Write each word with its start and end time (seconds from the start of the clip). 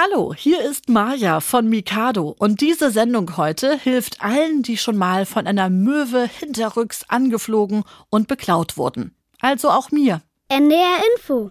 Hallo, 0.00 0.32
hier 0.32 0.62
ist 0.62 0.88
Maja 0.88 1.40
von 1.40 1.68
Mikado 1.68 2.32
und 2.38 2.60
diese 2.60 2.92
Sendung 2.92 3.36
heute 3.36 3.76
hilft 3.76 4.22
allen, 4.22 4.62
die 4.62 4.76
schon 4.76 4.96
mal 4.96 5.26
von 5.26 5.48
einer 5.48 5.70
Möwe 5.70 6.24
hinterrücks 6.38 7.04
angeflogen 7.08 7.82
und 8.08 8.28
beklaut 8.28 8.76
wurden. 8.76 9.16
Also 9.40 9.70
auch 9.70 9.90
mir. 9.90 10.22
NDR 10.50 11.02
Info. 11.16 11.50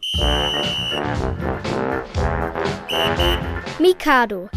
Mikado. 3.80 4.50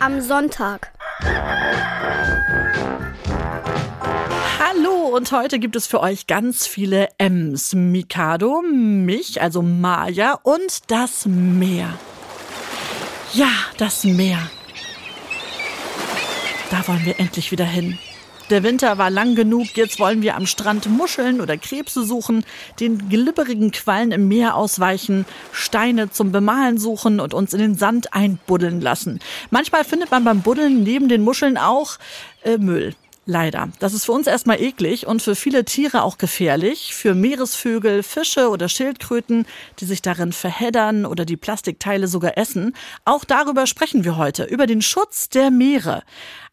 Am 0.00 0.20
Sonntag. 0.20 0.90
Hallo 4.58 5.14
und 5.14 5.32
heute 5.32 5.58
gibt 5.58 5.76
es 5.76 5.86
für 5.86 6.00
euch 6.00 6.26
ganz 6.26 6.66
viele 6.66 7.08
M's. 7.18 7.74
Mikado, 7.74 8.62
mich, 8.62 9.42
also 9.42 9.60
Maja 9.60 10.38
und 10.42 10.90
das 10.90 11.26
Meer. 11.26 11.98
Ja, 13.34 13.50
das 13.76 14.04
Meer. 14.04 14.38
Da 16.70 16.88
wollen 16.88 17.04
wir 17.04 17.20
endlich 17.20 17.52
wieder 17.52 17.66
hin. 17.66 17.98
Der 18.48 18.62
Winter 18.62 18.96
war 18.96 19.10
lang 19.10 19.34
genug, 19.34 19.76
jetzt 19.76 19.98
wollen 19.98 20.22
wir 20.22 20.36
am 20.36 20.46
Strand 20.46 20.88
Muscheln 20.88 21.42
oder 21.42 21.58
Krebse 21.58 22.04
suchen, 22.04 22.42
den 22.80 23.10
glibberigen 23.10 23.72
Quallen 23.72 24.10
im 24.10 24.26
Meer 24.26 24.54
ausweichen, 24.54 25.26
Steine 25.52 26.10
zum 26.10 26.32
Bemalen 26.32 26.78
suchen 26.78 27.20
und 27.20 27.34
uns 27.34 27.52
in 27.52 27.58
den 27.58 27.74
Sand 27.74 28.14
einbuddeln 28.14 28.80
lassen. 28.80 29.20
Manchmal 29.50 29.84
findet 29.84 30.10
man 30.10 30.24
beim 30.24 30.40
Buddeln 30.40 30.82
neben 30.82 31.08
den 31.08 31.22
Muscheln 31.22 31.58
auch 31.58 31.98
äh, 32.42 32.56
Müll. 32.56 32.94
Leider. 33.28 33.70
Das 33.80 33.92
ist 33.92 34.04
für 34.04 34.12
uns 34.12 34.28
erstmal 34.28 34.60
eklig 34.62 35.08
und 35.08 35.20
für 35.20 35.34
viele 35.34 35.64
Tiere 35.64 36.04
auch 36.04 36.16
gefährlich. 36.16 36.94
Für 36.94 37.12
Meeresvögel, 37.12 38.04
Fische 38.04 38.50
oder 38.50 38.68
Schildkröten, 38.68 39.46
die 39.80 39.84
sich 39.84 40.00
darin 40.00 40.32
verheddern 40.32 41.04
oder 41.04 41.24
die 41.24 41.36
Plastikteile 41.36 42.06
sogar 42.06 42.38
essen. 42.38 42.76
Auch 43.04 43.24
darüber 43.24 43.66
sprechen 43.66 44.04
wir 44.04 44.16
heute, 44.16 44.44
über 44.44 44.68
den 44.68 44.80
Schutz 44.80 45.28
der 45.28 45.50
Meere. 45.50 46.04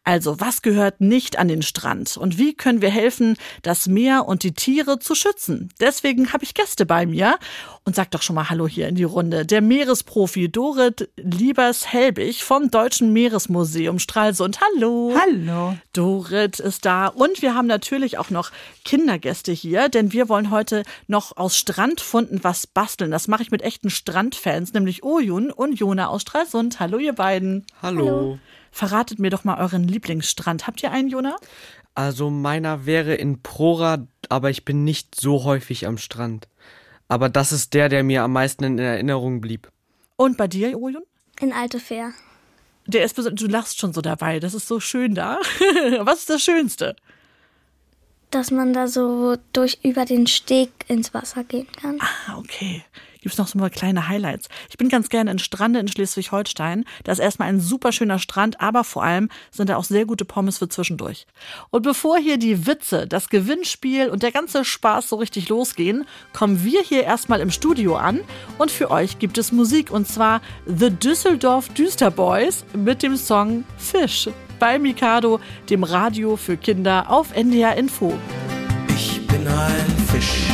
Also, 0.04 0.38
was 0.38 0.60
gehört 0.60 1.00
nicht 1.00 1.38
an 1.38 1.48
den 1.48 1.62
Strand? 1.62 2.18
Und 2.18 2.36
wie 2.36 2.52
können 2.52 2.82
wir 2.82 2.90
helfen, 2.90 3.38
das 3.62 3.86
Meer 3.86 4.26
und 4.26 4.42
die 4.42 4.52
Tiere 4.52 4.98
zu 4.98 5.14
schützen? 5.14 5.70
Deswegen 5.80 6.34
habe 6.34 6.44
ich 6.44 6.52
Gäste 6.52 6.84
bei 6.84 7.06
mir. 7.06 7.38
Und 7.84 7.96
sag 7.96 8.10
doch 8.10 8.20
schon 8.20 8.36
mal 8.36 8.50
Hallo 8.50 8.68
hier 8.68 8.88
in 8.88 8.96
die 8.96 9.04
Runde. 9.04 9.46
Der 9.46 9.62
Meeresprofi 9.62 10.50
Dorit 10.50 11.08
Liebers-Helbig 11.16 12.44
vom 12.44 12.70
Deutschen 12.70 13.14
Meeresmuseum 13.14 13.98
Stralsund. 13.98 14.60
Hallo. 14.60 15.14
Hallo. 15.18 15.76
Dorit 15.94 16.60
ist 16.60 16.84
da. 16.84 17.06
Und 17.06 17.40
wir 17.40 17.54
haben 17.54 17.66
natürlich 17.66 18.18
auch 18.18 18.28
noch 18.28 18.50
Kindergäste 18.84 19.52
hier, 19.52 19.88
denn 19.88 20.12
wir 20.12 20.28
wollen 20.28 20.50
heute 20.50 20.82
noch 21.06 21.36
aus 21.38 21.56
Strandfunden 21.56 22.44
was 22.44 22.66
basteln. 22.66 23.10
Das 23.10 23.26
mache 23.26 23.42
ich 23.42 23.50
mit 23.50 23.62
echten 23.62 23.88
Strandfans, 23.88 24.74
nämlich 24.74 25.02
Oyun 25.02 25.50
und 25.50 25.78
Jona 25.78 26.08
aus 26.08 26.22
Stralsund. 26.22 26.78
Hallo, 26.80 26.98
ihr 26.98 27.14
beiden. 27.14 27.64
Hallo. 27.80 28.06
Hallo. 28.06 28.38
Verratet 28.74 29.20
mir 29.20 29.30
doch 29.30 29.44
mal 29.44 29.60
euren 29.60 29.86
Lieblingsstrand. 29.86 30.66
Habt 30.66 30.82
ihr 30.82 30.90
einen, 30.90 31.08
Jona? 31.08 31.36
Also 31.94 32.28
meiner 32.28 32.86
wäre 32.86 33.14
in 33.14 33.40
Prora, 33.40 34.08
aber 34.28 34.50
ich 34.50 34.64
bin 34.64 34.82
nicht 34.82 35.14
so 35.14 35.44
häufig 35.44 35.86
am 35.86 35.96
Strand. 35.96 36.48
Aber 37.06 37.28
das 37.28 37.52
ist 37.52 37.72
der, 37.72 37.88
der 37.88 38.02
mir 38.02 38.24
am 38.24 38.32
meisten 38.32 38.64
in 38.64 38.80
Erinnerung 38.80 39.40
blieb. 39.40 39.70
Und 40.16 40.36
bei 40.36 40.48
dir, 40.48 40.70
Julian? 40.70 41.04
In 41.38 41.52
Alte 41.52 41.78
Fair. 41.78 42.14
Der 42.88 43.04
ist 43.04 43.16
du 43.16 43.46
lachst 43.46 43.78
schon 43.78 43.92
so 43.92 44.00
dabei. 44.00 44.40
Das 44.40 44.54
ist 44.54 44.66
so 44.66 44.80
schön 44.80 45.14
da. 45.14 45.38
Was 46.00 46.18
ist 46.20 46.30
das 46.30 46.42
Schönste? 46.42 46.96
Dass 48.32 48.50
man 48.50 48.72
da 48.72 48.88
so 48.88 49.36
durch 49.52 49.78
über 49.84 50.04
den 50.04 50.26
Steg 50.26 50.70
ins 50.88 51.14
Wasser 51.14 51.44
gehen 51.44 51.68
kann. 51.80 52.00
Ah, 52.00 52.38
okay 52.38 52.82
gibt 53.24 53.32
es 53.32 53.38
noch 53.38 53.48
so 53.48 53.58
mal 53.58 53.70
kleine 53.70 54.06
Highlights. 54.08 54.48
Ich 54.68 54.76
bin 54.76 54.90
ganz 54.90 55.08
gerne 55.08 55.30
in 55.30 55.38
Strande 55.38 55.80
in 55.80 55.88
Schleswig-Holstein. 55.88 56.84
Da 57.04 57.12
ist 57.12 57.20
erstmal 57.20 57.48
ein 57.48 57.58
super 57.58 57.90
schöner 57.90 58.18
Strand, 58.18 58.60
aber 58.60 58.84
vor 58.84 59.02
allem 59.02 59.30
sind 59.50 59.70
da 59.70 59.76
auch 59.76 59.84
sehr 59.84 60.04
gute 60.04 60.26
Pommes 60.26 60.58
für 60.58 60.68
zwischendurch. 60.68 61.26
Und 61.70 61.82
bevor 61.82 62.18
hier 62.18 62.36
die 62.36 62.66
Witze, 62.66 63.06
das 63.06 63.30
Gewinnspiel 63.30 64.10
und 64.10 64.22
der 64.22 64.30
ganze 64.30 64.62
Spaß 64.62 65.08
so 65.08 65.16
richtig 65.16 65.48
losgehen, 65.48 66.04
kommen 66.34 66.64
wir 66.64 66.82
hier 66.82 67.04
erstmal 67.04 67.40
im 67.40 67.50
Studio 67.50 67.96
an 67.96 68.20
und 68.58 68.70
für 68.70 68.90
euch 68.90 69.18
gibt 69.18 69.38
es 69.38 69.52
Musik 69.52 69.90
und 69.90 70.06
zwar 70.06 70.42
The 70.66 70.90
Düsseldorf 70.90 71.70
Düster 71.70 72.10
Boys 72.10 72.66
mit 72.74 73.02
dem 73.02 73.16
Song 73.16 73.64
Fish 73.78 74.28
bei 74.58 74.78
Mikado, 74.78 75.40
dem 75.70 75.82
Radio 75.82 76.36
für 76.36 76.58
Kinder 76.58 77.10
auf 77.10 77.34
NDR 77.34 77.76
Info. 77.76 78.12
Ich 78.88 79.26
bin 79.26 79.48
ein 79.48 79.96
Fisch 80.12 80.53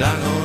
la 0.00 0.14
noche. 0.14 0.39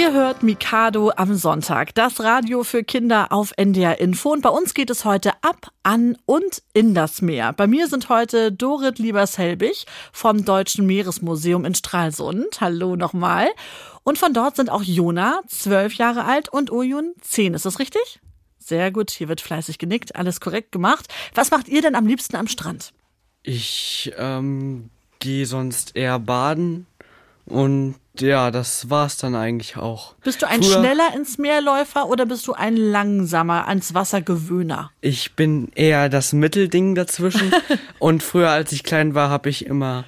Ihr 0.00 0.14
hört 0.14 0.42
Mikado 0.42 1.12
am 1.14 1.34
Sonntag, 1.34 1.94
das 1.94 2.20
Radio 2.20 2.64
für 2.64 2.82
Kinder 2.82 3.30
auf 3.32 3.52
NDR 3.58 4.00
Info. 4.00 4.32
Und 4.32 4.40
bei 4.40 4.48
uns 4.48 4.72
geht 4.72 4.88
es 4.88 5.04
heute 5.04 5.32
ab, 5.42 5.70
an 5.82 6.16
und 6.24 6.62
in 6.72 6.94
das 6.94 7.20
Meer. 7.20 7.52
Bei 7.52 7.66
mir 7.66 7.86
sind 7.86 8.08
heute 8.08 8.50
Dorit 8.50 8.98
Liebers-Helbig 8.98 9.84
vom 10.10 10.46
Deutschen 10.46 10.86
Meeresmuseum 10.86 11.66
in 11.66 11.74
Stralsund. 11.74 12.62
Hallo 12.62 12.96
nochmal. 12.96 13.50
Und 14.02 14.16
von 14.16 14.32
dort 14.32 14.56
sind 14.56 14.70
auch 14.70 14.82
Jona, 14.82 15.42
zwölf 15.46 15.92
Jahre 15.92 16.24
alt, 16.24 16.48
und 16.48 16.72
Oyun, 16.72 17.12
zehn. 17.20 17.52
Ist 17.52 17.66
das 17.66 17.78
richtig? 17.78 18.20
Sehr 18.58 18.90
gut, 18.90 19.10
hier 19.10 19.28
wird 19.28 19.42
fleißig 19.42 19.76
genickt, 19.76 20.16
alles 20.16 20.40
korrekt 20.40 20.72
gemacht. 20.72 21.12
Was 21.34 21.50
macht 21.50 21.68
ihr 21.68 21.82
denn 21.82 21.94
am 21.94 22.06
liebsten 22.06 22.36
am 22.36 22.48
Strand? 22.48 22.94
Ich 23.42 24.10
ähm, 24.16 24.88
gehe 25.18 25.44
sonst 25.44 25.94
eher 25.94 26.18
baden 26.18 26.86
und 27.44 27.96
ja, 28.20 28.50
das 28.50 28.90
war's 28.90 29.16
dann 29.16 29.34
eigentlich 29.34 29.76
auch. 29.76 30.14
Bist 30.22 30.42
du 30.42 30.48
ein 30.48 30.62
Früher- 30.62 30.78
schneller 30.78 31.14
ins 31.14 31.38
Meerläufer 31.38 32.08
oder 32.08 32.26
bist 32.26 32.46
du 32.46 32.52
ein 32.52 32.76
langsamer 32.76 33.68
ans 33.68 33.94
Wassergewöhner? 33.94 34.90
Ich 35.00 35.34
bin 35.34 35.70
eher 35.74 36.08
das 36.08 36.32
Mittelding 36.32 36.94
dazwischen. 36.94 37.52
und 37.98 38.22
früher, 38.22 38.50
als 38.50 38.72
ich 38.72 38.82
klein 38.84 39.14
war, 39.14 39.30
habe 39.30 39.48
ich 39.48 39.66
immer 39.66 40.04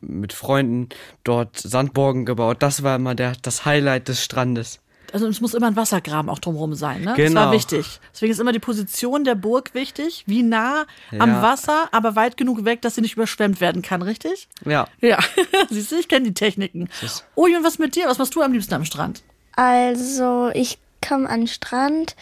mit 0.00 0.32
Freunden 0.32 0.88
dort 1.24 1.56
Sandburgen 1.58 2.24
gebaut. 2.24 2.58
Das 2.60 2.82
war 2.82 2.96
immer 2.96 3.14
der, 3.14 3.34
das 3.42 3.64
Highlight 3.64 4.08
des 4.08 4.24
Strandes. 4.24 4.80
Also 5.12 5.26
es 5.28 5.40
muss 5.40 5.54
immer 5.54 5.66
ein 5.66 5.76
Wassergraben 5.76 6.28
auch 6.30 6.38
drumherum 6.38 6.74
sein, 6.74 7.00
ne? 7.00 7.06
Das 7.08 7.16
Genau. 7.16 7.40
war 7.42 7.52
wichtig. 7.52 8.00
Deswegen 8.12 8.32
ist 8.32 8.38
immer 8.40 8.52
die 8.52 8.58
Position 8.58 9.24
der 9.24 9.34
Burg 9.34 9.74
wichtig, 9.74 10.24
wie 10.26 10.42
nah 10.42 10.84
am 11.18 11.30
Ja. 11.30 11.42
Wasser, 11.42 11.88
aber 11.92 12.16
weit 12.16 12.36
genug 12.36 12.64
weg, 12.64 12.82
dass 12.82 12.94
sie 12.94 13.00
nicht 13.00 13.14
überschwemmt 13.14 13.60
werden 13.60 13.82
kann, 13.82 14.02
richtig? 14.02 14.48
Ja. 14.64 14.86
Ja, 15.00 15.18
siehst 15.70 15.92
du, 15.92 15.96
ich 15.96 16.08
kenne 16.08 16.26
die 16.26 16.34
Techniken. 16.34 16.88
Oh, 17.34 17.44
und 17.44 17.64
was 17.64 17.78
mit 17.78 17.96
dir? 17.96 18.06
Was 18.06 18.18
machst 18.18 18.34
du 18.34 18.42
am 18.42 18.52
liebsten 18.52 18.74
am 18.74 18.84
Strand? 18.84 19.22
Also, 19.56 20.50
ich 20.54 20.78
komme 21.06 21.28
an 21.28 21.40
den 21.42 21.46
Strand, 21.48 22.16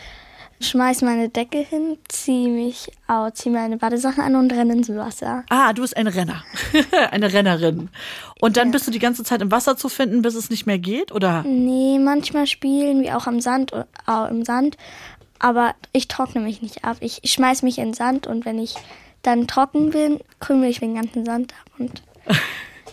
schmeiß 0.60 1.02
meine 1.02 1.28
Decke 1.28 1.58
hin, 1.58 1.98
zieh 2.08 2.48
mich 2.48 2.90
aus, 3.06 3.34
zieh 3.34 3.50
meine 3.50 3.76
Badesachen 3.76 4.22
an 4.22 4.36
und 4.36 4.52
renne 4.52 4.74
ins 4.74 4.88
Wasser. 4.88 5.44
Ah, 5.48 5.72
du 5.72 5.82
bist 5.82 5.96
ein 5.96 6.06
Renner. 6.06 6.42
Eine 7.10 7.32
Rennerin. 7.32 7.88
Und 8.40 8.56
dann 8.56 8.70
bist 8.70 8.86
du 8.86 8.90
die 8.90 8.98
ganze 8.98 9.24
Zeit 9.24 9.42
im 9.42 9.50
Wasser 9.50 9.76
zu 9.76 9.88
finden, 9.88 10.22
bis 10.22 10.34
es 10.34 10.50
nicht 10.50 10.66
mehr 10.66 10.78
geht, 10.78 11.12
oder? 11.12 11.42
Nee, 11.44 11.98
manchmal 11.98 12.46
spielen 12.46 13.02
wir 13.02 13.16
auch 13.16 13.26
am 13.26 13.40
Sand, 13.40 13.72
äh, 13.72 14.30
im 14.30 14.44
Sand, 14.44 14.76
aber 15.38 15.74
ich 15.92 16.08
trockne 16.08 16.40
mich 16.40 16.62
nicht 16.62 16.84
ab. 16.84 16.96
Ich 17.00 17.20
schmeiß 17.24 17.62
mich 17.62 17.78
in 17.78 17.88
den 17.88 17.94
Sand 17.94 18.26
und 18.26 18.44
wenn 18.44 18.58
ich 18.58 18.74
dann 19.22 19.46
trocken 19.46 19.90
bin, 19.90 20.20
krümel 20.40 20.70
ich 20.70 20.80
den 20.80 20.94
ganzen 20.94 21.24
Sand 21.24 21.52
ab 21.52 21.72
und 21.78 22.02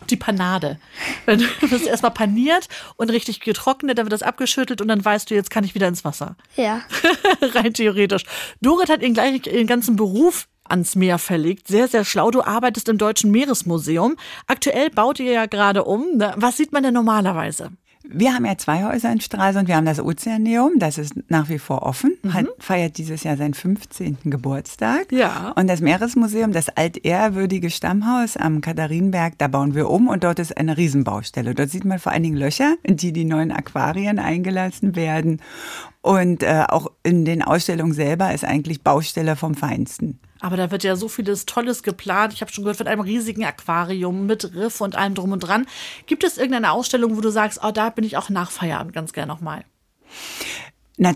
Die 0.10 0.18
Panade. 0.18 0.80
Wenn 1.25 1.40
du 1.40 1.46
bist 1.69 1.88
erstmal 1.88 2.12
paniert 2.12 2.68
und 2.96 3.10
richtig 3.10 3.40
getrocknet, 3.40 3.98
dann 3.98 4.06
wird 4.06 4.13
das 4.13 4.24
abgeschüttelt 4.24 4.81
und 4.81 4.88
dann 4.88 5.04
weißt 5.04 5.30
du, 5.30 5.36
jetzt 5.36 5.50
kann 5.50 5.63
ich 5.63 5.75
wieder 5.75 5.88
ins 5.88 6.06
Wasser. 6.06 6.36
ja. 6.56 6.81
Rein 7.42 7.74
theoretisch. 7.74 8.24
Dorit 8.62 8.90
hat 8.90 9.02
ihren, 9.02 9.13
gleich, 9.13 9.46
ihren 9.48 9.68
ganzen 9.68 9.96
Beruf 9.96 10.48
ans 10.68 10.96
Meer 10.96 11.18
verlegt. 11.18 11.68
Sehr, 11.68 11.88
sehr 11.88 12.06
schlau. 12.06 12.31
Du 12.31 12.42
arbeitest 12.44 12.90
im 12.90 12.98
Deutschen 12.98 13.31
Meeresmuseum. 13.31 14.16
Aktuell 14.48 14.90
baut 14.90 15.19
ihr 15.19 15.31
ja 15.31 15.46
gerade 15.46 15.84
um. 15.84 16.06
Was 16.36 16.58
sieht 16.58 16.72
man 16.72 16.84
denn 16.84 16.94
normalerweise? 16.94 17.72
Wir 18.10 18.34
haben 18.34 18.46
ja 18.46 18.57
zwei 18.57 18.84
Häuser 18.84 19.12
in 19.12 19.22
Stralsund. 19.22 19.68
Wir 19.68 19.75
haben 19.75 19.86
das 19.86 20.00
Ozeaneum, 20.00 20.80
das 20.80 20.98
ist 20.98 21.13
nach 21.30 21.50
wie 21.50 21.60
vor 21.60 21.84
offen, 21.84 22.18
hat, 22.30 22.46
feiert 22.60 22.98
dieses 22.98 23.24
Jahr 23.24 23.38
seinen 23.38 23.54
15. 23.54 24.18
Geburtstag. 24.25 25.12
Ja. 25.12 25.54
Und 25.56 25.68
das 25.68 25.81
Meeresmuseum, 25.81 26.52
das 26.52 26.69
altehrwürdige 26.69 27.69
Stammhaus 27.69 28.38
am 28.38 28.62
Katharinenberg, 28.62 29.38
da 29.38 29.48
bauen 29.48 29.75
wir 29.75 29.90
um 29.90 30.07
und 30.07 30.24
dort 30.24 30.40
ist 30.40 30.57
eine 30.57 30.78
Riesenbaustelle. 30.78 31.56
Dort 31.56 31.69
sieht 31.69 31.86
man 31.86 32.00
vor 32.00 32.12
allen 32.12 32.24
Dingen 32.24 32.38
Löcher, 32.38 32.75
in 32.84 32.98
die 32.98 33.12
die 33.12 33.25
neuen 33.25 33.52
Aquarien 33.52 34.19
eingelassen 34.19 34.96
werden. 34.96 35.42
Und 36.01 36.44
äh, 36.44 36.63
auch 36.68 36.92
in 37.04 37.25
den 37.25 37.42
Ausstellungen 37.42 37.94
selber 37.94 38.34
ist 38.34 38.46
eigentlich 38.46 38.84
Baustelle 38.84 39.36
vom 39.36 39.56
Feinsten. 39.56 40.19
Aber 40.45 40.57
da 40.57 40.69
wird 40.69 40.83
ja 40.83 40.95
so 40.95 41.07
vieles 41.07 41.47
Tolles 41.47 41.81
geplant. 41.81 42.31
Ich 42.31 42.42
habe 42.42 42.51
schon 42.51 42.63
gehört, 42.63 42.77
von 42.77 42.86
einem 42.86 43.01
riesigen 43.01 43.44
Aquarium 43.44 44.27
mit 44.27 44.53
Riff 44.53 44.80
und 44.80 44.95
allem 44.95 45.15
drum 45.15 45.31
und 45.31 45.39
dran. 45.39 45.65
Gibt 46.06 46.24
es 46.24 46.38
irgendeine 46.38 46.71
Ausstellung, 46.71 47.18
wo 47.18 47.21
du 47.21 47.31
sagst, 47.31 47.62
oh, 47.63 47.71
da 47.71 47.89
bin 47.89 48.06
ich 48.06 48.15
auch 48.15 48.30
nach 48.30 48.51
Feierabend 48.51 48.94
ganz 48.94 49.12
gerne 49.12 49.33
nochmal? 49.33 49.65
Ja, 51.00 51.13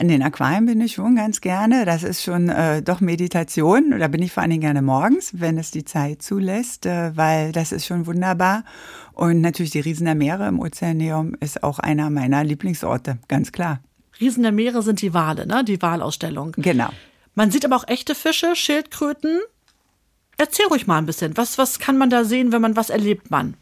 in 0.00 0.08
den 0.08 0.20
Aquarien 0.20 0.66
bin 0.66 0.80
ich 0.80 0.94
schon 0.94 1.14
ganz 1.14 1.40
gerne. 1.40 1.84
Das 1.84 2.02
ist 2.02 2.24
schon 2.24 2.48
äh, 2.48 2.82
doch 2.82 3.00
Meditation. 3.00 3.96
Da 4.00 4.08
bin 4.08 4.20
ich 4.20 4.32
vor 4.32 4.42
allen 4.42 4.50
Dingen 4.50 4.62
gerne 4.62 4.82
morgens, 4.82 5.30
wenn 5.38 5.58
es 5.58 5.70
die 5.70 5.84
Zeit 5.84 6.20
zulässt, 6.20 6.84
äh, 6.84 7.16
weil 7.16 7.52
das 7.52 7.70
ist 7.70 7.86
schon 7.86 8.06
wunderbar. 8.08 8.64
Und 9.12 9.42
natürlich 9.42 9.70
die 9.70 9.78
Riesen 9.78 10.06
der 10.06 10.16
Meere 10.16 10.48
im 10.48 10.58
Ozeaneum 10.58 11.36
ist 11.38 11.62
auch 11.62 11.78
einer 11.78 12.10
meiner 12.10 12.42
Lieblingsorte, 12.42 13.18
ganz 13.28 13.52
klar. 13.52 13.78
Riesen 14.20 14.42
der 14.42 14.50
Meere 14.50 14.82
sind 14.82 15.02
die 15.02 15.14
Wale, 15.14 15.46
ne? 15.46 15.62
Die 15.62 15.80
Walausstellung. 15.80 16.52
Genau. 16.56 16.90
Man 17.34 17.50
sieht 17.50 17.64
aber 17.64 17.76
auch 17.76 17.88
echte 17.88 18.14
Fische, 18.14 18.54
Schildkröten. 18.54 19.40
Erzähl 20.36 20.66
ruhig 20.66 20.86
mal 20.86 20.98
ein 20.98 21.06
bisschen. 21.06 21.36
Was, 21.36 21.58
was 21.58 21.78
kann 21.78 21.98
man 21.98 22.10
da 22.10 22.24
sehen, 22.24 22.52
wenn 22.52 22.62
man, 22.62 22.76
was 22.76 22.90
erlebt 22.90 23.30
man? 23.30 23.56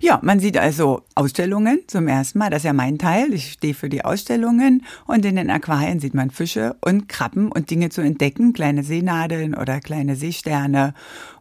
Ja, 0.00 0.18
man 0.22 0.40
sieht 0.40 0.58
also 0.58 1.02
Ausstellungen 1.14 1.80
zum 1.86 2.08
ersten 2.08 2.38
Mal. 2.38 2.50
Das 2.50 2.60
ist 2.60 2.66
ja 2.66 2.72
mein 2.72 2.98
Teil. 2.98 3.32
Ich 3.32 3.52
stehe 3.52 3.74
für 3.74 3.88
die 3.88 4.04
Ausstellungen. 4.04 4.84
Und 5.06 5.24
in 5.24 5.36
den 5.36 5.50
Aquarien 5.50 6.00
sieht 6.00 6.14
man 6.14 6.30
Fische 6.30 6.76
und 6.80 7.08
Krabben 7.08 7.50
und 7.52 7.70
Dinge 7.70 7.90
zu 7.90 8.00
entdecken. 8.00 8.52
Kleine 8.52 8.82
Seenadeln 8.82 9.54
oder 9.54 9.80
kleine 9.80 10.16
Seesterne 10.16 10.94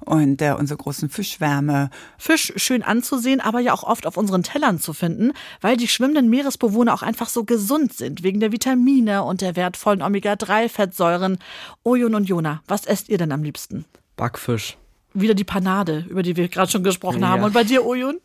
und 0.08 0.42
äh, 0.42 0.54
unsere 0.58 0.78
großen 0.78 1.10
Fischwärme. 1.10 1.90
Fisch 2.18 2.54
schön 2.56 2.82
anzusehen, 2.82 3.42
aber 3.42 3.60
ja 3.60 3.74
auch 3.74 3.84
oft 3.84 4.08
auf 4.08 4.18
unseren 4.18 4.42
Tellern 4.44 4.80
zu 4.80 4.94
finden, 4.94 5.34
weil 5.62 5.78
die 5.78 5.88
schwimmenden 5.88 6.30
Meeresbewohner 6.30 6.94
auch 6.94 7.04
einfach 7.04 7.30
so 7.30 7.44
gesund 7.44 7.94
sind, 7.94 8.24
wegen 8.24 8.40
der 8.40 8.52
Vitamine 8.52 9.24
und 9.24 9.42
der 9.42 9.56
wertvollen 9.56 10.02
Omega-3-Fettsäuren. 10.02 11.38
Ojon 11.84 12.16
und 12.16 12.24
Jona, 12.30 12.62
was 12.68 12.86
esst 12.86 13.10
ihr 13.10 13.18
denn 13.18 13.32
am 13.32 13.44
liebsten? 13.44 13.86
Backfisch. 14.16 14.78
Wieder 15.14 15.34
die 15.34 15.44
Panade, 15.44 16.06
über 16.10 16.24
die 16.24 16.36
wir 16.36 16.48
gerade 16.48 16.72
schon 16.72 16.84
gesprochen 16.84 17.22
Ja. 17.22 17.30
haben. 17.30 17.44
Und 17.44 17.54
bei 17.54 17.64
dir, 17.64 17.86
Ojon? 17.86 18.18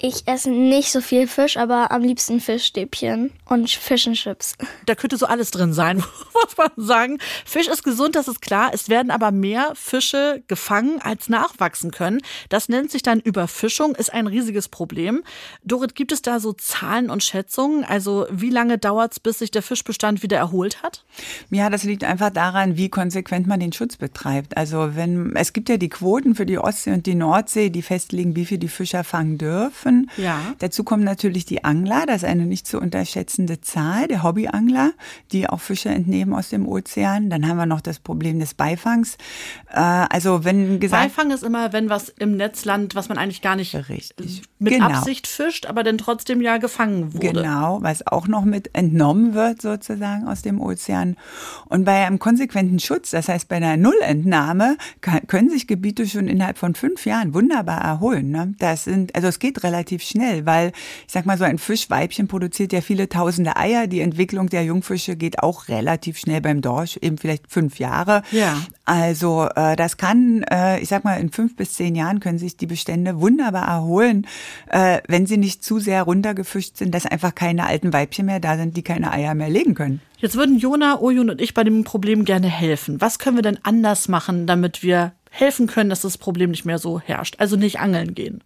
Ich 0.00 0.28
esse 0.28 0.48
nicht 0.48 0.92
so 0.92 1.00
viel 1.00 1.26
Fisch, 1.26 1.56
aber 1.56 1.90
am 1.90 2.02
liebsten 2.02 2.38
Fischstäbchen 2.38 3.32
und 3.46 3.68
Fish 3.68 4.06
and 4.06 4.14
Chips. 4.14 4.56
Da 4.86 4.94
könnte 4.94 5.18
so 5.18 5.26
alles 5.26 5.50
drin 5.50 5.74
sein, 5.74 5.96
muss 6.32 6.56
man 6.56 6.70
sagen. 6.76 7.18
Fisch 7.44 7.66
ist 7.66 7.82
gesund, 7.82 8.14
das 8.14 8.26
ist 8.26 8.40
klar. 8.40 8.70
Es 8.72 8.88
werden 8.88 9.10
aber 9.10 9.32
mehr 9.32 9.72
Fische 9.74 10.42
gefangen, 10.46 11.02
als 11.02 11.28
nachwachsen 11.28 11.90
können. 11.90 12.22
Das 12.48 12.70
nennt 12.70 12.90
sich 12.90 13.02
dann 13.02 13.20
Überfischung, 13.20 13.94
ist 13.96 14.14
ein 14.14 14.28
riesiges 14.28 14.68
Problem. 14.68 15.24
Dorit, 15.64 15.94
gibt 15.94 16.12
es 16.12 16.22
da 16.22 16.40
so 16.40 16.52
Zahlen 16.52 17.10
und 17.10 17.22
Schätzungen? 17.22 17.84
Also 17.84 18.26
wie 18.30 18.50
lange 18.50 18.78
dauert 18.78 19.12
es, 19.12 19.20
bis 19.20 19.40
sich 19.40 19.50
der 19.50 19.62
Fischbestand 19.62 20.22
wieder 20.22 20.38
erholt 20.38 20.82
hat? 20.82 21.04
Ja, 21.50 21.68
das 21.68 21.82
liegt 21.82 22.04
einfach 22.04 22.30
daran, 22.30 22.76
wie 22.76 22.88
konsequent 22.88 23.46
man 23.46 23.60
den 23.60 23.72
Schutz 23.72 23.96
betreibt. 23.96 24.56
Also 24.56 24.94
wenn 24.94 25.34
es 25.36 25.52
gibt 25.52 25.68
ja 25.68 25.76
die 25.76 25.90
Quoten 25.90 26.34
für 26.34 26.46
die 26.46 26.58
Ostsee 26.58 26.92
und 26.92 27.04
die 27.04 27.16
Nordsee, 27.16 27.68
die 27.68 27.82
festlegen, 27.82 28.36
wie 28.36 28.46
viel 28.46 28.58
die 28.58 28.68
Fischer 28.68 29.04
fangen 29.04 29.36
dürfen. 29.36 29.87
Ja. 30.16 30.40
Dazu 30.58 30.84
kommen 30.84 31.04
natürlich 31.04 31.44
die 31.44 31.64
Angler, 31.64 32.04
das 32.06 32.22
ist 32.22 32.28
eine 32.28 32.46
nicht 32.46 32.66
zu 32.66 32.80
unterschätzende 32.80 33.60
Zahl, 33.60 34.08
der 34.08 34.22
Hobbyangler, 34.22 34.92
die 35.32 35.48
auch 35.48 35.60
Fische 35.60 35.88
entnehmen 35.88 36.34
aus 36.34 36.48
dem 36.48 36.66
Ozean. 36.66 37.30
Dann 37.30 37.46
haben 37.48 37.56
wir 37.56 37.66
noch 37.66 37.80
das 37.80 37.98
Problem 37.98 38.38
des 38.38 38.54
Beifangs. 38.54 39.16
Äh, 39.70 39.78
also 39.78 40.44
wenn 40.44 40.80
gesagt 40.80 41.08
Beifang 41.08 41.30
ist 41.30 41.42
immer, 41.42 41.72
wenn 41.72 41.88
was 41.88 42.08
im 42.08 42.36
Netz 42.36 42.64
landet, 42.64 42.94
was 42.94 43.08
man 43.08 43.18
eigentlich 43.18 43.42
gar 43.42 43.56
nicht 43.56 43.74
Richtig. 43.88 44.42
mit 44.58 44.74
Genau. 44.74 44.86
Absicht 44.86 45.26
fischt, 45.26 45.66
aber 45.66 45.82
dann 45.82 45.98
trotzdem 45.98 46.40
ja 46.40 46.58
gefangen 46.58 47.14
wurde. 47.14 47.28
Genau, 47.28 47.78
was 47.82 48.06
auch 48.06 48.28
noch 48.28 48.44
mit 48.44 48.74
entnommen 48.74 49.34
wird 49.34 49.62
sozusagen 49.62 50.26
aus 50.26 50.42
dem 50.42 50.60
Ozean. 50.60 51.16
Und 51.66 51.84
bei 51.84 52.06
einem 52.06 52.18
konsequenten 52.18 52.78
Schutz, 52.78 53.10
das 53.10 53.28
heißt 53.28 53.48
bei 53.48 53.56
einer 53.56 53.76
Nullentnahme, 53.76 54.76
kann, 55.00 55.26
können 55.26 55.50
sich 55.50 55.66
Gebiete 55.66 56.06
schon 56.06 56.28
innerhalb 56.28 56.58
von 56.58 56.74
fünf 56.74 57.06
Jahren 57.06 57.34
wunderbar 57.34 57.80
erholen. 57.80 58.30
Ne? 58.30 58.54
Das 58.58 58.84
sind, 58.84 59.14
also 59.14 59.28
es 59.28 59.38
geht 59.38 59.62
relativ 59.62 59.77
schnell, 59.86 60.46
weil 60.46 60.72
ich 61.06 61.12
sag 61.12 61.26
mal 61.26 61.38
so 61.38 61.44
ein 61.44 61.58
Fischweibchen 61.58 62.28
produziert 62.28 62.72
ja 62.72 62.80
viele 62.80 63.08
tausende 63.08 63.56
Eier. 63.56 63.86
Die 63.86 64.00
Entwicklung 64.00 64.48
der 64.48 64.64
Jungfische 64.64 65.16
geht 65.16 65.42
auch 65.42 65.68
relativ 65.68 66.18
schnell 66.18 66.40
beim 66.40 66.60
Dorsch, 66.60 66.96
eben 66.98 67.18
vielleicht 67.18 67.50
fünf 67.50 67.78
Jahre. 67.78 68.22
Ja. 68.32 68.58
Also 68.84 69.48
äh, 69.54 69.76
das 69.76 69.96
kann, 69.96 70.42
äh, 70.50 70.80
ich 70.80 70.88
sag 70.88 71.04
mal, 71.04 71.20
in 71.20 71.30
fünf 71.30 71.56
bis 71.56 71.74
zehn 71.74 71.94
Jahren 71.94 72.20
können 72.20 72.38
sich 72.38 72.56
die 72.56 72.66
Bestände 72.66 73.20
wunderbar 73.20 73.68
erholen, 73.68 74.26
äh, 74.68 75.00
wenn 75.08 75.26
sie 75.26 75.36
nicht 75.36 75.62
zu 75.62 75.78
sehr 75.78 76.02
runtergefischt 76.02 76.76
sind, 76.76 76.94
dass 76.94 77.06
einfach 77.06 77.34
keine 77.34 77.66
alten 77.66 77.92
Weibchen 77.92 78.26
mehr 78.26 78.40
da 78.40 78.56
sind, 78.56 78.76
die 78.76 78.82
keine 78.82 79.12
Eier 79.12 79.34
mehr 79.34 79.50
legen 79.50 79.74
können. 79.74 80.00
Jetzt 80.20 80.34
würden 80.34 80.58
Jona, 80.58 81.00
Oyun 81.00 81.30
und 81.30 81.40
ich 81.40 81.54
bei 81.54 81.62
dem 81.62 81.84
Problem 81.84 82.24
gerne 82.24 82.48
helfen. 82.48 83.00
Was 83.00 83.20
können 83.20 83.36
wir 83.36 83.42
denn 83.42 83.58
anders 83.62 84.08
machen, 84.08 84.48
damit 84.48 84.82
wir 84.82 85.12
helfen 85.30 85.66
können, 85.66 85.90
dass 85.90 86.02
das 86.02 86.18
Problem 86.18 86.50
nicht 86.50 86.64
mehr 86.64 86.78
so 86.78 87.00
herrscht? 87.00 87.36
Also 87.38 87.56
nicht 87.56 87.80
angeln 87.80 88.14
gehen. 88.14 88.42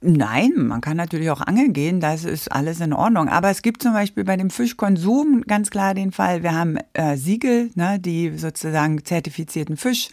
Nein, 0.00 0.52
man 0.56 0.80
kann 0.80 0.96
natürlich 0.96 1.30
auch 1.30 1.40
angeln 1.40 1.72
gehen, 1.72 2.00
das 2.00 2.24
ist 2.24 2.50
alles 2.52 2.80
in 2.80 2.92
Ordnung. 2.92 3.28
Aber 3.28 3.50
es 3.50 3.62
gibt 3.62 3.82
zum 3.82 3.92
Beispiel 3.92 4.24
bei 4.24 4.36
dem 4.36 4.50
Fischkonsum 4.50 5.42
ganz 5.46 5.70
klar 5.70 5.94
den 5.94 6.12
Fall, 6.12 6.42
wir 6.42 6.54
haben 6.54 6.78
äh, 6.92 7.16
Siegel, 7.16 7.70
ne, 7.74 7.98
die 7.98 8.36
sozusagen 8.36 9.04
zertifizierten 9.04 9.76
Fisch 9.76 10.08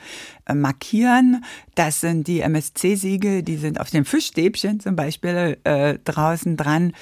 äh, 0.46 0.53
markieren. 0.53 1.43
Das 1.75 2.01
sind 2.01 2.27
die 2.27 2.41
MSC-Siegel, 2.41 3.43
die 3.43 3.58
sind 3.58 3.79
auf 3.79 3.89
dem 3.89 4.05
Fischstäbchen 4.05 4.79
zum 4.79 4.96
Beispiel 4.96 5.58
äh, 5.63 5.98
draußen 6.03 6.58
dran. 6.58 6.93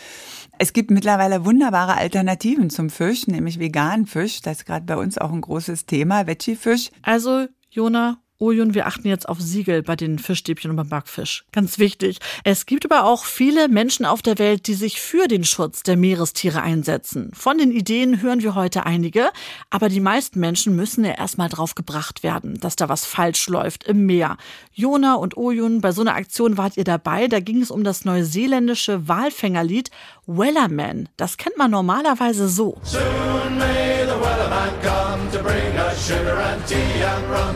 Es 0.60 0.74
gibt 0.74 0.92
mittlerweile 0.92 1.46
wunderbare 1.46 1.98
Alternativen 1.98 2.70
zum 2.70 2.90
Fisch, 2.90 3.28
nämlich 3.28 3.60
veganen 3.60 4.08
Fisch. 4.08 4.42
Das 4.42 4.58
ist 4.58 4.66
gerade 4.66 4.86
bei 4.86 4.98
uns 4.98 5.18
auch 5.18 5.32
ein 5.32 5.42
großes 5.42 5.86
Thema, 5.86 6.26
Veggie-Fisch. 6.26 6.92
Also, 7.04 7.48
Jona, 7.70 8.18
Ojun, 8.40 8.76
wir 8.76 8.86
achten 8.86 9.08
jetzt 9.08 9.28
auf 9.28 9.42
Siegel 9.42 9.82
bei 9.82 9.96
den 9.96 10.20
Fischstäbchen 10.20 10.70
und 10.70 10.78
beim 10.78 10.90
Backfisch. 10.90 11.44
Ganz 11.52 11.80
wichtig. 11.80 12.20
Es 12.44 12.68
gibt 12.68 12.86
aber 12.86 13.06
auch 13.06 13.26
viele 13.26 13.68
Menschen 13.68 14.06
auf 14.06 14.22
der 14.22 14.38
Welt, 14.38 14.68
die 14.68 14.76
sich 14.76 15.02
für 15.02 15.28
den 15.28 15.44
Schutz 15.44 15.82
der 15.82 15.98
Meerestiere 15.98 16.62
einsetzen. 16.62 17.32
Von 17.34 17.58
den 17.58 17.72
Ideen 17.72 18.22
hören 18.22 18.44
wir 18.44 18.54
heute 18.54 18.86
einige, 18.86 19.32
aber 19.72 19.90
die 19.90 20.00
meisten 20.00 20.40
Menschen 20.40 20.76
müssen 20.76 21.04
ja 21.04 21.14
erstmal 21.14 21.50
drauf 21.50 21.74
gebracht 21.74 22.22
werden, 22.22 22.60
dass 22.60 22.76
da 22.76 22.90
was 22.90 23.06
falsch 23.06 23.48
läuft 23.48 23.86
im 23.86 24.06
Meer. 24.06 24.38
Jona 24.72 25.16
und 25.16 25.36
Ojun, 25.36 25.82
bei 25.82 25.92
so 25.92 26.02
einer 26.02 26.14
Aktion 26.14 26.58
wart 26.58 26.78
ihr 26.78 26.84
dabei. 26.84 27.28
Da 27.28 27.40
ging 27.40 27.64
es 27.64 27.72
um 27.72 27.84
das 27.84 28.06
neuseeländische 28.06 29.08
Walfängerlied 29.08 29.90
Wellerman. 30.28 31.10
Das 31.18 31.38
kennt 31.38 31.58
man 31.58 31.72
normalerweise 31.72 32.48
so. 32.48 32.78
Soon 32.84 33.58
may 33.58 34.06
the 34.06 34.12
Wellerman 34.12 34.74
come 34.84 35.32
to 35.32 35.40
bring 35.40 35.76
us 35.80 36.08
sugar 36.08 36.38
and 36.38 36.64
tea 36.68 37.04
and 37.04 37.26
rum. 37.32 37.56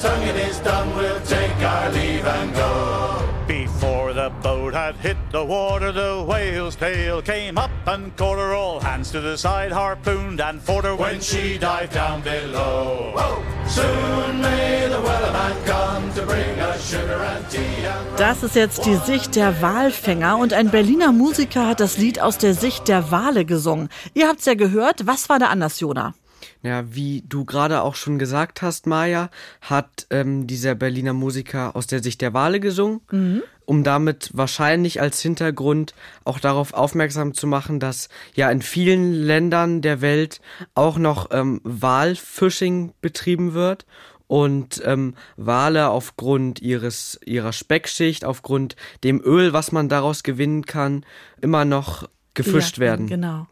Tonguing 0.00 0.36
is 0.48 0.58
done, 0.60 0.96
we'll 0.96 1.20
take 1.20 1.62
our 1.62 1.90
leave 1.92 2.24
and 2.24 2.54
go. 2.54 3.28
Before 3.46 4.14
the 4.14 4.30
boat 4.42 4.72
had 4.72 4.96
hit 4.96 5.18
the 5.30 5.44
water, 5.44 5.92
the 5.92 6.24
whale's 6.26 6.74
tail 6.74 7.20
came 7.20 7.58
up 7.58 7.70
and 7.86 8.16
caught 8.16 8.38
her 8.38 8.54
all 8.54 8.80
hands 8.80 9.10
to 9.10 9.20
the 9.20 9.36
side, 9.36 9.72
harpooned 9.72 10.40
and 10.40 10.62
fought 10.62 10.84
her 10.84 10.96
when 10.96 11.20
she 11.20 11.58
dived 11.58 11.92
down 11.92 12.22
below. 12.22 13.12
Whoa! 13.14 13.42
Soon 13.68 14.40
may 14.40 14.88
the 14.88 15.00
Wellerman 15.02 15.66
come 15.66 16.12
to 16.14 16.22
bring 16.22 16.58
us 16.60 16.90
sugar 16.90 17.22
and 17.22 17.50
tea 17.50 17.86
and 17.86 18.18
Das 18.18 18.42
ist 18.42 18.56
jetzt 18.56 18.86
die 18.86 18.96
Sicht 18.96 19.36
der 19.36 19.60
Walfänger 19.60 20.38
und 20.38 20.54
ein 20.54 20.70
Berliner 20.70 21.12
Musiker 21.12 21.66
hat 21.66 21.80
das 21.80 21.98
Lied 21.98 22.20
aus 22.20 22.38
der 22.38 22.54
Sicht 22.54 22.88
der 22.88 23.10
Wale 23.10 23.44
gesungen. 23.44 23.90
Ihr 24.14 24.28
habt's 24.28 24.46
ja 24.46 24.54
gehört. 24.54 25.06
Was 25.06 25.28
war 25.28 25.38
da 25.38 25.48
anders, 25.48 25.78
Jona? 25.80 26.14
Ja, 26.62 26.84
wie 26.94 27.22
du 27.26 27.46
gerade 27.46 27.80
auch 27.82 27.94
schon 27.94 28.18
gesagt 28.18 28.60
hast, 28.60 28.86
Maja, 28.86 29.30
hat 29.62 30.06
ähm, 30.10 30.46
dieser 30.46 30.74
Berliner 30.74 31.14
Musiker 31.14 31.74
aus 31.74 31.86
der 31.86 32.02
Sicht 32.02 32.20
der 32.20 32.34
Wale 32.34 32.60
gesungen, 32.60 33.00
mhm. 33.10 33.42
um 33.64 33.82
damit 33.82 34.30
wahrscheinlich 34.34 35.00
als 35.00 35.22
Hintergrund 35.22 35.94
auch 36.24 36.38
darauf 36.38 36.74
aufmerksam 36.74 37.32
zu 37.32 37.46
machen, 37.46 37.80
dass 37.80 38.10
ja 38.34 38.50
in 38.50 38.60
vielen 38.60 39.14
Ländern 39.14 39.80
der 39.80 40.02
Welt 40.02 40.42
auch 40.74 40.98
noch 40.98 41.30
ähm, 41.30 41.62
Walfishing 41.64 42.92
betrieben 43.00 43.54
wird 43.54 43.86
und 44.26 44.82
ähm, 44.84 45.14
Wale 45.36 45.88
aufgrund 45.88 46.60
ihres 46.60 47.18
ihrer 47.24 47.54
Speckschicht, 47.54 48.26
aufgrund 48.26 48.76
dem 49.02 49.20
Öl, 49.24 49.54
was 49.54 49.72
man 49.72 49.88
daraus 49.88 50.22
gewinnen 50.22 50.66
kann, 50.66 51.06
immer 51.40 51.64
noch 51.64 52.06
gefischt 52.34 52.78
ja, 52.78 52.82
werden. 52.82 53.06
Genau. 53.06 53.46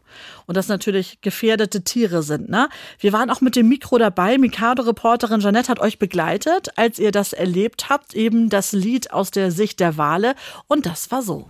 Und 0.45 0.57
das 0.57 0.67
natürlich 0.67 1.21
gefährdete 1.21 1.83
Tiere 1.83 2.23
sind. 2.23 2.49
Ne? 2.49 2.69
Wir 2.99 3.13
waren 3.13 3.29
auch 3.29 3.41
mit 3.41 3.55
dem 3.55 3.67
Mikro 3.67 3.97
dabei. 3.97 4.37
Mikado-Reporterin 4.37 5.41
Jeanette 5.41 5.69
hat 5.69 5.79
euch 5.79 5.99
begleitet, 5.99 6.69
als 6.77 6.99
ihr 6.99 7.11
das 7.11 7.33
erlebt 7.33 7.89
habt, 7.89 8.13
eben 8.13 8.49
das 8.49 8.71
Lied 8.71 9.11
aus 9.11 9.31
der 9.31 9.51
Sicht 9.51 9.79
der 9.79 9.97
Wale. 9.97 10.35
Und 10.67 10.85
das 10.85 11.11
war 11.11 11.21
so. 11.21 11.47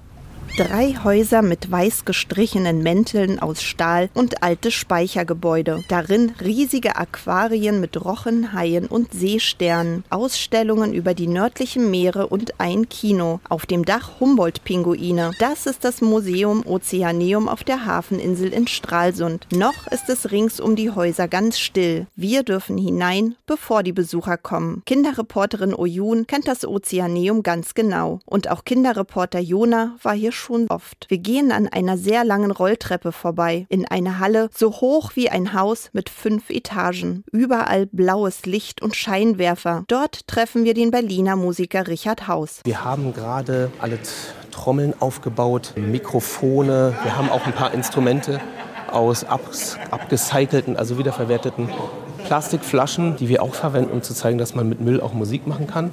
Drei 0.57 0.93
Häuser 1.03 1.41
mit 1.41 1.71
weiß 1.71 2.03
gestrichenen 2.03 2.83
Mänteln 2.83 3.39
aus 3.39 3.63
Stahl 3.63 4.09
und 4.13 4.43
alte 4.43 4.71
Speichergebäude. 4.71 5.83
Darin 5.87 6.33
riesige 6.41 6.97
Aquarien 6.97 7.79
mit 7.79 8.03
Rochen, 8.03 8.51
Haien 8.51 8.87
und 8.87 9.13
Seesternen. 9.13 10.03
Ausstellungen 10.09 10.93
über 10.93 11.13
die 11.13 11.27
nördlichen 11.27 11.89
Meere 11.89 12.27
und 12.27 12.59
ein 12.59 12.89
Kino. 12.89 13.39
Auf 13.47 13.65
dem 13.65 13.85
Dach 13.85 14.19
Humboldt-Pinguine. 14.19 15.31
Das 15.39 15.65
ist 15.65 15.85
das 15.85 16.01
Museum 16.01 16.65
Ozeaneum 16.65 17.47
auf 17.47 17.63
der 17.63 17.85
Hafeninsel 17.85 18.51
in 18.51 18.67
Stralsund. 18.67 19.47
Noch 19.53 19.87
ist 19.87 20.09
es 20.09 20.31
rings 20.31 20.59
um 20.59 20.75
die 20.75 20.91
Häuser 20.91 21.27
ganz 21.27 21.59
still. 21.59 22.07
Wir 22.15 22.43
dürfen 22.43 22.77
hinein, 22.77 23.35
bevor 23.45 23.83
die 23.83 23.93
Besucher 23.93 24.37
kommen. 24.37 24.81
Kinderreporterin 24.85 25.73
Oyun 25.73 26.27
kennt 26.27 26.47
das 26.47 26.65
Ozeaneum 26.65 27.43
ganz 27.43 27.73
genau. 27.75 28.19
Und 28.25 28.49
auch 28.49 28.65
Kinderreporter 28.65 29.39
Jona 29.39 29.95
war 30.01 30.15
hier 30.15 30.33
schon 30.39 30.67
oft. 30.69 31.05
Wir 31.09 31.19
gehen 31.19 31.51
an 31.51 31.67
einer 31.67 31.97
sehr 31.97 32.23
langen 32.23 32.51
Rolltreppe 32.51 33.11
vorbei, 33.11 33.65
in 33.69 33.85
eine 33.85 34.19
Halle 34.19 34.49
so 34.55 34.71
hoch 34.71 35.11
wie 35.15 35.29
ein 35.29 35.53
Haus 35.53 35.89
mit 35.93 36.09
fünf 36.09 36.49
Etagen. 36.49 37.23
Überall 37.31 37.85
blaues 37.85 38.45
Licht 38.45 38.81
und 38.81 38.95
Scheinwerfer. 38.95 39.83
Dort 39.87 40.27
treffen 40.27 40.63
wir 40.63 40.73
den 40.73 40.91
Berliner 40.91 41.35
Musiker 41.35 41.87
Richard 41.87 42.27
Haus. 42.27 42.61
Wir 42.63 42.83
haben 42.83 43.13
gerade 43.13 43.71
alle 43.79 43.99
Trommeln 44.51 44.93
aufgebaut, 44.99 45.73
Mikrofone, 45.75 46.95
wir 47.03 47.17
haben 47.17 47.29
auch 47.29 47.45
ein 47.45 47.53
paar 47.53 47.73
Instrumente 47.73 48.41
aus 48.91 49.23
abgecycelten, 49.23 50.75
also 50.75 50.97
wiederverwerteten 50.97 51.69
Plastikflaschen, 52.25 53.15
die 53.17 53.29
wir 53.29 53.41
auch 53.43 53.53
verwenden, 53.53 53.91
um 53.91 54.01
zu 54.01 54.13
zeigen, 54.13 54.37
dass 54.37 54.55
man 54.55 54.67
mit 54.67 54.81
Müll 54.81 55.01
auch 55.01 55.13
Musik 55.13 55.47
machen 55.47 55.67
kann. 55.67 55.91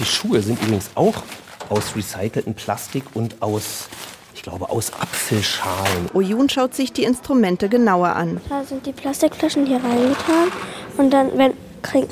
Die 0.00 0.04
Schuhe 0.04 0.40
sind 0.42 0.60
übrigens 0.62 0.90
auch 0.94 1.22
aus 1.68 1.96
recyceltem 1.96 2.54
Plastik 2.54 3.04
und 3.14 3.42
aus 3.42 3.88
ich 4.34 4.42
glaube, 4.42 4.68
aus 4.68 4.92
Apfelschalen. 4.92 6.10
Oyun 6.12 6.48
schaut 6.50 6.74
sich 6.74 6.92
die 6.92 7.04
Instrumente 7.04 7.68
genauer 7.68 8.08
an. 8.08 8.40
Da 8.48 8.64
sind 8.64 8.84
die 8.84 8.92
Plastikflaschen 8.92 9.64
hier 9.64 9.80
reingetan 9.82 10.50
und 10.98 11.10
dann, 11.10 11.38
wenn 11.38 11.54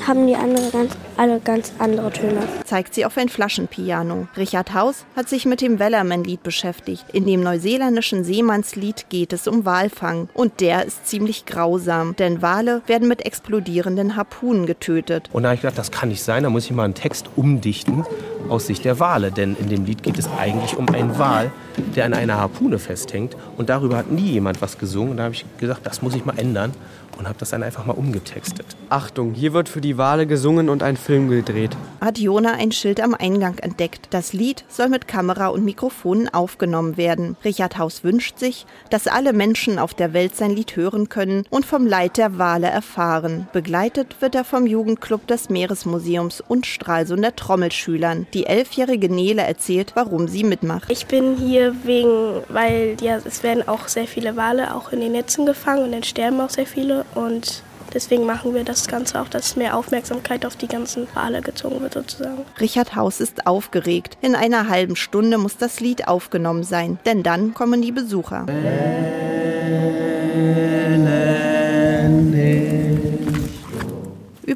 haben 0.07 0.27
die 0.27 0.35
andere 0.35 0.69
ganz, 0.71 0.95
alle 1.17 1.39
ganz 1.39 1.73
andere 1.79 2.11
Töne. 2.11 2.41
Zeigt 2.65 2.93
sie 2.93 3.05
auf 3.05 3.17
ein 3.17 3.29
Flaschenpiano. 3.29 4.27
Richard 4.37 4.73
Haus 4.73 5.05
hat 5.15 5.29
sich 5.29 5.45
mit 5.45 5.61
dem 5.61 5.79
Wellerman-Lied 5.79 6.43
beschäftigt. 6.43 7.05
In 7.11 7.25
dem 7.25 7.41
neuseeländischen 7.41 8.23
Seemannslied 8.23 9.09
geht 9.09 9.33
es 9.33 9.47
um 9.47 9.65
Walfang. 9.65 10.29
Und 10.33 10.61
der 10.61 10.85
ist 10.85 11.07
ziemlich 11.07 11.45
grausam, 11.45 12.15
denn 12.15 12.41
Wale 12.41 12.81
werden 12.87 13.07
mit 13.07 13.25
explodierenden 13.25 14.15
Harpunen 14.15 14.65
getötet. 14.65 15.29
Und 15.33 15.43
da 15.43 15.49
habe 15.49 15.55
ich 15.55 15.61
gedacht, 15.61 15.77
das 15.77 15.91
kann 15.91 16.09
nicht 16.09 16.23
sein, 16.23 16.43
da 16.43 16.49
muss 16.49 16.65
ich 16.65 16.71
mal 16.71 16.83
einen 16.83 16.93
Text 16.93 17.29
umdichten 17.35 18.05
aus 18.49 18.67
Sicht 18.67 18.85
der 18.85 18.99
Wale. 18.99 19.31
Denn 19.31 19.55
in 19.55 19.69
dem 19.69 19.85
Lied 19.85 20.03
geht 20.03 20.17
es 20.17 20.29
eigentlich 20.39 20.77
um 20.77 20.87
einen 20.89 21.17
Wal, 21.17 21.51
der 21.95 22.05
an 22.05 22.13
einer 22.13 22.37
Harpune 22.37 22.79
festhängt. 22.79 23.35
Und 23.57 23.69
darüber 23.69 23.97
hat 23.97 24.11
nie 24.11 24.31
jemand 24.31 24.61
was 24.61 24.77
gesungen. 24.77 25.11
Und 25.11 25.17
da 25.17 25.23
habe 25.23 25.33
ich 25.33 25.45
gesagt, 25.57 25.85
das 25.85 26.01
muss 26.01 26.15
ich 26.15 26.25
mal 26.25 26.37
ändern 26.37 26.73
und 27.17 27.27
habe 27.27 27.37
das 27.39 27.49
dann 27.49 27.63
einfach 27.63 27.85
mal 27.85 27.93
umgetextet. 27.93 28.65
Achtung, 28.89 29.33
hier 29.33 29.53
wird 29.53 29.69
für 29.69 29.81
die 29.81 29.97
Wale 29.97 30.27
gesungen 30.27 30.69
und 30.69 30.83
ein 30.83 30.97
Film 30.97 31.29
gedreht. 31.29 31.75
Hat 32.01 32.17
Jona 32.17 32.53
ein 32.53 32.71
Schild 32.71 33.01
am 33.01 33.13
Eingang 33.13 33.57
entdeckt. 33.59 34.07
Das 34.11 34.33
Lied 34.33 34.63
soll 34.67 34.89
mit 34.89 35.07
Kamera 35.07 35.47
und 35.47 35.63
Mikrofonen 35.63 36.29
aufgenommen 36.33 36.97
werden. 36.97 37.37
Richard 37.43 37.77
Haus 37.77 38.03
wünscht 38.03 38.39
sich, 38.39 38.65
dass 38.89 39.07
alle 39.07 39.33
Menschen 39.33 39.79
auf 39.79 39.93
der 39.93 40.13
Welt 40.13 40.35
sein 40.35 40.51
Lied 40.51 40.75
hören 40.75 41.09
können 41.09 41.45
und 41.49 41.65
vom 41.65 41.87
Leid 41.87 42.17
der 42.17 42.37
Wale 42.37 42.67
erfahren. 42.67 43.47
Begleitet 43.53 44.21
wird 44.21 44.35
er 44.35 44.43
vom 44.43 44.67
Jugendclub 44.67 45.27
des 45.27 45.49
Meeresmuseums 45.49 46.41
und 46.41 46.65
Stralsunder 46.65 47.35
Trommelschülern. 47.35 48.27
Die 48.33 48.45
elfjährige 48.45 49.09
Nele 49.09 49.43
erzählt, 49.43 49.93
warum 49.95 50.27
sie 50.27 50.43
mitmacht. 50.43 50.91
Ich 50.91 51.05
bin 51.05 51.37
hier 51.37 51.75
wegen, 51.83 52.41
weil 52.49 52.97
ja, 53.01 53.17
es 53.23 53.43
werden 53.43 53.67
auch 53.67 53.87
sehr 53.87 54.07
viele 54.07 54.35
Wale 54.35 54.75
auch 54.75 54.91
in 54.91 54.99
den 54.99 55.13
Netzen 55.13 55.45
gefangen 55.45 55.83
und 55.83 55.91
dann 55.91 56.03
sterben 56.03 56.39
auch 56.41 56.49
sehr 56.49 56.65
viele 56.65 57.02
und 57.15 57.63
deswegen 57.93 58.25
machen 58.25 58.53
wir 58.53 58.63
das 58.63 58.87
Ganze 58.87 59.21
auch, 59.21 59.27
dass 59.27 59.55
mehr 59.55 59.77
Aufmerksamkeit 59.77 60.45
auf 60.45 60.55
die 60.55 60.67
ganzen 60.67 61.07
Wale 61.13 61.41
gezogen 61.41 61.81
wird 61.81 61.93
sozusagen. 61.93 62.45
Richard 62.59 62.95
Haus 62.95 63.19
ist 63.19 63.47
aufgeregt. 63.47 64.17
In 64.21 64.35
einer 64.35 64.69
halben 64.69 64.95
Stunde 64.95 65.37
muss 65.37 65.57
das 65.57 65.79
Lied 65.79 66.07
aufgenommen 66.07 66.63
sein, 66.63 66.99
denn 67.05 67.23
dann 67.23 67.53
kommen 67.53 67.81
die 67.81 67.91
Besucher. 67.91 68.45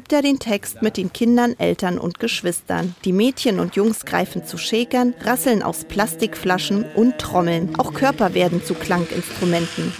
übt 0.08 0.14
er 0.14 0.22
den 0.22 0.38
Text 0.38 0.80
mit 0.82 0.96
den 0.96 1.12
Kindern, 1.12 1.54
Eltern 1.58 1.98
und 1.98 2.18
Geschwistern. 2.20 2.94
Die 3.04 3.12
Mädchen 3.12 3.60
und 3.60 3.76
Jungs 3.76 4.04
greifen 4.04 4.44
zu 4.44 4.56
Shakern, 4.56 5.14
rasseln 5.20 5.62
aus 5.62 5.84
Plastikflaschen 5.84 6.84
und 6.94 7.18
trommeln. 7.18 7.74
Auch 7.78 7.92
Körper 7.92 8.34
werden 8.34 8.64
zu 8.64 8.74
Klanginstrumenten. 8.74 9.92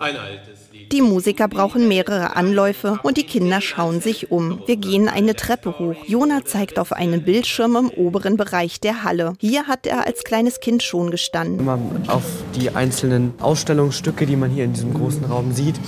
Ein 0.00 0.16
altes 0.16 0.70
Lied. 0.72 0.92
Die 0.92 1.02
Musiker 1.02 1.48
brauchen 1.48 1.88
mehrere 1.88 2.36
Anläufe 2.36 3.00
und 3.02 3.16
die 3.16 3.24
Kinder 3.24 3.60
schauen 3.60 4.00
sich 4.00 4.30
um. 4.30 4.62
Wir 4.66 4.76
gehen 4.76 5.08
eine 5.08 5.34
Treppe 5.34 5.76
hoch. 5.80 5.96
Jona 6.06 6.44
zeigt 6.44 6.78
auf 6.78 6.92
einen 6.92 7.24
Bildschirm 7.24 7.74
im 7.74 7.90
oberen 7.90 8.36
Bereich 8.36 8.78
der 8.78 9.02
Halle. 9.02 9.32
Hier 9.40 9.66
hat 9.66 9.88
er 9.88 10.06
als 10.06 10.22
kleines 10.22 10.60
Kind 10.60 10.84
schon 10.84 11.10
gestanden. 11.10 11.58
Wenn 11.58 11.64
man 11.64 12.08
auf 12.08 12.22
die 12.54 12.70
einzelnen 12.70 13.34
Ausstellungsstücke, 13.40 14.24
die 14.24 14.36
man 14.36 14.50
hier 14.50 14.64
in 14.64 14.72
diesem 14.72 14.94
großen 14.94 15.24
Raum 15.24 15.52
sieht, 15.52 15.80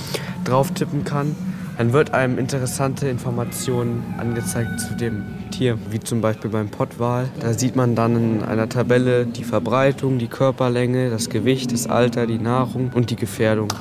drauf 0.43 0.71
tippen 0.73 1.05
kann, 1.05 1.33
dann 1.81 1.93
wird 1.93 2.13
einem 2.13 2.37
interessante 2.37 3.07
Informationen 3.07 4.13
angezeigt 4.19 4.79
zu 4.79 4.93
dem 4.93 5.23
Tier, 5.49 5.79
wie 5.89 5.99
zum 5.99 6.21
Beispiel 6.21 6.51
beim 6.51 6.69
Pottwal. 6.69 7.27
Da 7.39 7.53
sieht 7.53 7.75
man 7.75 7.95
dann 7.95 8.15
in 8.15 8.43
einer 8.43 8.69
Tabelle 8.69 9.25
die 9.25 9.43
Verbreitung, 9.43 10.19
die 10.19 10.27
Körperlänge, 10.27 11.09
das 11.09 11.31
Gewicht, 11.31 11.73
das 11.73 11.87
Alter, 11.87 12.27
die 12.27 12.37
Nahrung 12.37 12.91
und 12.93 13.09
die 13.09 13.15
Gefährdung 13.15 13.73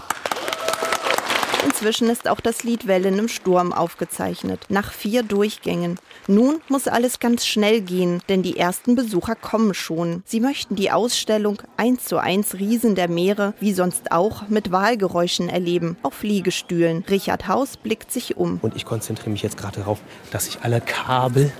Inzwischen 1.80 2.10
ist 2.10 2.28
auch 2.28 2.40
das 2.40 2.62
Lied 2.62 2.86
Wellen 2.86 3.18
im 3.18 3.28
Sturm 3.28 3.72
aufgezeichnet, 3.72 4.66
nach 4.68 4.92
vier 4.92 5.22
Durchgängen. 5.22 5.98
Nun 6.26 6.60
muss 6.68 6.88
alles 6.88 7.20
ganz 7.20 7.46
schnell 7.46 7.80
gehen, 7.80 8.20
denn 8.28 8.42
die 8.42 8.58
ersten 8.58 8.96
Besucher 8.96 9.34
kommen 9.34 9.72
schon. 9.72 10.22
Sie 10.26 10.40
möchten 10.40 10.76
die 10.76 10.90
Ausstellung 10.90 11.62
eins 11.78 12.04
zu 12.04 12.18
eins 12.18 12.52
Riesen 12.52 12.96
der 12.96 13.08
Meere, 13.08 13.54
wie 13.60 13.72
sonst 13.72 14.12
auch, 14.12 14.46
mit 14.48 14.70
Wahlgeräuschen 14.70 15.48
erleben, 15.48 15.96
auf 16.02 16.22
Liegestühlen. 16.22 17.02
Richard 17.08 17.48
Haus 17.48 17.78
blickt 17.78 18.12
sich 18.12 18.36
um. 18.36 18.58
Und 18.60 18.76
ich 18.76 18.84
konzentriere 18.84 19.30
mich 19.30 19.42
jetzt 19.42 19.56
gerade 19.56 19.78
darauf, 19.78 20.00
dass 20.30 20.48
ich 20.48 20.60
alle 20.60 20.82
Kabel 20.82 21.50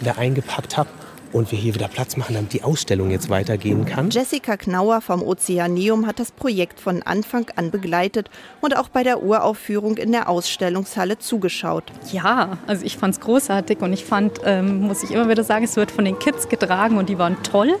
wieder 0.00 0.16
eingepackt 0.16 0.78
habe 0.78 0.88
und 1.32 1.52
wir 1.52 1.58
hier 1.58 1.74
wieder 1.74 1.88
Platz 1.88 2.16
machen, 2.16 2.34
damit 2.34 2.52
die 2.52 2.62
Ausstellung 2.62 3.10
jetzt 3.10 3.30
weitergehen 3.30 3.84
kann. 3.84 4.10
Jessica 4.10 4.56
Knauer 4.56 5.00
vom 5.00 5.22
Ozeaneum 5.22 6.06
hat 6.06 6.18
das 6.18 6.32
Projekt 6.32 6.80
von 6.80 7.02
Anfang 7.02 7.46
an 7.56 7.70
begleitet 7.70 8.30
und 8.60 8.76
auch 8.76 8.88
bei 8.88 9.02
der 9.02 9.22
Uraufführung 9.22 9.96
in 9.96 10.12
der 10.12 10.28
Ausstellungshalle 10.28 11.18
zugeschaut. 11.18 11.84
Ja, 12.12 12.58
also 12.66 12.84
ich 12.84 12.96
fand 12.96 13.14
es 13.14 13.20
großartig 13.20 13.80
und 13.80 13.92
ich 13.92 14.04
fand, 14.04 14.40
ähm, 14.44 14.80
muss 14.82 15.02
ich 15.02 15.10
immer 15.10 15.28
wieder 15.28 15.44
sagen, 15.44 15.64
es 15.64 15.76
wird 15.76 15.90
von 15.90 16.04
den 16.04 16.18
Kids 16.18 16.48
getragen 16.48 16.98
und 16.98 17.08
die 17.08 17.18
waren 17.18 17.42
toll. 17.42 17.76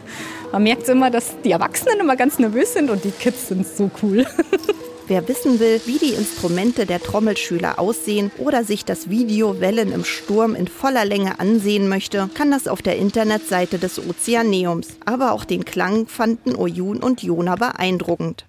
Man 0.52 0.62
merkt 0.62 0.88
immer, 0.88 1.10
dass 1.10 1.34
die 1.44 1.50
Erwachsenen 1.50 2.00
immer 2.00 2.16
ganz 2.16 2.38
nervös 2.38 2.72
sind 2.72 2.90
und 2.90 3.04
die 3.04 3.10
Kids 3.10 3.48
sind 3.48 3.66
so 3.66 3.90
cool. 4.02 4.26
Wer 5.08 5.26
wissen 5.26 5.58
will, 5.58 5.80
wie 5.86 5.96
die 5.96 6.12
Instrumente 6.12 6.84
der 6.84 7.02
Trommelschüler 7.02 7.78
aussehen 7.78 8.30
oder 8.36 8.62
sich 8.62 8.84
das 8.84 9.08
Video 9.08 9.58
Wellen 9.58 9.90
im 9.90 10.04
Sturm 10.04 10.54
in 10.54 10.68
voller 10.68 11.06
Länge 11.06 11.40
ansehen 11.40 11.88
möchte, 11.88 12.28
kann 12.34 12.50
das 12.50 12.68
auf 12.68 12.82
der 12.82 12.96
Internetseite 12.96 13.78
des 13.78 13.98
Ozeaneums. 13.98 14.98
Aber 15.06 15.32
auch 15.32 15.46
den 15.46 15.64
Klang 15.64 16.08
fanden 16.08 16.54
Oyun 16.54 16.98
und 16.98 17.22
Jona 17.22 17.56
beeindruckend. 17.56 18.44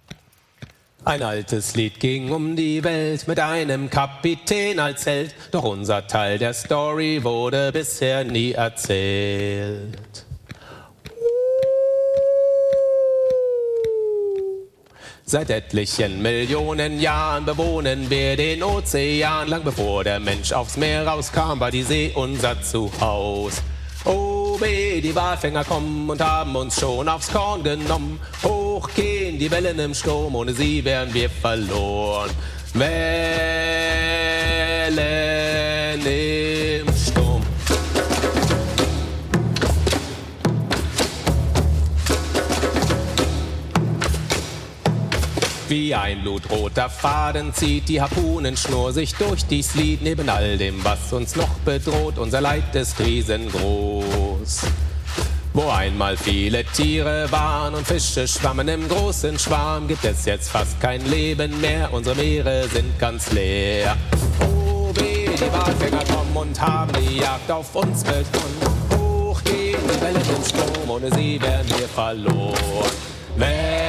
Ein 1.05 1.23
altes 1.23 1.77
Lied 1.77 2.01
ging 2.01 2.29
um 2.29 2.57
die 2.57 2.83
Welt 2.83 3.25
mit 3.29 3.39
einem 3.39 3.89
Kapitän 3.89 4.81
als 4.81 5.05
Held, 5.05 5.33
doch 5.51 5.63
unser 5.63 6.07
Teil 6.07 6.39
der 6.39 6.53
Story 6.53 7.23
wurde 7.23 7.71
bisher 7.71 8.25
nie 8.25 8.51
erzählt. 8.51 10.25
Seit 15.29 15.51
etlichen 15.51 16.24
Millionen 16.24 17.00
Jahren 17.00 17.45
bewohnen 17.45 18.09
wir 18.09 18.36
den 18.36 18.63
Ozean. 18.63 19.48
Lang 19.48 19.63
bevor 19.63 20.03
der 20.03 20.19
Mensch 20.19 20.51
aufs 20.51 20.75
Meer 20.75 21.05
rauskam, 21.05 21.59
war 21.59 21.69
die 21.69 21.83
See 21.83 22.12
unser 22.15 22.59
Zuhause. 22.63 23.62
Oh 24.05 24.59
weh, 24.59 25.00
die 25.00 25.15
Walfänger 25.15 25.65
kommen 25.65 26.09
und 26.09 26.19
haben 26.19 26.55
uns 26.55 26.79
schon 26.79 27.07
aufs 27.07 27.31
Korn 27.31 27.62
genommen. 27.62 28.19
Hoch 28.41 28.89
gehen 28.95 29.38
die 29.38 29.51
Wellen 29.51 29.77
im 29.77 29.93
Sturm, 29.93 30.33
ohne 30.33 30.51
sie 30.51 30.83
wären 30.83 31.13
wir 31.13 31.29
verloren. 31.29 32.31
Wellen 32.74 33.19
Wie 45.69 45.93
ein 45.93 46.23
blutroter 46.23 46.89
Faden 46.89 47.53
zieht 47.53 47.89
die 47.89 48.01
Harpunenschnur 48.01 48.91
sich 48.91 49.13
durch 49.13 49.45
dies 49.45 49.75
Lied. 49.75 50.01
Neben 50.01 50.27
all 50.27 50.57
dem, 50.57 50.83
was 50.83 51.13
uns 51.13 51.35
noch 51.35 51.59
bedroht, 51.59 52.17
unser 52.17 52.41
Leid 52.41 52.73
ist 52.73 52.99
riesengroß. 52.99 54.61
Wo 55.53 55.69
einmal 55.69 56.17
viele 56.17 56.63
Tiere 56.63 57.31
waren 57.31 57.75
und 57.75 57.85
Fische 57.85 58.27
schwammen 58.27 58.67
im 58.67 58.88
großen 58.88 59.38
Schwarm, 59.38 59.88
gibt 59.88 60.03
es 60.05 60.25
jetzt 60.25 60.49
fast 60.49 60.81
kein 60.81 61.07
Leben 61.07 61.61
mehr. 61.61 61.93
Unsere 61.93 62.15
Meere 62.15 62.67
sind 62.67 62.97
ganz 62.97 63.31
leer. 63.31 63.95
Oh 64.41 64.91
weh, 64.95 65.29
die 65.35 65.53
Walfänger 65.53 66.03
kommen 66.05 66.35
und 66.35 66.59
haben 66.59 66.93
die 66.93 67.19
Jagd 67.19 67.51
auf 67.51 67.75
uns 67.75 68.03
begonnen. 68.03 68.97
Hoch 68.97 69.43
gehen 69.43 69.77
die 69.85 70.01
Wellen 70.01 70.35
im 70.35 70.43
Sturm, 70.43 70.89
ohne 70.89 71.13
sie 71.13 71.39
wären 71.39 71.69
wir 71.69 71.88
verloren. 71.88 72.55
Wellen 73.38 73.88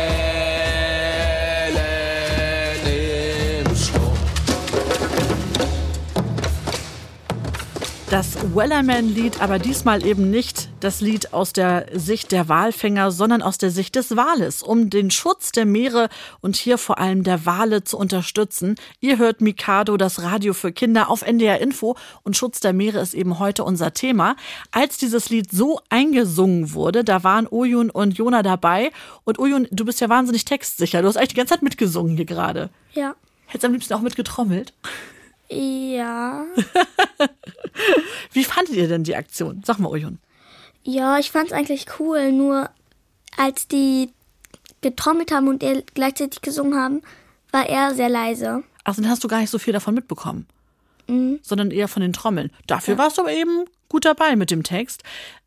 Das 8.11 8.37
Wellerman-Lied, 8.57 9.41
aber 9.41 9.61
diesmal 9.61 10.05
eben 10.05 10.33
nicht 10.33 10.69
das 10.81 11.01
Lied 11.01 11.33
aus 11.33 11.53
der 11.53 11.87
Sicht 11.95 12.33
der 12.33 12.49
Walfänger, 12.49 13.13
sondern 13.13 13.41
aus 13.41 13.57
der 13.57 13.71
Sicht 13.71 13.95
des 13.95 14.17
Wales, 14.17 14.65
um 14.65 14.91
den 14.91 15.13
Schutz 15.13 15.53
der 15.53 15.65
Meere 15.65 16.09
und 16.41 16.57
hier 16.57 16.77
vor 16.77 16.99
allem 16.99 17.23
der 17.23 17.47
Wale 17.47 17.85
zu 17.85 17.97
unterstützen. 17.97 18.75
Ihr 18.99 19.19
hört 19.19 19.41
Mikado, 19.41 19.97
das 19.97 20.23
Radio 20.23 20.55
für 20.55 20.73
Kinder 20.73 21.09
auf 21.09 21.23
NDR 21.23 21.61
Info 21.61 21.97
und 22.25 22.37
Schutz 22.37 22.59
der 22.59 22.73
Meere 22.73 22.99
ist 22.99 23.15
eben 23.15 23.39
heute 23.39 23.63
unser 23.63 23.95
Thema. 23.95 24.35
Als 24.73 24.99
dieses 24.99 25.31
Lied 25.31 25.53
so 25.53 25.79
eingesungen 25.89 26.75
wurde, 26.75 27.05
da 27.05 27.23
waren 27.23 27.47
Oyun 27.49 27.91
und 27.91 28.19
Jona 28.19 28.43
dabei 28.43 28.91
und 29.23 29.39
Oyun, 29.39 29.69
du 29.71 29.85
bist 29.85 30.01
ja 30.01 30.09
wahnsinnig 30.09 30.45
textsicher. 30.45 31.01
Du 31.01 31.07
hast 31.07 31.17
eigentlich 31.17 31.29
die 31.29 31.37
ganze 31.37 31.55
Zeit 31.55 31.63
mitgesungen 31.63 32.17
hier 32.17 32.27
gerade. 32.27 32.71
Ja. 32.93 33.15
Hättest 33.47 33.67
am 33.67 33.73
liebsten 33.73 33.95
auch 33.95 34.01
mitgetrommelt. 34.01 34.73
Ja. 35.51 36.45
Wie 38.33 38.45
fandet 38.45 38.77
ihr 38.77 38.89
denn 38.89 39.05
die 39.05 39.17
Aktion? 39.17 39.63
Sag 39.65 39.79
mal, 39.79 39.89
Oyun. 39.89 40.19
Ja, 40.83 41.19
ich 41.19 41.31
fand's 41.31 41.53
eigentlich 41.53 41.87
cool, 41.99 42.33
nur 42.33 42.71
als 43.37 43.69
die 43.69 44.11
getrommelt 44.81 45.33
haben 45.33 45.49
und 45.49 45.63
er 45.63 45.83
gleichzeitig 45.83 46.41
gesungen 46.41 46.79
haben, 46.79 47.03
war 47.51 47.69
er 47.69 47.95
sehr 47.95 48.09
leise. 48.09 48.63
Ach, 48.85 48.95
dann 48.95 49.09
hast 49.09 49.23
du 49.25 49.29
gar 49.29 49.41
nicht 49.41 49.51
so 49.51 49.59
viel 49.59 49.73
davon 49.73 49.95
mitbekommen. 49.95 50.47
Sondern 51.43 51.73
eher 51.73 51.89
von 51.89 52.03
den 52.03 52.13
Trommeln. 52.13 52.53
Dafür 52.69 52.97
warst 52.97 53.19
du 53.19 53.23
aber 53.23 53.33
eben 53.33 53.65
gut 53.89 54.05
dabei 54.05 54.37
mit 54.37 54.53
dem 54.53 54.63
Text. 54.63 55.03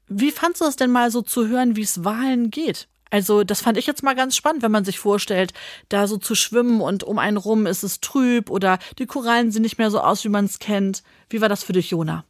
Wie 0.09 0.31
fandst 0.31 0.59
du 0.59 0.65
es 0.65 0.75
denn 0.75 0.91
mal 0.91 1.09
so 1.09 1.21
zu 1.21 1.47
hören, 1.47 1.77
wie 1.77 1.83
es 1.83 2.03
Wahlen 2.03 2.51
geht? 2.51 2.89
Also, 3.13 3.43
das 3.43 3.61
fand 3.61 3.77
ich 3.77 3.85
jetzt 3.85 4.01
mal 4.01 4.15
ganz 4.15 4.35
spannend, 4.35 4.63
wenn 4.63 4.71
man 4.71 4.85
sich 4.85 4.97
vorstellt, 4.97 5.53
da 5.87 6.07
so 6.07 6.17
zu 6.17 6.33
schwimmen 6.33 6.81
und 6.81 7.03
um 7.03 7.19
einen 7.19 7.37
rum 7.37 7.67
ist 7.67 7.83
es 7.83 8.01
trüb 8.01 8.49
oder 8.49 8.79
die 8.97 9.05
Korallen 9.05 9.51
sehen 9.51 9.61
nicht 9.61 9.77
mehr 9.77 9.91
so 9.91 9.99
aus, 9.99 10.23
wie 10.23 10.29
man 10.29 10.45
es 10.45 10.57
kennt. 10.57 11.03
Wie 11.29 11.39
war 11.39 11.47
das 11.47 11.63
für 11.63 11.73
dich, 11.73 11.91
Jona? 11.91 12.25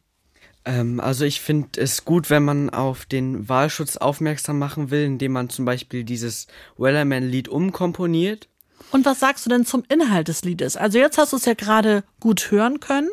Ähm, 0.66 1.00
also 1.00 1.24
ich 1.24 1.40
finde 1.40 1.80
es 1.80 2.04
gut, 2.04 2.28
wenn 2.28 2.44
man 2.44 2.68
auf 2.68 3.06
den 3.06 3.48
Wahlschutz 3.48 3.96
aufmerksam 3.96 4.58
machen 4.58 4.90
will, 4.90 5.04
indem 5.06 5.32
man 5.32 5.48
zum 5.48 5.64
Beispiel 5.64 6.04
dieses 6.04 6.48
Wellerman-Lied 6.76 7.48
umkomponiert. 7.48 8.48
Und 8.90 9.06
was 9.06 9.20
sagst 9.20 9.46
du 9.46 9.48
denn 9.48 9.64
zum 9.64 9.84
Inhalt 9.88 10.28
des 10.28 10.44
Liedes? 10.44 10.76
Also 10.76 10.98
jetzt 10.98 11.16
hast 11.16 11.32
du 11.32 11.38
es 11.38 11.46
ja 11.46 11.54
gerade 11.54 12.04
gut 12.20 12.50
hören 12.50 12.78
können, 12.80 13.08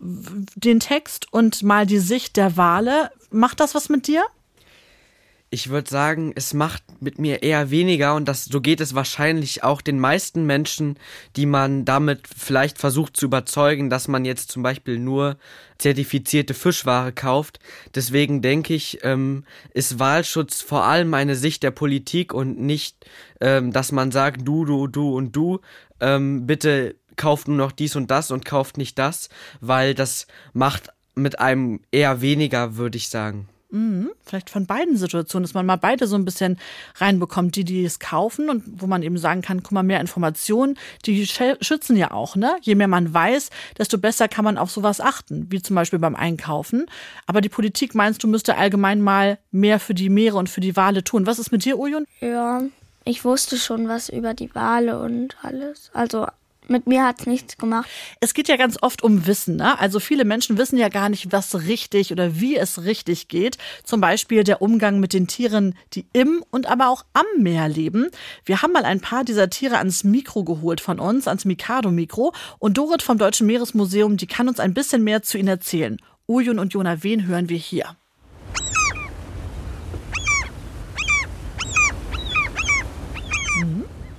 den 0.00 0.80
Text 0.80 1.32
und 1.32 1.62
mal 1.62 1.86
die 1.86 1.98
Sicht 1.98 2.36
der 2.36 2.56
Wale. 2.56 3.12
Macht 3.30 3.60
das 3.60 3.76
was 3.76 3.88
mit 3.88 4.08
dir? 4.08 4.24
Ich 5.54 5.70
würde 5.70 5.88
sagen, 5.88 6.32
es 6.34 6.52
macht 6.52 6.82
mit 7.00 7.20
mir 7.20 7.44
eher 7.44 7.70
weniger 7.70 8.16
und 8.16 8.26
das 8.26 8.46
so 8.46 8.60
geht 8.60 8.80
es 8.80 8.96
wahrscheinlich 8.96 9.62
auch 9.62 9.82
den 9.82 10.00
meisten 10.00 10.46
Menschen, 10.46 10.98
die 11.36 11.46
man 11.46 11.84
damit 11.84 12.26
vielleicht 12.26 12.76
versucht 12.78 13.16
zu 13.16 13.26
überzeugen, 13.26 13.88
dass 13.88 14.08
man 14.08 14.24
jetzt 14.24 14.50
zum 14.50 14.64
Beispiel 14.64 14.98
nur 14.98 15.36
zertifizierte 15.78 16.54
Fischware 16.54 17.12
kauft. 17.12 17.60
Deswegen 17.94 18.42
denke 18.42 18.74
ich, 18.74 18.98
ähm, 19.04 19.44
ist 19.72 20.00
Wahlschutz 20.00 20.60
vor 20.60 20.86
allem 20.86 21.14
eine 21.14 21.36
Sicht 21.36 21.62
der 21.62 21.70
Politik 21.70 22.34
und 22.34 22.58
nicht, 22.58 23.06
ähm, 23.40 23.70
dass 23.70 23.92
man 23.92 24.10
sagt, 24.10 24.40
du, 24.42 24.64
du, 24.64 24.88
du 24.88 25.14
und 25.14 25.36
du, 25.36 25.60
ähm, 26.00 26.48
bitte 26.48 26.96
kauft 27.14 27.46
nur 27.46 27.58
noch 27.58 27.70
dies 27.70 27.94
und 27.94 28.10
das 28.10 28.32
und 28.32 28.44
kauft 28.44 28.76
nicht 28.76 28.98
das, 28.98 29.28
weil 29.60 29.94
das 29.94 30.26
macht 30.52 30.88
mit 31.14 31.38
einem 31.38 31.78
eher 31.92 32.22
weniger, 32.22 32.74
würde 32.74 32.96
ich 32.96 33.08
sagen. 33.08 33.48
Vielleicht 34.24 34.50
von 34.50 34.66
beiden 34.66 34.96
Situationen, 34.96 35.44
dass 35.44 35.54
man 35.54 35.66
mal 35.66 35.76
beide 35.76 36.06
so 36.06 36.16
ein 36.16 36.24
bisschen 36.24 36.58
reinbekommt, 36.96 37.56
die, 37.56 37.64
die 37.64 37.84
es 37.84 37.98
kaufen 37.98 38.48
und 38.48 38.62
wo 38.80 38.86
man 38.86 39.02
eben 39.02 39.18
sagen 39.18 39.42
kann, 39.42 39.62
guck 39.62 39.72
mal, 39.72 39.82
mehr 39.82 40.00
Informationen, 40.00 40.78
die 41.06 41.26
schützen 41.26 41.96
ja 41.96 42.12
auch, 42.12 42.36
ne? 42.36 42.56
Je 42.60 42.74
mehr 42.74 42.88
man 42.88 43.12
weiß, 43.12 43.50
desto 43.76 43.98
besser 43.98 44.28
kann 44.28 44.44
man 44.44 44.58
auf 44.58 44.70
sowas 44.70 45.00
achten, 45.00 45.46
wie 45.50 45.60
zum 45.60 45.76
Beispiel 45.76 45.98
beim 45.98 46.14
Einkaufen. 46.14 46.86
Aber 47.26 47.40
die 47.40 47.48
Politik 47.48 47.94
meinst 47.94 48.22
du, 48.22 48.28
müsste 48.28 48.56
allgemein 48.56 49.00
mal 49.00 49.38
mehr 49.50 49.80
für 49.80 49.94
die 49.94 50.08
Meere 50.08 50.36
und 50.36 50.48
für 50.48 50.60
die 50.60 50.76
Wale 50.76 51.02
tun. 51.04 51.26
Was 51.26 51.38
ist 51.38 51.52
mit 51.52 51.64
dir, 51.64 51.78
Ujun? 51.78 52.06
Ja, 52.20 52.62
ich 53.04 53.24
wusste 53.24 53.58
schon 53.58 53.88
was 53.88 54.08
über 54.08 54.34
die 54.34 54.54
Wale 54.54 54.98
und 54.98 55.36
alles. 55.42 55.90
Also 55.92 56.26
mit 56.68 56.86
mir 56.86 57.04
hat's 57.04 57.26
nichts 57.26 57.58
gemacht. 57.58 57.88
Es 58.20 58.34
geht 58.34 58.48
ja 58.48 58.56
ganz 58.56 58.78
oft 58.80 59.02
um 59.02 59.26
Wissen. 59.26 59.56
Ne? 59.56 59.78
Also 59.78 60.00
viele 60.00 60.24
Menschen 60.24 60.58
wissen 60.58 60.78
ja 60.78 60.88
gar 60.88 61.08
nicht, 61.08 61.32
was 61.32 61.54
richtig 61.66 62.12
oder 62.12 62.40
wie 62.40 62.56
es 62.56 62.84
richtig 62.84 63.28
geht. 63.28 63.58
Zum 63.84 64.00
Beispiel 64.00 64.44
der 64.44 64.62
Umgang 64.62 65.00
mit 65.00 65.12
den 65.12 65.26
Tieren, 65.26 65.74
die 65.92 66.06
im 66.12 66.44
und 66.50 66.66
aber 66.66 66.88
auch 66.88 67.04
am 67.12 67.26
Meer 67.38 67.68
leben. 67.68 68.08
Wir 68.44 68.62
haben 68.62 68.72
mal 68.72 68.84
ein 68.84 69.00
paar 69.00 69.24
dieser 69.24 69.50
Tiere 69.50 69.78
ans 69.78 70.04
Mikro 70.04 70.44
geholt 70.44 70.80
von 70.80 70.98
uns, 70.98 71.28
ans 71.28 71.44
Mikado-Mikro. 71.44 72.32
Und 72.58 72.78
Dorit 72.78 73.02
vom 73.02 73.18
Deutschen 73.18 73.46
Meeresmuseum, 73.46 74.16
die 74.16 74.26
kann 74.26 74.48
uns 74.48 74.60
ein 74.60 74.74
bisschen 74.74 75.04
mehr 75.04 75.22
zu 75.22 75.38
ihnen 75.38 75.48
erzählen. 75.48 75.98
Ujun 76.26 76.58
und 76.58 76.72
Jona, 76.72 77.02
wen 77.02 77.26
hören 77.26 77.48
wir 77.48 77.58
hier? 77.58 77.96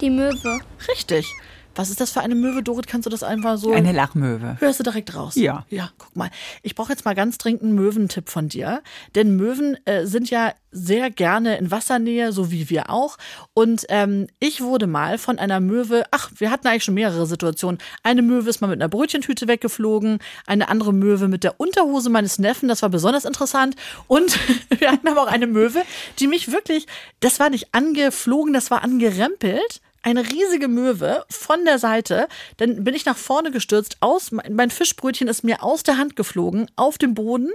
Die 0.01 0.09
Möwe. 0.09 0.59
Richtig. 0.87 1.33
Was 1.75 1.89
ist 1.89 1.99
das 1.99 2.11
für 2.11 2.21
eine 2.21 2.35
Möwe, 2.35 2.63
Dorit? 2.63 2.87
Kannst 2.87 3.05
du 3.05 3.09
das 3.09 3.21
einfach 3.21 3.57
so? 3.57 3.71
Eine 3.71 3.91
Lachmöwe. 3.91 4.57
Hörst 4.59 4.79
du 4.79 4.83
direkt 4.83 5.13
raus? 5.13 5.35
Ja. 5.35 5.65
Ja, 5.69 5.89
guck 5.97 6.15
mal. 6.15 6.29
Ich 6.63 6.73
brauche 6.73 6.91
jetzt 6.91 7.05
mal 7.05 7.15
ganz 7.15 7.37
dringend 7.37 7.63
einen 7.63 7.75
Möwentipp 7.75 8.29
von 8.29 8.47
dir. 8.47 8.81
Denn 9.13 9.35
Möwen 9.35 9.77
äh, 9.85 10.05
sind 10.05 10.29
ja 10.29 10.53
sehr 10.71 11.09
gerne 11.09 11.57
in 11.57 11.71
Wassernähe, 11.71 12.31
so 12.31 12.51
wie 12.51 12.69
wir 12.69 12.89
auch. 12.89 13.17
Und 13.53 13.85
ähm, 13.89 14.27
ich 14.39 14.61
wurde 14.61 14.87
mal 14.87 15.17
von 15.17 15.39
einer 15.39 15.59
Möwe, 15.59 16.03
ach, 16.11 16.31
wir 16.37 16.51
hatten 16.51 16.67
eigentlich 16.67 16.83
schon 16.83 16.93
mehrere 16.93 17.25
Situationen. 17.25 17.79
Eine 18.03 18.21
Möwe 18.21 18.49
ist 18.49 18.61
mal 18.61 18.67
mit 18.67 18.81
einer 18.81 18.89
Brötchentüte 18.89 19.47
weggeflogen, 19.47 20.19
eine 20.45 20.69
andere 20.69 20.93
Möwe 20.93 21.27
mit 21.27 21.43
der 21.43 21.59
Unterhose 21.59 22.09
meines 22.09 22.39
Neffen, 22.39 22.67
das 22.67 22.81
war 22.81 22.89
besonders 22.89 23.25
interessant. 23.25 23.75
Und 24.07 24.37
wir 24.79 24.91
hatten 24.91 25.07
aber 25.07 25.23
auch 25.23 25.31
eine 25.31 25.47
Möwe, 25.47 25.81
die 26.19 26.27
mich 26.27 26.51
wirklich, 26.51 26.87
das 27.21 27.39
war 27.39 27.49
nicht 27.49 27.73
angeflogen, 27.73 28.53
das 28.53 28.69
war 28.69 28.83
angerempelt 28.83 29.81
eine 30.05 30.23
riesige 30.29 30.67
Möwe 30.67 31.25
von 31.29 31.65
der 31.65 31.79
Seite. 31.79 32.27
Dann 32.57 32.83
bin 32.83 32.93
ich 32.93 33.05
nach 33.05 33.17
vorne 33.17 33.51
gestürzt, 33.51 33.97
aus, 34.01 34.31
mein 34.31 34.69
Fischbrötchen 34.69 35.27
ist 35.27 35.43
mir 35.43 35.63
aus 35.63 35.83
der 35.83 35.97
Hand 35.97 36.15
geflogen, 36.15 36.69
auf 36.75 36.97
dem 36.97 37.15
Boden. 37.15 37.51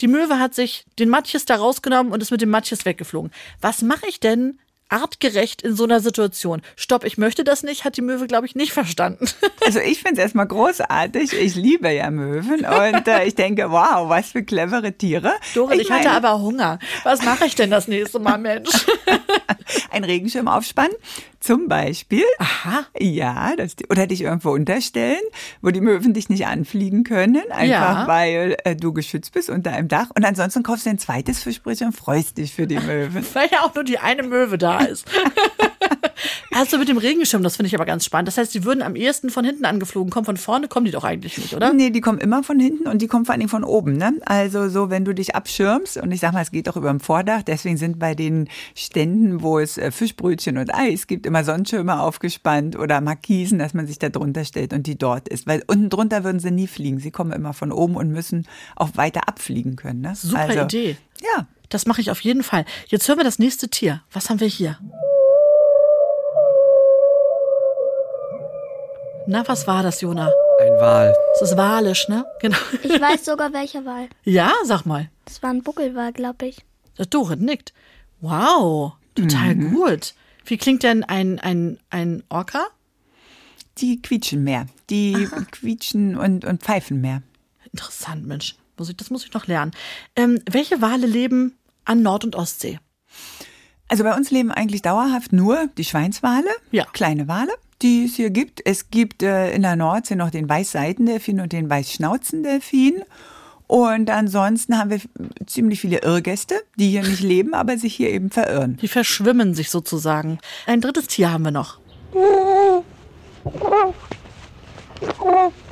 Die 0.00 0.08
Möwe 0.08 0.38
hat 0.38 0.54
sich 0.54 0.84
den 0.98 1.08
Matjes 1.08 1.46
da 1.46 1.56
rausgenommen 1.56 2.12
und 2.12 2.22
ist 2.22 2.30
mit 2.30 2.42
dem 2.42 2.50
Matjes 2.50 2.84
weggeflogen. 2.84 3.32
Was 3.60 3.80
mache 3.80 4.06
ich 4.08 4.20
denn 4.20 4.58
artgerecht 4.90 5.62
in 5.62 5.74
so 5.74 5.84
einer 5.84 6.00
Situation? 6.00 6.60
Stopp, 6.76 7.04
ich 7.04 7.16
möchte 7.16 7.44
das 7.44 7.62
nicht, 7.62 7.84
hat 7.84 7.96
die 7.96 8.02
Möwe, 8.02 8.26
glaube 8.26 8.46
ich, 8.46 8.54
nicht 8.54 8.72
verstanden. 8.72 9.26
Also 9.66 9.78
ich 9.78 9.98
finde 9.98 10.14
es 10.14 10.24
erstmal 10.24 10.48
großartig. 10.48 11.34
Ich 11.34 11.54
liebe 11.54 11.90
ja 11.90 12.10
Möwen 12.10 12.64
und 12.64 13.06
äh, 13.06 13.24
ich 13.24 13.34
denke, 13.36 13.70
wow, 13.70 14.08
was 14.08 14.32
für 14.32 14.42
clevere 14.42 14.94
Tiere. 14.94 15.34
Dorit, 15.54 15.76
ich, 15.76 15.82
ich 15.82 15.88
meine, 15.90 16.06
hatte 16.06 16.16
aber 16.16 16.40
Hunger. 16.40 16.78
Was 17.04 17.22
mache 17.22 17.44
ich 17.44 17.54
denn 17.54 17.70
das 17.70 17.86
nächste 17.86 18.18
Mal, 18.18 18.38
Mensch? 18.38 18.70
ein 19.90 20.04
Regenschirm 20.04 20.48
aufspannen, 20.48 20.92
zum 21.40 21.68
Beispiel. 21.68 22.24
Aha. 22.38 22.86
Ja, 22.98 23.54
das, 23.56 23.76
oder 23.88 24.06
dich 24.06 24.22
irgendwo 24.22 24.50
unterstellen, 24.50 25.20
wo 25.62 25.70
die 25.70 25.80
Möwen 25.80 26.12
dich 26.14 26.28
nicht 26.28 26.46
anfliegen 26.46 27.04
können, 27.04 27.42
einfach 27.50 28.00
Ja. 28.00 28.06
weil 28.06 28.56
äh, 28.64 28.76
du 28.76 28.92
geschützt 28.92 29.32
bist 29.32 29.48
unter 29.50 29.72
einem 29.72 29.88
Dach. 29.88 30.08
Und 30.14 30.24
ansonsten 30.24 30.62
kaufst 30.62 30.86
du 30.86 30.90
ein 30.90 30.98
zweites 30.98 31.42
Fischbrötchen 31.42 31.88
und 31.88 31.92
freust 31.96 32.38
dich 32.38 32.54
für 32.54 32.66
die 32.66 32.78
Möwen. 32.80 33.24
Weil 33.32 33.48
ja 33.50 33.60
auch 33.62 33.74
nur 33.74 33.84
die 33.84 33.98
eine 33.98 34.22
Möwe 34.22 34.58
da 34.58 34.80
ist. 34.80 35.06
Also 36.52 36.78
mit 36.78 36.88
dem 36.88 36.98
Regenschirm, 36.98 37.42
das 37.42 37.56
finde 37.56 37.68
ich 37.68 37.74
aber 37.74 37.86
ganz 37.86 38.04
spannend. 38.04 38.28
Das 38.28 38.36
heißt, 38.36 38.52
die 38.52 38.64
würden 38.64 38.82
am 38.82 38.96
ehesten 38.96 39.30
von 39.30 39.44
hinten 39.44 39.64
angeflogen 39.64 40.10
kommen. 40.10 40.26
Von 40.26 40.36
vorne 40.36 40.68
kommen 40.68 40.84
die 40.84 40.92
doch 40.92 41.04
eigentlich 41.04 41.38
nicht, 41.38 41.54
oder? 41.54 41.72
Nee, 41.72 41.90
die 41.90 42.00
kommen 42.00 42.18
immer 42.18 42.42
von 42.42 42.58
hinten 42.58 42.88
und 42.88 43.00
die 43.00 43.06
kommen 43.06 43.24
vor 43.24 43.32
allen 43.32 43.40
Dingen 43.40 43.50
von 43.50 43.64
oben. 43.64 43.96
Ne? 43.96 44.14
Also 44.26 44.68
so, 44.68 44.90
wenn 44.90 45.04
du 45.04 45.14
dich 45.14 45.34
abschirmst, 45.34 45.96
und 45.98 46.10
ich 46.10 46.20
sag 46.20 46.32
mal, 46.32 46.42
es 46.42 46.50
geht 46.50 46.68
auch 46.68 46.76
über 46.76 46.90
dem 46.90 47.00
Vordach, 47.00 47.42
deswegen 47.42 47.76
sind 47.76 47.98
bei 47.98 48.14
den 48.14 48.48
Ständen, 48.74 49.42
wo 49.42 49.58
es 49.58 49.78
äh, 49.78 49.90
Fischbrötchen 49.90 50.58
und 50.58 50.74
Eis 50.74 51.06
gibt, 51.06 51.24
immer 51.24 51.44
Sonnenschirme 51.44 52.00
aufgespannt 52.00 52.76
oder 52.76 53.00
Markisen, 53.00 53.58
dass 53.58 53.72
man 53.72 53.86
sich 53.86 53.98
da 53.98 54.08
drunter 54.08 54.44
stellt 54.44 54.72
und 54.72 54.86
die 54.86 54.98
dort 54.98 55.28
ist. 55.28 55.46
Weil 55.46 55.62
unten 55.66 55.88
drunter 55.88 56.24
würden 56.24 56.40
sie 56.40 56.50
nie 56.50 56.66
fliegen. 56.66 56.98
Sie 56.98 57.10
kommen 57.10 57.32
immer 57.32 57.52
von 57.52 57.72
oben 57.72 57.96
und 57.96 58.10
müssen 58.10 58.46
auch 58.76 58.90
weiter 58.96 59.28
abfliegen 59.28 59.76
können. 59.76 60.00
Ne? 60.00 60.14
Super 60.14 60.40
also, 60.40 60.60
Idee. 60.62 60.96
Ja, 61.22 61.46
Das 61.68 61.86
mache 61.86 62.00
ich 62.00 62.10
auf 62.10 62.20
jeden 62.20 62.42
Fall. 62.42 62.64
Jetzt 62.88 63.08
hören 63.08 63.18
wir 63.18 63.24
das 63.24 63.38
nächste 63.38 63.68
Tier. 63.68 64.02
Was 64.12 64.28
haben 64.28 64.40
wir 64.40 64.48
hier? 64.48 64.78
Na, 69.26 69.46
was 69.46 69.66
war 69.66 69.82
das, 69.82 70.00
Jona? 70.00 70.30
Ein 70.60 70.72
Wal. 70.80 71.14
Es 71.34 71.42
ist 71.42 71.56
walisch, 71.56 72.08
ne? 72.08 72.24
Genau. 72.40 72.56
Ich 72.82 73.00
weiß 73.00 73.24
sogar, 73.24 73.52
welcher 73.52 73.84
Wal. 73.84 74.08
Ja, 74.24 74.52
sag 74.64 74.84
mal. 74.86 75.08
Das 75.24 75.42
war 75.42 75.50
ein 75.50 75.62
Buckelwal, 75.62 76.12
glaube 76.12 76.46
ich. 76.46 76.64
Der 76.98 77.06
Dorit 77.06 77.40
nickt. 77.40 77.72
Wow, 78.20 78.92
total 79.14 79.54
gut. 79.54 80.14
Wie 80.44 80.58
klingt 80.58 80.82
denn 80.82 81.04
ein, 81.04 81.38
ein, 81.38 81.78
ein 81.90 82.22
Orca? 82.28 82.66
die 83.78 84.02
quietschen 84.02 84.44
mehr. 84.44 84.66
Die 84.90 85.26
quietschen 85.52 86.18
und, 86.18 86.44
und 86.44 86.62
pfeifen 86.62 87.00
mehr. 87.00 87.22
Interessant, 87.72 88.26
Mensch. 88.26 88.56
Muss 88.76 88.90
ich, 88.90 88.96
das 88.96 89.08
muss 89.08 89.24
ich 89.24 89.32
noch 89.32 89.46
lernen. 89.46 89.70
Ähm, 90.16 90.42
welche 90.50 90.82
Wale 90.82 91.06
leben 91.06 91.56
an 91.86 92.02
Nord- 92.02 92.24
und 92.24 92.36
Ostsee? 92.36 92.78
Also 93.88 94.04
bei 94.04 94.14
uns 94.14 94.30
leben 94.30 94.50
eigentlich 94.50 94.82
dauerhaft 94.82 95.32
nur 95.32 95.68
die 95.78 95.84
Schweinswale, 95.84 96.50
Ja. 96.72 96.84
kleine 96.92 97.26
Wale, 97.26 97.52
die 97.82 98.04
es 98.04 98.16
hier 98.16 98.30
gibt. 98.30 98.60
Es 98.64 98.90
gibt 98.90 99.22
äh, 99.22 99.52
in 99.52 99.62
der 99.62 99.76
Nordsee 99.76 100.16
noch 100.16 100.30
den 100.30 100.48
Weißseitendelfin 100.48 101.40
und 101.40 101.52
den 101.52 101.68
Weißschnauzendelfin. 101.68 103.02
Und 103.66 104.10
ansonsten 104.10 104.78
haben 104.78 104.90
wir 104.90 105.00
ziemlich 105.46 105.80
viele 105.80 106.02
Irrgäste, 106.02 106.56
die 106.76 106.90
hier 106.90 107.02
nicht 107.02 107.22
leben, 107.22 107.54
aber 107.54 107.78
sich 107.78 107.94
hier 107.94 108.10
eben 108.10 108.30
verirren. 108.30 108.78
Die 108.82 108.88
verschwimmen 108.88 109.54
sich 109.54 109.70
sozusagen. 109.70 110.38
Ein 110.66 110.80
drittes 110.80 111.06
Tier 111.06 111.30
haben 111.30 111.44
wir 111.44 111.52
noch. 111.52 111.78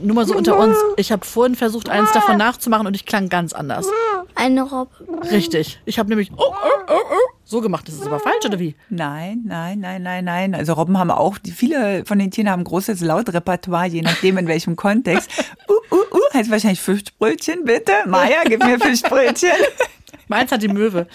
Nur 0.00 0.14
mal 0.14 0.26
so 0.26 0.34
unter 0.34 0.58
uns. 0.58 0.76
Ich 0.96 1.10
habe 1.10 1.24
vorhin 1.24 1.54
versucht, 1.54 1.88
eins 1.88 2.12
davon 2.12 2.36
nachzumachen 2.38 2.86
und 2.86 2.94
ich 2.94 3.06
klang 3.06 3.28
ganz 3.28 3.52
anders. 3.52 3.86
Eine 4.34 4.62
Robbe. 4.62 4.90
Richtig. 5.30 5.80
Ich 5.84 5.98
habe 5.98 6.08
nämlich 6.08 6.30
oh, 6.36 6.36
oh, 6.38 6.82
oh, 6.88 6.92
oh, 6.92 7.32
so 7.44 7.60
gemacht. 7.60 7.88
Das 7.88 7.94
ist 7.94 8.06
aber 8.06 8.20
falsch, 8.20 8.44
oder 8.44 8.58
wie? 8.58 8.74
Nein, 8.88 9.42
nein, 9.46 9.80
nein, 9.80 10.02
nein, 10.02 10.24
nein. 10.24 10.54
Also 10.54 10.74
Robben 10.74 10.98
haben 10.98 11.10
auch, 11.10 11.38
die, 11.38 11.50
viele 11.50 12.04
von 12.04 12.18
den 12.18 12.30
Tieren 12.30 12.50
haben 12.50 12.60
ein 12.60 12.64
großes 12.64 13.00
Lautrepertoire, 13.00 13.86
je 13.86 14.02
nachdem 14.02 14.38
in 14.38 14.46
welchem 14.46 14.76
Kontext. 14.76 15.30
Uh, 15.68 15.94
uh, 15.94 16.16
uh, 16.16 16.34
heißt 16.34 16.50
wahrscheinlich 16.50 16.80
Fischbrötchen, 16.80 17.64
bitte. 17.64 17.92
Maja, 18.06 18.42
gib 18.44 18.64
mir 18.64 18.78
Fischbrötchen. 18.78 19.50
Meins 20.28 20.52
hat 20.52 20.62
die 20.62 20.68
Möwe. 20.68 21.06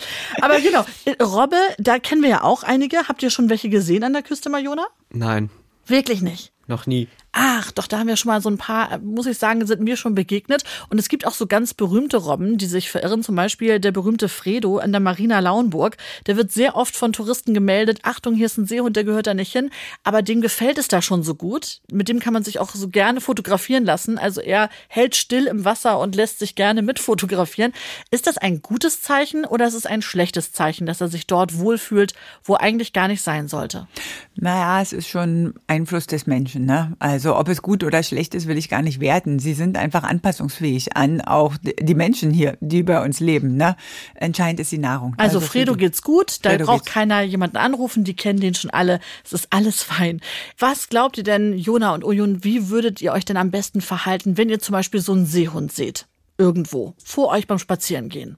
Aber 0.41 0.59
genau, 0.59 0.85
äh, 1.05 1.21
Robbe, 1.21 1.57
da 1.77 1.99
kennen 1.99 2.23
wir 2.23 2.29
ja 2.29 2.43
auch 2.43 2.63
einige. 2.63 3.07
Habt 3.07 3.21
ihr 3.23 3.29
schon 3.29 3.49
welche 3.49 3.69
gesehen 3.69 4.03
an 4.03 4.13
der 4.13 4.23
Küste, 4.23 4.49
Majona? 4.49 4.87
Nein, 5.11 5.49
Wirklich 5.87 6.21
nicht. 6.21 6.51
Noch 6.67 6.85
nie. 6.85 7.07
Ach, 7.39 7.71
doch, 7.71 7.85
da 7.85 7.99
haben 7.99 8.07
wir 8.07 8.17
schon 8.17 8.31
mal 8.31 8.41
so 8.41 8.49
ein 8.49 8.57
paar, 8.57 8.93
äh, 8.93 8.97
muss 8.97 9.27
ich 9.27 9.37
sagen, 9.37 9.65
sind 9.67 9.81
mir 9.81 9.95
schon 9.95 10.15
begegnet. 10.15 10.63
Und 10.89 10.97
es 10.97 11.07
gibt 11.07 11.27
auch 11.27 11.33
so 11.33 11.45
ganz 11.45 11.75
berühmte 11.75 12.17
Robben, 12.17 12.57
die 12.57 12.65
sich 12.65 12.89
verirren. 12.89 13.21
Zum 13.21 13.35
Beispiel 13.35 13.79
der 13.79 13.91
berühmte 13.91 14.27
Fredo 14.27 14.79
an 14.79 14.91
der 14.91 15.01
Marina 15.01 15.39
Lauenburg. 15.39 15.97
Der 16.25 16.35
wird 16.35 16.51
sehr 16.51 16.75
oft 16.75 16.95
von 16.95 17.13
Touristen 17.13 17.53
gemeldet. 17.53 17.99
Achtung, 18.01 18.33
hier 18.33 18.47
ist 18.47 18.57
ein 18.57 18.65
Seehund, 18.65 18.95
der 18.95 19.03
gehört 19.03 19.27
da 19.27 19.35
nicht 19.35 19.51
hin. 19.51 19.69
Aber 20.03 20.23
dem 20.23 20.41
gefällt 20.41 20.79
es 20.79 20.87
da 20.87 21.03
schon 21.03 21.21
so 21.21 21.35
gut. 21.35 21.81
Mit 21.91 22.09
dem 22.09 22.19
kann 22.19 22.33
man 22.33 22.43
sich 22.43 22.57
auch 22.57 22.71
so 22.71 22.89
gerne 22.89 23.21
fotografieren 23.21 23.85
lassen. 23.85 24.17
Also 24.17 24.41
er 24.41 24.69
hält 24.87 25.15
still 25.15 25.45
im 25.45 25.63
Wasser 25.63 25.99
und 25.99 26.15
lässt 26.15 26.39
sich 26.39 26.55
gerne 26.55 26.81
mit 26.81 26.97
fotografieren. 26.97 27.71
Ist 28.09 28.25
das 28.25 28.39
ein 28.39 28.63
gutes 28.63 29.03
Zeichen 29.03 29.45
oder 29.45 29.67
ist 29.67 29.75
es 29.75 29.85
ein 29.85 30.01
schlechtes 30.01 30.53
Zeichen, 30.53 30.87
dass 30.87 31.01
er 31.01 31.07
sich 31.07 31.27
dort 31.27 31.59
wohlfühlt, 31.59 32.13
wo 32.43 32.55
eigentlich 32.55 32.93
gar 32.93 33.07
nicht 33.07 33.21
sein 33.21 33.47
sollte? 33.47 33.87
Naja, 34.35 34.81
es 34.81 34.91
ist 34.91 35.07
schon 35.07 35.53
Einfluss 35.67 36.07
des 36.07 36.25
Menschen. 36.25 36.56
Ne? 36.65 36.95
Also 36.99 37.35
ob 37.37 37.47
es 37.49 37.61
gut 37.61 37.83
oder 37.83 38.03
schlecht 38.03 38.35
ist, 38.35 38.47
will 38.47 38.57
ich 38.57 38.69
gar 38.69 38.81
nicht 38.81 38.99
werten. 38.99 39.39
Sie 39.39 39.53
sind 39.53 39.77
einfach 39.77 40.03
anpassungsfähig 40.03 40.95
an 40.95 41.21
auch 41.21 41.55
die 41.61 41.95
Menschen 41.95 42.31
hier, 42.31 42.57
die 42.61 42.83
bei 42.83 43.03
uns 43.03 43.19
leben. 43.19 43.55
Ne? 43.55 43.75
Entscheidend 44.15 44.59
ist 44.59 44.71
die 44.71 44.77
Nahrung. 44.77 45.15
Also, 45.17 45.39
Fredo 45.39 45.75
geht's 45.75 46.01
gut, 46.01 46.39
da 46.43 46.51
Fredo 46.51 46.65
braucht 46.65 46.85
geht's. 46.85 46.93
keiner 46.93 47.21
jemanden 47.21 47.57
anrufen, 47.57 48.03
die 48.03 48.15
kennen 48.15 48.39
den 48.39 48.53
schon 48.53 48.71
alle. 48.71 48.99
Es 49.23 49.33
ist 49.33 49.47
alles 49.51 49.83
fein. 49.83 50.21
Was 50.57 50.89
glaubt 50.89 51.17
ihr 51.17 51.23
denn, 51.23 51.57
Jona 51.57 51.93
und 51.93 52.03
Oyun, 52.03 52.43
wie 52.43 52.69
würdet 52.69 53.01
ihr 53.01 53.13
euch 53.13 53.25
denn 53.25 53.37
am 53.37 53.51
besten 53.51 53.81
verhalten, 53.81 54.37
wenn 54.37 54.49
ihr 54.49 54.59
zum 54.59 54.73
Beispiel 54.73 54.99
so 54.99 55.13
einen 55.13 55.25
Seehund 55.25 55.71
seht? 55.71 56.07
Irgendwo, 56.37 56.93
vor 57.03 57.29
euch 57.29 57.47
beim 57.47 57.59
Spazierengehen. 57.59 58.37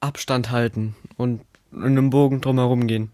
Abstand 0.00 0.50
halten 0.50 0.96
und 1.16 1.40
in 1.72 1.84
einem 1.84 2.10
Bogen 2.10 2.40
drumherum 2.40 2.86
gehen. 2.86 3.10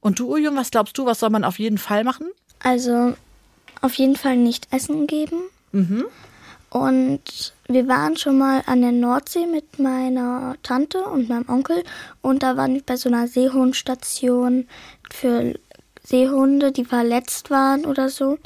Und 0.00 0.18
du, 0.18 0.32
Oyun, 0.32 0.56
was 0.56 0.70
glaubst 0.70 0.96
du, 0.98 1.06
was 1.06 1.20
soll 1.20 1.30
man 1.30 1.44
auf 1.44 1.58
jeden 1.58 1.78
Fall 1.78 2.04
machen? 2.04 2.28
Also 2.60 3.14
auf 3.82 3.94
jeden 3.94 4.16
Fall 4.16 4.36
nicht 4.36 4.68
Essen 4.72 5.06
geben. 5.06 5.42
Und 6.70 7.52
wir 7.68 7.86
waren 7.86 8.16
schon 8.16 8.38
mal 8.38 8.62
an 8.66 8.80
der 8.80 8.92
Nordsee 8.92 9.46
mit 9.46 9.78
meiner 9.78 10.56
Tante 10.62 11.02
und 11.04 11.28
meinem 11.28 11.48
Onkel. 11.48 11.84
Und 12.22 12.42
da 12.42 12.56
waren 12.56 12.74
wir 12.74 12.82
bei 12.82 12.96
so 12.96 13.10
einer 13.10 13.28
Seehundstation 13.28 14.66
für 15.12 15.54
Seehunde, 16.02 16.72
die 16.72 16.84
verletzt 16.86 17.50
waren 17.50 17.84
oder 17.84 18.08
so. 18.08 18.38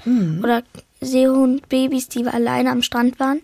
Oder 0.43 0.63
Seehundbabys, 1.01 2.09
die 2.09 2.27
alleine 2.27 2.71
am 2.71 2.83
Strand 2.83 3.21
waren. 3.21 3.41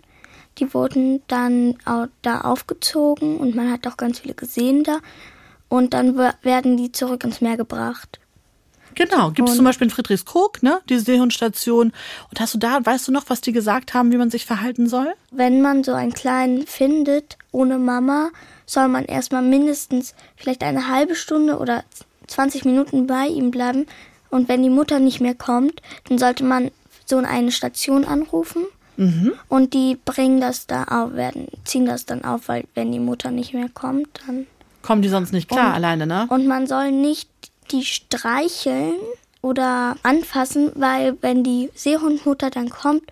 Die 0.59 0.75
wurden 0.75 1.23
dann 1.29 1.77
da 2.23 2.41
aufgezogen 2.43 3.39
und 3.39 3.55
man 3.55 3.71
hat 3.71 3.87
auch 3.87 3.97
ganz 3.97 4.19
viele 4.19 4.35
gesehen 4.35 4.83
da. 4.85 4.99
Und 5.69 5.95
dann 5.95 6.17
wer- 6.19 6.35
werden 6.43 6.77
die 6.77 6.93
zurück 6.93 7.25
ins 7.25 7.41
Meer 7.41 7.57
gebracht. 7.57 8.19
Genau, 8.95 9.31
gibt 9.31 9.49
es 9.49 9.57
zum 9.57 9.65
Beispiel 9.65 9.87
in 9.87 9.91
Friedrichskoog, 9.91 10.63
ne, 10.63 10.81
die 10.89 10.99
Seehundstation. 10.99 11.93
Und 12.31 12.41
hast 12.41 12.55
du 12.55 12.59
da, 12.59 12.79
weißt 12.85 13.09
du 13.09 13.13
noch, 13.13 13.25
was 13.29 13.41
die 13.41 13.53
gesagt 13.53 13.95
haben, 13.95 14.13
wie 14.13 14.17
man 14.17 14.31
sich 14.31 14.47
verhalten 14.47 14.89
soll? 14.89 15.13
Wenn 15.31 15.63
man 15.63 15.85
so 15.85 15.93
einen 15.93 16.13
kleinen 16.13 16.67
findet, 16.67 17.37
ohne 17.51 17.79
Mama, 17.79 18.31
soll 18.67 18.89
man 18.89 19.05
erstmal 19.05 19.43
mindestens 19.43 20.15
vielleicht 20.37 20.63
eine 20.63 20.89
halbe 20.89 21.15
Stunde 21.15 21.59
oder 21.59 21.85
20 22.27 22.65
Minuten 22.65 23.07
bei 23.07 23.27
ihm 23.27 23.51
bleiben. 23.51 23.87
Und 24.31 24.49
wenn 24.49 24.63
die 24.63 24.71
Mutter 24.71 24.99
nicht 24.99 25.21
mehr 25.21 25.35
kommt, 25.35 25.83
dann 26.09 26.19
sollte 26.19 26.45
man 26.45 26.71
so 27.05 27.19
eine 27.19 27.53
Station 27.53 28.05
anrufen. 28.05 28.65
Und 29.49 29.75
die 29.75 29.99
bringen 30.05 30.41
das 30.41 30.67
da 30.69 30.85
auf, 30.85 31.15
werden, 31.15 31.49
ziehen 31.65 31.87
das 31.87 32.07
dann 32.07 32.25
auf, 32.25 32.47
weil 32.47 32.65
wenn 32.75 32.93
die 32.93 33.01
Mutter 33.01 33.31
nicht 33.33 33.53
mehr 33.53 33.69
kommt, 33.69 34.21
dann. 34.27 34.47
Kommen 34.83 35.03
die 35.03 35.09
sonst 35.09 35.33
nicht 35.33 35.49
klar 35.49 35.69
Und- 35.69 35.75
alleine, 35.75 36.07
ne? 36.07 36.27
Und 36.29 36.47
man 36.47 36.67
soll 36.69 36.93
nicht 36.93 37.29
die 37.73 37.85
streicheln, 37.85 38.95
oder 39.43 39.97
anfassen, 40.05 40.71
weil 40.77 41.19
wenn 41.21 41.45
die 41.45 41.71
Seehundmutter 41.75 42.49
dann 42.49 42.71
kommt, 42.71 43.03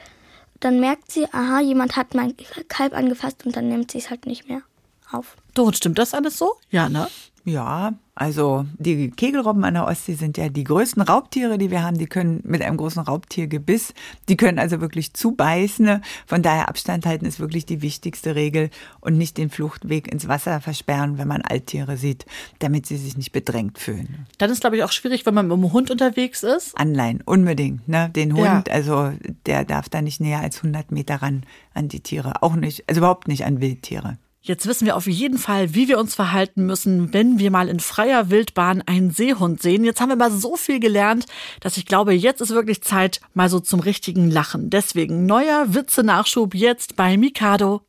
dann 0.60 0.80
merkt 0.80 1.10
sie, 1.10 1.26
aha, 1.32 1.60
jemand 1.60 1.96
hat 1.96 2.14
mein 2.14 2.34
Kalb 2.68 2.94
angefasst 2.94 3.44
und 3.44 3.56
dann 3.56 3.68
nimmt 3.68 3.90
sie 3.90 3.98
es 3.98 4.10
halt 4.10 4.26
nicht 4.26 4.48
mehr 4.48 4.62
auf. 5.10 5.36
Dorot, 5.54 5.76
stimmt 5.76 5.98
das 5.98 6.14
alles 6.14 6.38
so? 6.38 6.54
Ja, 6.70 6.88
ne? 6.88 7.08
Ja, 7.44 7.94
also 8.14 8.66
die 8.78 9.10
Kegelrobben 9.10 9.64
an 9.64 9.74
der 9.74 9.86
Ostsee 9.86 10.12
sind 10.12 10.36
ja 10.36 10.50
die 10.50 10.64
größten 10.64 11.02
Raubtiere, 11.02 11.56
die 11.56 11.70
wir 11.70 11.82
haben. 11.82 11.96
Die 11.96 12.06
können 12.06 12.40
mit 12.44 12.60
einem 12.60 12.76
großen 12.76 13.02
Raubtiergebiss, 13.02 13.94
die 14.28 14.36
können 14.36 14.58
also 14.58 14.80
wirklich 14.82 15.14
zubeißen. 15.14 16.02
Von 16.26 16.42
daher 16.42 16.68
Abstand 16.68 17.06
halten 17.06 17.24
ist 17.24 17.40
wirklich 17.40 17.64
die 17.64 17.80
wichtigste 17.80 18.34
Regel 18.34 18.68
und 19.00 19.16
nicht 19.16 19.38
den 19.38 19.48
Fluchtweg 19.48 20.12
ins 20.12 20.28
Wasser 20.28 20.60
versperren, 20.60 21.16
wenn 21.16 21.28
man 21.28 21.40
Alttiere 21.40 21.96
sieht, 21.96 22.26
damit 22.58 22.84
sie 22.84 22.98
sich 22.98 23.16
nicht 23.16 23.32
bedrängt 23.32 23.78
fühlen. 23.78 24.26
Dann 24.36 24.50
ist, 24.50 24.60
glaube 24.60 24.76
ich, 24.76 24.84
auch 24.84 24.92
schwierig, 24.92 25.24
wenn 25.24 25.34
man 25.34 25.48
mit 25.48 25.56
dem 25.56 25.72
Hund 25.72 25.90
unterwegs 25.90 26.42
ist. 26.42 26.78
Anleihen, 26.78 27.22
unbedingt. 27.24 27.88
Ne? 27.88 28.10
Den 28.10 28.34
Hund, 28.34 28.68
ja. 28.68 28.74
also 28.74 29.12
der 29.46 29.64
darf 29.64 29.88
da 29.88 30.02
nicht 30.02 30.20
näher 30.20 30.40
als 30.40 30.58
100 30.58 30.92
Meter 30.92 31.16
ran 31.16 31.44
an 31.72 31.88
die 31.88 32.00
Tiere. 32.00 32.42
Auch 32.42 32.54
nicht, 32.54 32.86
also 32.86 32.98
überhaupt 32.98 33.28
nicht 33.28 33.46
an 33.46 33.62
Wildtiere. 33.62 34.18
Jetzt 34.42 34.66
wissen 34.66 34.86
wir 34.86 34.96
auf 34.96 35.06
jeden 35.06 35.36
Fall, 35.36 35.74
wie 35.74 35.86
wir 35.86 35.98
uns 35.98 36.14
verhalten 36.14 36.64
müssen, 36.64 37.12
wenn 37.12 37.38
wir 37.38 37.50
mal 37.50 37.68
in 37.68 37.78
freier 37.78 38.30
Wildbahn 38.30 38.82
einen 38.86 39.10
Seehund 39.10 39.60
sehen. 39.60 39.84
Jetzt 39.84 40.00
haben 40.00 40.08
wir 40.08 40.16
mal 40.16 40.30
so 40.30 40.56
viel 40.56 40.80
gelernt, 40.80 41.26
dass 41.60 41.76
ich 41.76 41.84
glaube, 41.84 42.14
jetzt 42.14 42.40
ist 42.40 42.48
wirklich 42.48 42.82
Zeit 42.82 43.20
mal 43.34 43.50
so 43.50 43.60
zum 43.60 43.80
richtigen 43.80 44.30
Lachen. 44.30 44.70
Deswegen 44.70 45.26
neuer 45.26 45.74
Witze-Nachschub 45.74 46.54
jetzt 46.54 46.96
bei 46.96 47.18
Mikado. 47.18 47.82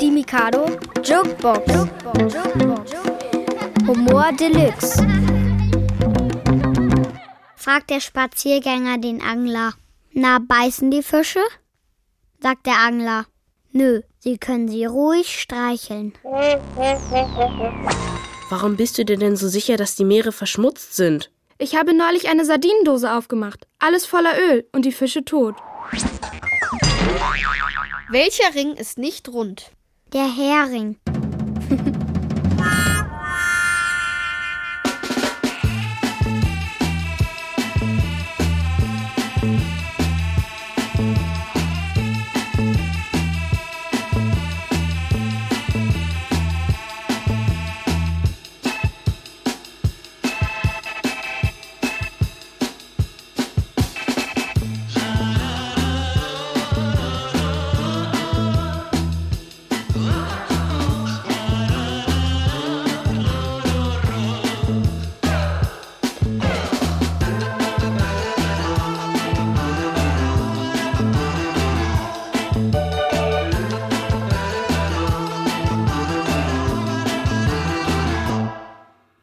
Die 0.00 0.10
Mikado 0.10 0.64
Jokebox. 1.04 1.70
Humor 3.86 4.32
Deluxe. 4.32 5.06
Fragt 7.56 7.90
der 7.90 8.00
Spaziergänger 8.00 8.96
den 8.96 9.20
Angler. 9.20 9.74
Na, 10.14 10.38
beißen 10.38 10.90
die 10.90 11.02
Fische? 11.02 11.40
Sagt 12.40 12.64
der 12.64 12.78
Angler. 12.78 13.26
Nö, 13.72 14.00
Sie 14.22 14.36
können 14.36 14.68
sie 14.68 14.84
ruhig 14.84 15.40
streicheln. 15.40 16.12
Warum 18.50 18.76
bist 18.76 18.98
du 18.98 19.04
dir 19.06 19.16
denn 19.16 19.34
so 19.34 19.48
sicher, 19.48 19.78
dass 19.78 19.96
die 19.96 20.04
Meere 20.04 20.30
verschmutzt 20.30 20.94
sind? 20.94 21.30
Ich 21.56 21.74
habe 21.74 21.94
neulich 21.94 22.28
eine 22.28 22.44
Sardinendose 22.44 23.14
aufgemacht. 23.14 23.66
Alles 23.78 24.04
voller 24.04 24.38
Öl 24.38 24.68
und 24.72 24.84
die 24.84 24.92
Fische 24.92 25.24
tot. 25.24 25.54
Welcher 28.10 28.54
Ring 28.54 28.74
ist 28.74 28.98
nicht 28.98 29.30
rund? 29.30 29.70
Der 30.12 30.26
Hering. 30.26 30.98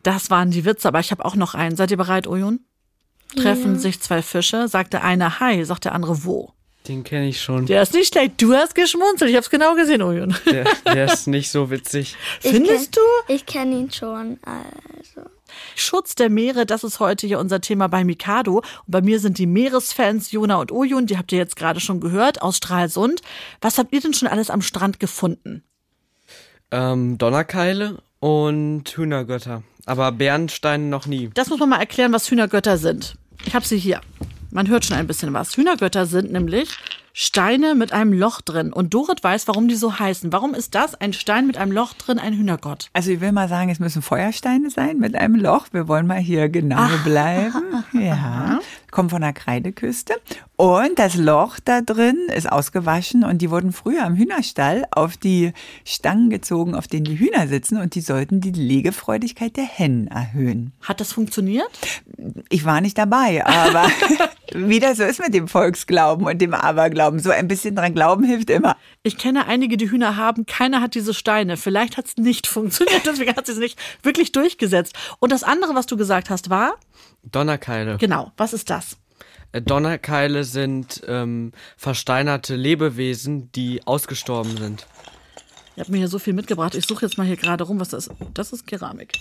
Das 0.07 0.29
waren 0.29 0.51
die 0.51 0.63
Witze, 0.63 0.87
aber 0.87 1.01
ich 1.01 1.11
habe 1.11 1.25
auch 1.25 1.35
noch 1.35 1.53
einen. 1.53 1.75
Seid 1.75 1.91
ihr 1.91 1.97
bereit, 1.97 2.27
Oyun? 2.27 2.61
Treffen 3.35 3.73
Ja. 3.73 3.79
sich 3.81 3.99
zwei 3.99 4.21
Fische, 4.21 4.69
sagt 4.69 4.93
der 4.93 5.03
eine 5.03 5.41
Hi, 5.41 5.65
sagt 5.65 5.83
der 5.83 5.93
andere 5.93 6.23
wo. 6.23 6.53
Den 6.87 7.03
kenne 7.03 7.27
ich 7.27 7.41
schon. 7.41 7.65
Der 7.65 7.81
ist 7.81 7.93
nicht 7.93 8.13
schlecht. 8.13 8.41
Du 8.41 8.53
hast 8.53 8.73
geschmunzelt. 8.73 9.29
Ich 9.29 9.35
habe 9.35 9.43
es 9.43 9.49
genau 9.49 9.75
gesehen, 9.75 10.01
Oyun. 10.01 10.33
Der, 10.45 10.63
der 10.85 11.11
ist 11.11 11.27
nicht 11.27 11.51
so 11.51 11.69
witzig. 11.69 12.15
Findest 12.39 12.95
du? 12.95 13.01
du? 13.27 13.33
Ich 13.33 13.45
kenne 13.45 13.75
ihn 13.75 13.91
schon. 13.91 14.39
Also. 14.45 15.29
Schutz 15.75 16.15
der 16.15 16.29
Meere, 16.29 16.65
das 16.65 16.85
ist 16.85 17.01
heute 17.01 17.27
hier 17.27 17.39
unser 17.39 17.59
Thema 17.59 17.89
bei 17.89 18.05
Mikado. 18.05 18.59
Und 18.59 18.63
bei 18.87 19.01
mir 19.01 19.19
sind 19.19 19.37
die 19.37 19.45
Meeresfans 19.45 20.31
Jona 20.31 20.55
und 20.55 20.71
Oyun, 20.71 21.05
die 21.07 21.17
habt 21.17 21.33
ihr 21.33 21.37
jetzt 21.37 21.57
gerade 21.57 21.81
schon 21.81 21.99
gehört, 21.99 22.41
aus 22.41 22.55
Stralsund. 22.55 23.19
Was 23.59 23.77
habt 23.77 23.91
ihr 23.91 23.99
denn 23.99 24.13
schon 24.13 24.29
alles 24.29 24.49
am 24.49 24.61
Strand 24.61 25.01
gefunden? 25.01 25.65
Ähm, 26.71 27.17
Donnerkeile 27.17 28.01
und 28.21 28.85
Hühnergötter. 28.95 29.63
Aber 29.87 30.11
Bernsteine 30.11 30.83
noch 30.83 31.07
nie. 31.07 31.31
Das 31.33 31.49
muss 31.49 31.59
man 31.59 31.69
mal 31.69 31.79
erklären, 31.79 32.11
was 32.11 32.29
Hühnergötter 32.29 32.77
sind. 32.77 33.15
Ich 33.45 33.55
habe 33.55 33.65
sie 33.65 33.77
hier. 33.79 34.01
Man 34.51 34.67
hört 34.67 34.85
schon 34.85 34.97
ein 34.97 35.07
bisschen 35.07 35.33
was. 35.33 35.55
Hühnergötter 35.55 36.05
sind 36.05 36.31
nämlich 36.31 36.69
Steine 37.19 37.73
mit 37.73 37.93
einem 37.93 38.13
Loch 38.13 38.41
drin. 38.41 38.71
Und 38.71 38.93
Dorit 38.93 39.23
weiß, 39.23 39.47
warum 39.47 39.67
die 39.67 39.73
so 39.73 39.97
heißen. 39.97 40.31
Warum 40.31 40.53
ist 40.53 40.75
das 40.75 40.93
ein 40.93 41.13
Stein 41.13 41.47
mit 41.47 41.57
einem 41.57 41.71
Loch 41.71 41.93
drin, 41.93 42.19
ein 42.19 42.35
Hühnergott? 42.35 42.91
Also 42.93 43.09
ich 43.09 43.21
will 43.21 43.31
mal 43.31 43.49
sagen, 43.49 43.71
es 43.71 43.79
müssen 43.79 44.03
Feuersteine 44.03 44.69
sein 44.69 44.99
mit 44.99 45.15
einem 45.15 45.33
Loch. 45.33 45.65
Wir 45.71 45.87
wollen 45.87 46.05
mal 46.05 46.19
hier 46.19 46.47
genau 46.47 46.87
bleiben. 47.03 47.63
Ja, 47.93 48.59
kommt 48.91 49.11
von 49.11 49.21
der 49.21 49.33
Kreideküste. 49.33 50.13
Und 50.55 50.99
das 50.99 51.15
Loch 51.15 51.57
da 51.63 51.81
drin 51.81 52.17
ist 52.35 52.51
ausgewaschen 52.51 53.23
und 53.23 53.41
die 53.41 53.49
wurden 53.49 53.71
früher 53.71 54.05
im 54.05 54.15
Hühnerstall 54.15 54.85
auf 54.91 55.17
die 55.17 55.53
Stangen 55.85 56.29
gezogen, 56.29 56.75
auf 56.75 56.87
denen 56.87 57.05
die 57.05 57.17
Hühner 57.17 57.47
sitzen 57.47 57.77
und 57.77 57.95
die 57.95 58.01
sollten 58.01 58.41
die 58.41 58.51
Legefreudigkeit 58.51 59.55
der 59.55 59.63
Hennen 59.63 60.07
erhöhen. 60.07 60.73
Hat 60.81 60.99
das 60.99 61.13
funktioniert? 61.13 61.69
Ich 62.49 62.65
war 62.65 62.81
nicht 62.81 62.97
dabei, 62.97 63.45
aber 63.45 63.87
wie 64.53 64.79
das 64.79 64.97
so 64.97 65.03
ist 65.03 65.19
mit 65.19 65.33
dem 65.33 65.47
Volksglauben 65.47 66.25
und 66.25 66.39
dem 66.39 66.53
Aberglauben, 66.53 67.19
so 67.19 67.31
ein 67.31 67.47
bisschen 67.47 67.75
dran 67.75 67.93
glauben 67.93 68.23
hilft 68.23 68.49
immer. 68.49 68.77
Ich 69.03 69.17
kenne 69.17 69.47
einige, 69.47 69.77
die 69.77 69.89
Hühner 69.89 70.15
haben. 70.15 70.45
Keiner 70.45 70.81
hat 70.81 70.95
diese 70.95 71.13
Steine. 71.13 71.57
Vielleicht 71.57 71.97
hat 71.97 72.05
es 72.05 72.17
nicht 72.17 72.47
funktioniert, 72.47 73.05
deswegen 73.05 73.35
hat 73.35 73.45
sie 73.45 73.53
es 73.53 73.57
nicht 73.57 73.79
wirklich 74.03 74.31
durchgesetzt. 74.31 74.93
Und 75.19 75.31
das 75.31 75.43
andere, 75.43 75.75
was 75.75 75.85
du 75.85 75.97
gesagt 75.97 76.29
hast, 76.29 76.49
war? 76.49 76.75
Donnerkeile. 77.23 77.97
Genau. 77.97 78.31
Was 78.37 78.53
ist 78.53 78.69
das? 78.69 78.97
Äh, 79.51 79.61
Donnerkeile 79.61 80.43
sind 80.43 81.01
ähm, 81.07 81.51
versteinerte 81.77 82.55
Lebewesen, 82.55 83.51
die 83.51 83.85
ausgestorben 83.85 84.57
sind. 84.57 84.87
Ihr 85.75 85.81
habt 85.81 85.91
mir 85.91 85.97
hier 85.97 86.07
so 86.07 86.19
viel 86.19 86.33
mitgebracht. 86.33 86.73
Ich 86.73 86.87
suche 86.87 87.05
jetzt 87.05 87.17
mal 87.17 87.27
hier 87.27 87.37
gerade 87.37 87.63
rum, 87.63 87.79
was 87.79 87.89
das 87.89 88.07
ist. 88.07 88.17
Das 88.33 88.51
ist 88.51 88.65
Keramik. 88.65 89.13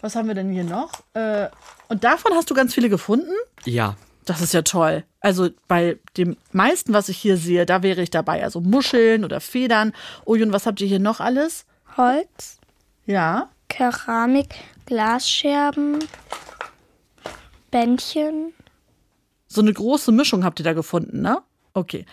Was 0.00 0.14
haben 0.16 0.28
wir 0.28 0.34
denn 0.34 0.50
hier 0.50 0.64
noch? 0.64 0.92
Äh, 1.14 1.48
und 1.88 2.04
davon 2.04 2.32
hast 2.34 2.50
du 2.50 2.54
ganz 2.54 2.74
viele 2.74 2.88
gefunden? 2.88 3.32
Ja. 3.64 3.96
Das 4.24 4.40
ist 4.40 4.54
ja 4.54 4.62
toll. 4.62 5.04
Also 5.20 5.50
bei 5.68 5.98
dem 6.16 6.36
meisten, 6.52 6.92
was 6.92 7.08
ich 7.08 7.18
hier 7.18 7.36
sehe, 7.36 7.66
da 7.66 7.82
wäre 7.82 8.02
ich 8.02 8.10
dabei. 8.10 8.42
Also 8.42 8.60
Muscheln 8.60 9.24
oder 9.24 9.40
Federn. 9.40 9.92
Und 10.24 10.52
was 10.52 10.66
habt 10.66 10.80
ihr 10.80 10.86
hier 10.86 10.98
noch 11.00 11.20
alles? 11.20 11.66
Holz, 11.96 12.58
Ja. 13.06 13.50
Keramik, 13.68 14.54
Glasscherben, 14.86 15.98
Bändchen. 17.70 18.52
So 19.46 19.60
eine 19.60 19.72
große 19.72 20.12
Mischung 20.12 20.44
habt 20.44 20.60
ihr 20.60 20.64
da 20.64 20.72
gefunden, 20.74 21.22
ne? 21.22 21.38
Okay. 21.72 22.06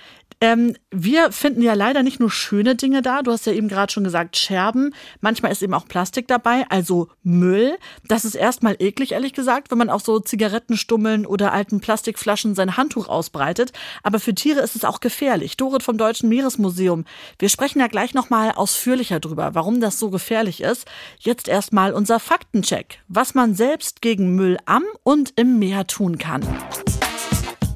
Ähm, 0.44 0.76
wir 0.90 1.32
finden 1.32 1.62
ja 1.62 1.76
leider 1.76 2.02
nicht 2.02 2.20
nur 2.20 2.32
schöne 2.32 2.76
Dinge 2.76 3.04
da. 3.04 3.22
Du 3.22 3.32
hast 3.32 3.46
ja 3.46 3.54
eben 3.54 3.68
gerade 3.68 3.94
schon 3.94 4.04
gesagt, 4.04 4.36
Scherben. 4.36 4.96
Manchmal 5.20 5.52
ist 5.52 5.62
eben 5.62 5.76
auch 5.76 5.88
Plastik 5.88 6.28
dabei, 6.28 6.66
also 6.70 7.10
Müll. 7.22 7.78
Das 8.08 8.26
ist 8.26 8.34
erstmal 8.34 8.76
eklig, 8.80 9.12
ehrlich 9.12 9.34
gesagt, 9.34 9.70
wenn 9.70 9.78
man 9.78 9.92
auf 9.92 10.02
so 10.02 10.20
Zigarettenstummeln 10.20 11.28
oder 11.28 11.54
alten 11.54 11.80
Plastikflaschen 11.80 12.56
sein 12.56 12.76
Handtuch 12.76 13.08
ausbreitet. 13.08 13.72
Aber 14.02 14.20
für 14.20 14.34
Tiere 14.34 14.62
ist 14.62 14.76
es 14.76 14.84
auch 14.84 15.00
gefährlich. 15.00 15.58
Dorit 15.58 15.84
vom 15.84 16.00
Deutschen 16.00 16.28
Meeresmuseum. 16.28 17.06
Wir 17.38 17.50
sprechen 17.50 17.80
ja 17.80 17.88
gleich 17.88 18.16
nochmal 18.16 18.54
ausführlicher 18.54 19.20
drüber, 19.20 19.54
warum 19.54 19.80
das 19.80 20.00
so 20.00 20.10
gefährlich 20.10 20.62
ist. 20.62 20.88
Jetzt 21.20 21.48
erstmal 21.48 21.94
unser 21.94 22.20
Faktencheck. 22.20 23.00
Was 23.08 23.36
man 23.36 23.54
selbst 23.54 24.02
gegen 24.02 24.34
Müll 24.34 24.58
am 24.66 24.84
und 25.04 25.34
im 25.36 25.60
Meer 25.60 25.86
tun 25.86 26.18
kann. 26.18 26.42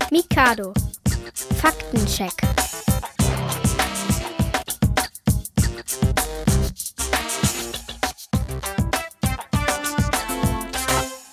Mikado. 0.09 0.73
Faktencheck. 1.33 2.94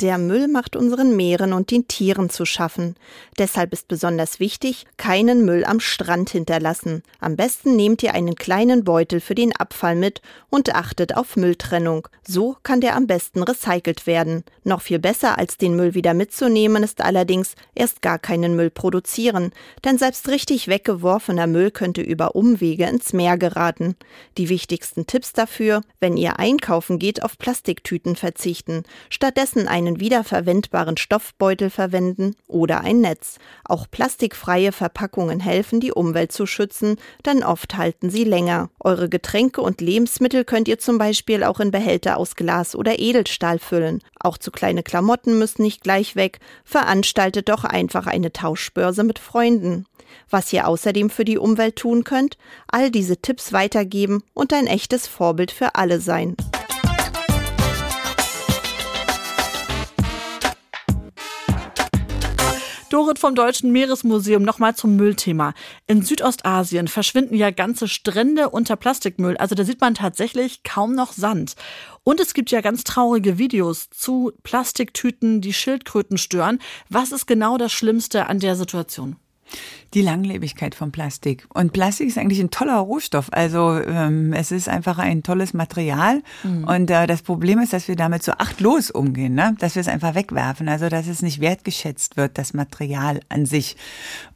Der 0.02 0.18
Müll 0.18 0.48
macht 0.48 0.74
unseren 0.74 1.14
Meeren 1.14 1.52
und 1.52 1.70
den 1.70 1.86
Tieren 1.86 2.28
zu 2.28 2.44
schaffen. 2.44 2.96
Deshalb 3.38 3.72
ist 3.72 3.86
besonders 3.86 4.40
wichtig, 4.40 4.84
keinen 4.96 5.44
Müll 5.44 5.64
am 5.64 5.78
Strand 5.78 6.30
hinterlassen. 6.30 7.04
Am 7.20 7.36
besten 7.36 7.76
nehmt 7.76 8.02
ihr 8.02 8.12
einen 8.12 8.34
kleinen 8.34 8.82
Beutel 8.82 9.20
für 9.20 9.36
den 9.36 9.54
Abfall 9.54 9.94
mit 9.94 10.20
und 10.50 10.74
achtet 10.74 11.16
auf 11.16 11.36
Mülltrennung. 11.36 12.08
So 12.26 12.56
kann 12.64 12.80
der 12.80 12.96
am 12.96 13.06
besten 13.06 13.44
recycelt 13.44 14.08
werden. 14.08 14.42
Noch 14.64 14.82
viel 14.82 14.98
besser 14.98 15.38
als 15.38 15.56
den 15.56 15.76
Müll 15.76 15.94
wieder 15.94 16.14
mitzunehmen 16.14 16.82
ist 16.82 17.00
allerdings 17.00 17.54
erst 17.76 18.02
gar 18.02 18.18
keinen 18.18 18.56
Müll 18.56 18.70
produzieren, 18.70 19.52
denn 19.84 19.98
selbst 19.98 20.28
richtig 20.28 20.66
weggeworfener 20.66 21.46
Müll 21.46 21.70
könnte 21.70 22.00
über 22.00 22.34
Umwege 22.34 22.86
ins 22.86 23.12
Meer 23.12 23.38
geraten. 23.38 23.94
Die 24.36 24.48
wichtigsten 24.48 25.06
Tipps 25.06 25.32
dafür, 25.32 25.82
wenn 26.00 26.16
ihr 26.16 26.40
einkaufen 26.40 26.98
geht, 26.98 27.22
auf 27.22 27.38
Plastiktüten 27.38 28.16
verzichten, 28.16 28.82
stattdessen 29.10 29.68
einen 29.68 29.91
einen 29.92 30.00
wiederverwendbaren 30.00 30.96
Stoffbeutel 30.96 31.68
verwenden 31.68 32.34
oder 32.48 32.80
ein 32.80 33.00
Netz. 33.00 33.38
Auch 33.64 33.86
plastikfreie 33.90 34.72
Verpackungen 34.72 35.40
helfen, 35.40 35.80
die 35.80 35.92
Umwelt 35.92 36.32
zu 36.32 36.46
schützen, 36.46 36.96
denn 37.26 37.44
oft 37.44 37.76
halten 37.76 38.08
sie 38.08 38.24
länger. 38.24 38.70
Eure 38.80 39.08
Getränke 39.08 39.60
und 39.60 39.80
Lebensmittel 39.80 40.44
könnt 40.44 40.68
ihr 40.68 40.78
zum 40.78 40.98
Beispiel 40.98 41.44
auch 41.44 41.60
in 41.60 41.70
Behälter 41.70 42.16
aus 42.16 42.36
Glas 42.36 42.74
oder 42.74 42.98
Edelstahl 42.98 43.58
füllen. 43.58 44.00
Auch 44.18 44.38
zu 44.38 44.50
kleine 44.50 44.82
Klamotten 44.82 45.38
müssen 45.38 45.62
nicht 45.62 45.82
gleich 45.82 46.16
weg. 46.16 46.40
Veranstaltet 46.64 47.48
doch 47.48 47.64
einfach 47.64 48.06
eine 48.06 48.32
Tauschbörse 48.32 49.04
mit 49.04 49.18
Freunden. 49.18 49.84
Was 50.30 50.52
ihr 50.52 50.68
außerdem 50.68 51.10
für 51.10 51.24
die 51.24 51.38
Umwelt 51.38 51.76
tun 51.76 52.04
könnt, 52.04 52.36
all 52.68 52.90
diese 52.90 53.18
Tipps 53.18 53.52
weitergeben 53.52 54.22
und 54.34 54.52
ein 54.52 54.66
echtes 54.66 55.06
Vorbild 55.06 55.50
für 55.50 55.74
alle 55.74 56.00
sein. 56.00 56.36
Dorit 62.92 63.18
vom 63.18 63.34
Deutschen 63.34 63.72
Meeresmuseum 63.72 64.42
nochmal 64.42 64.76
zum 64.76 64.96
Müllthema. 64.96 65.54
In 65.86 66.02
Südostasien 66.02 66.88
verschwinden 66.88 67.34
ja 67.34 67.50
ganze 67.50 67.88
Strände 67.88 68.50
unter 68.50 68.76
Plastikmüll. 68.76 69.38
Also 69.38 69.54
da 69.54 69.64
sieht 69.64 69.80
man 69.80 69.94
tatsächlich 69.94 70.62
kaum 70.62 70.94
noch 70.94 71.12
Sand. 71.12 71.54
Und 72.04 72.20
es 72.20 72.34
gibt 72.34 72.50
ja 72.50 72.60
ganz 72.60 72.84
traurige 72.84 73.38
Videos 73.38 73.88
zu 73.88 74.32
Plastiktüten, 74.42 75.40
die 75.40 75.54
Schildkröten 75.54 76.18
stören. 76.18 76.58
Was 76.90 77.12
ist 77.12 77.26
genau 77.26 77.56
das 77.56 77.72
Schlimmste 77.72 78.26
an 78.26 78.40
der 78.40 78.56
Situation? 78.56 79.16
Die 79.94 80.02
Langlebigkeit 80.02 80.74
von 80.74 80.92
Plastik. 80.92 81.46
Und 81.52 81.72
Plastik 81.72 82.08
ist 82.08 82.16
eigentlich 82.16 82.40
ein 82.40 82.50
toller 82.50 82.78
Rohstoff. 82.78 83.28
Also 83.32 83.78
ähm, 83.78 84.32
es 84.32 84.50
ist 84.50 84.68
einfach 84.68 84.98
ein 84.98 85.22
tolles 85.22 85.52
Material. 85.52 86.22
Mhm. 86.42 86.64
Und 86.64 86.90
äh, 86.90 87.06
das 87.06 87.22
Problem 87.22 87.58
ist, 87.58 87.72
dass 87.72 87.88
wir 87.88 87.96
damit 87.96 88.22
so 88.22 88.32
achtlos 88.32 88.90
umgehen, 88.90 89.34
ne? 89.34 89.54
dass 89.58 89.74
wir 89.74 89.80
es 89.80 89.88
einfach 89.88 90.14
wegwerfen. 90.14 90.68
Also 90.68 90.88
dass 90.88 91.06
es 91.06 91.20
nicht 91.20 91.40
wertgeschätzt 91.40 92.16
wird, 92.16 92.38
das 92.38 92.54
Material 92.54 93.20
an 93.28 93.44
sich. 93.44 93.76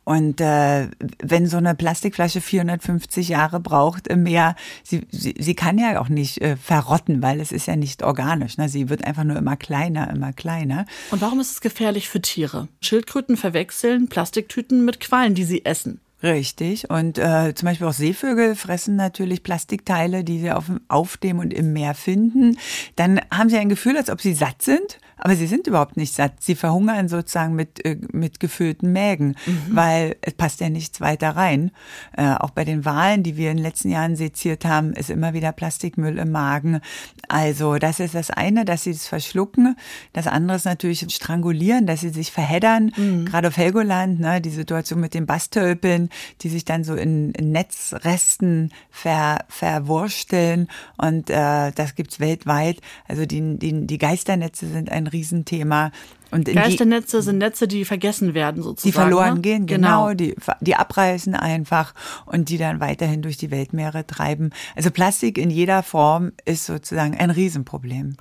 Und 0.06 0.40
äh, 0.40 0.86
wenn 1.20 1.48
so 1.48 1.56
eine 1.56 1.74
Plastikflasche 1.74 2.40
450 2.40 3.28
Jahre 3.28 3.58
braucht 3.58 4.06
im 4.06 4.22
Meer, 4.22 4.54
sie, 4.84 5.04
sie, 5.10 5.34
sie 5.36 5.54
kann 5.56 5.78
ja 5.78 6.00
auch 6.00 6.08
nicht 6.08 6.40
äh, 6.40 6.56
verrotten, 6.56 7.22
weil 7.22 7.40
es 7.40 7.50
ist 7.50 7.66
ja 7.66 7.74
nicht 7.74 8.04
organisch. 8.04 8.56
Ne? 8.56 8.68
Sie 8.68 8.88
wird 8.88 9.04
einfach 9.04 9.24
nur 9.24 9.36
immer 9.36 9.56
kleiner, 9.56 10.08
immer 10.08 10.32
kleiner. 10.32 10.86
Und 11.10 11.22
warum 11.22 11.40
ist 11.40 11.50
es 11.50 11.60
gefährlich 11.60 12.08
für 12.08 12.22
Tiere? 12.22 12.68
Schildkröten 12.80 13.36
verwechseln 13.36 14.06
Plastiktüten 14.06 14.84
mit 14.84 15.00
Quallen, 15.00 15.34
die 15.34 15.42
sie 15.42 15.64
essen. 15.64 16.00
Richtig. 16.22 16.88
Und 16.88 17.18
äh, 17.18 17.52
zum 17.56 17.66
Beispiel 17.66 17.88
auch 17.88 17.92
Seevögel 17.92 18.54
fressen 18.54 18.94
natürlich 18.94 19.42
Plastikteile, 19.42 20.22
die 20.22 20.38
sie 20.38 20.52
auf, 20.52 20.70
auf 20.86 21.16
dem 21.16 21.40
und 21.40 21.52
im 21.52 21.72
Meer 21.72 21.94
finden. 21.94 22.58
Dann 22.94 23.20
haben 23.32 23.50
sie 23.50 23.58
ein 23.58 23.68
Gefühl, 23.68 23.96
als 23.96 24.08
ob 24.08 24.20
sie 24.20 24.34
satt 24.34 24.62
sind 24.62 25.00
aber 25.16 25.34
sie 25.36 25.46
sind 25.46 25.66
überhaupt 25.66 25.96
nicht 25.96 26.14
satt. 26.14 26.34
Sie 26.40 26.54
verhungern 26.54 27.08
sozusagen 27.08 27.54
mit, 27.54 27.84
äh, 27.84 27.96
mit 28.12 28.40
gefüllten 28.40 28.92
Mägen, 28.92 29.36
mhm. 29.46 29.62
weil 29.70 30.16
es 30.20 30.34
passt 30.34 30.60
ja 30.60 30.68
nichts 30.68 31.00
weiter 31.00 31.30
rein. 31.30 31.70
Äh, 32.16 32.34
auch 32.34 32.50
bei 32.50 32.64
den 32.64 32.84
Walen, 32.84 33.22
die 33.22 33.36
wir 33.36 33.50
in 33.50 33.56
den 33.56 33.64
letzten 33.64 33.90
Jahren 33.90 34.16
seziert 34.16 34.64
haben, 34.64 34.92
ist 34.92 35.10
immer 35.10 35.32
wieder 35.32 35.52
Plastikmüll 35.52 36.18
im 36.18 36.30
Magen. 36.30 36.80
Also 37.28 37.76
das 37.76 38.00
ist 38.00 38.14
das 38.14 38.30
eine, 38.30 38.64
dass 38.64 38.84
sie 38.84 38.90
es 38.90 39.06
verschlucken. 39.06 39.76
Das 40.12 40.26
andere 40.26 40.56
ist 40.56 40.64
natürlich 40.64 41.06
strangulieren, 41.08 41.86
dass 41.86 42.00
sie 42.00 42.10
sich 42.10 42.30
verheddern. 42.30 42.92
Mhm. 42.96 43.24
Gerade 43.24 43.48
auf 43.48 43.56
Helgoland, 43.56 44.20
ne, 44.20 44.40
die 44.40 44.50
Situation 44.50 45.00
mit 45.00 45.14
den 45.14 45.26
Bastölpeln, 45.26 46.10
die 46.42 46.48
sich 46.50 46.64
dann 46.64 46.84
so 46.84 46.94
in, 46.94 47.32
in 47.32 47.52
Netzresten 47.52 48.70
ver, 48.90 49.38
verwursteln. 49.48 50.68
Und 50.98 51.30
äh, 51.30 51.72
das 51.72 51.94
gibt's 51.94 52.20
weltweit. 52.20 52.80
Also 53.08 53.24
die, 53.24 53.58
die, 53.58 53.86
die 53.86 53.98
Geisternetze 53.98 54.68
sind 54.68 54.90
ein 54.90 55.06
ein 55.06 55.06
Riesenthema. 55.06 55.92
Und 56.30 56.46
Geisternetze 56.46 57.22
sind 57.22 57.38
Netze, 57.38 57.68
die 57.68 57.84
vergessen 57.84 58.34
werden 58.34 58.62
sozusagen. 58.62 58.88
Die 58.88 58.92
verloren 58.92 59.34
ne? 59.34 59.40
gehen, 59.40 59.66
genau. 59.66 60.08
genau. 60.08 60.14
Die, 60.14 60.34
die 60.60 60.74
abreißen 60.74 61.34
einfach 61.34 61.94
und 62.26 62.48
die 62.48 62.58
dann 62.58 62.80
weiterhin 62.80 63.22
durch 63.22 63.36
die 63.36 63.50
Weltmeere 63.50 64.06
treiben. 64.06 64.50
Also 64.74 64.90
Plastik 64.90 65.38
in 65.38 65.50
jeder 65.50 65.82
Form 65.82 66.32
ist 66.44 66.66
sozusagen 66.66 67.16
ein 67.16 67.30
Riesenproblem. 67.30 68.16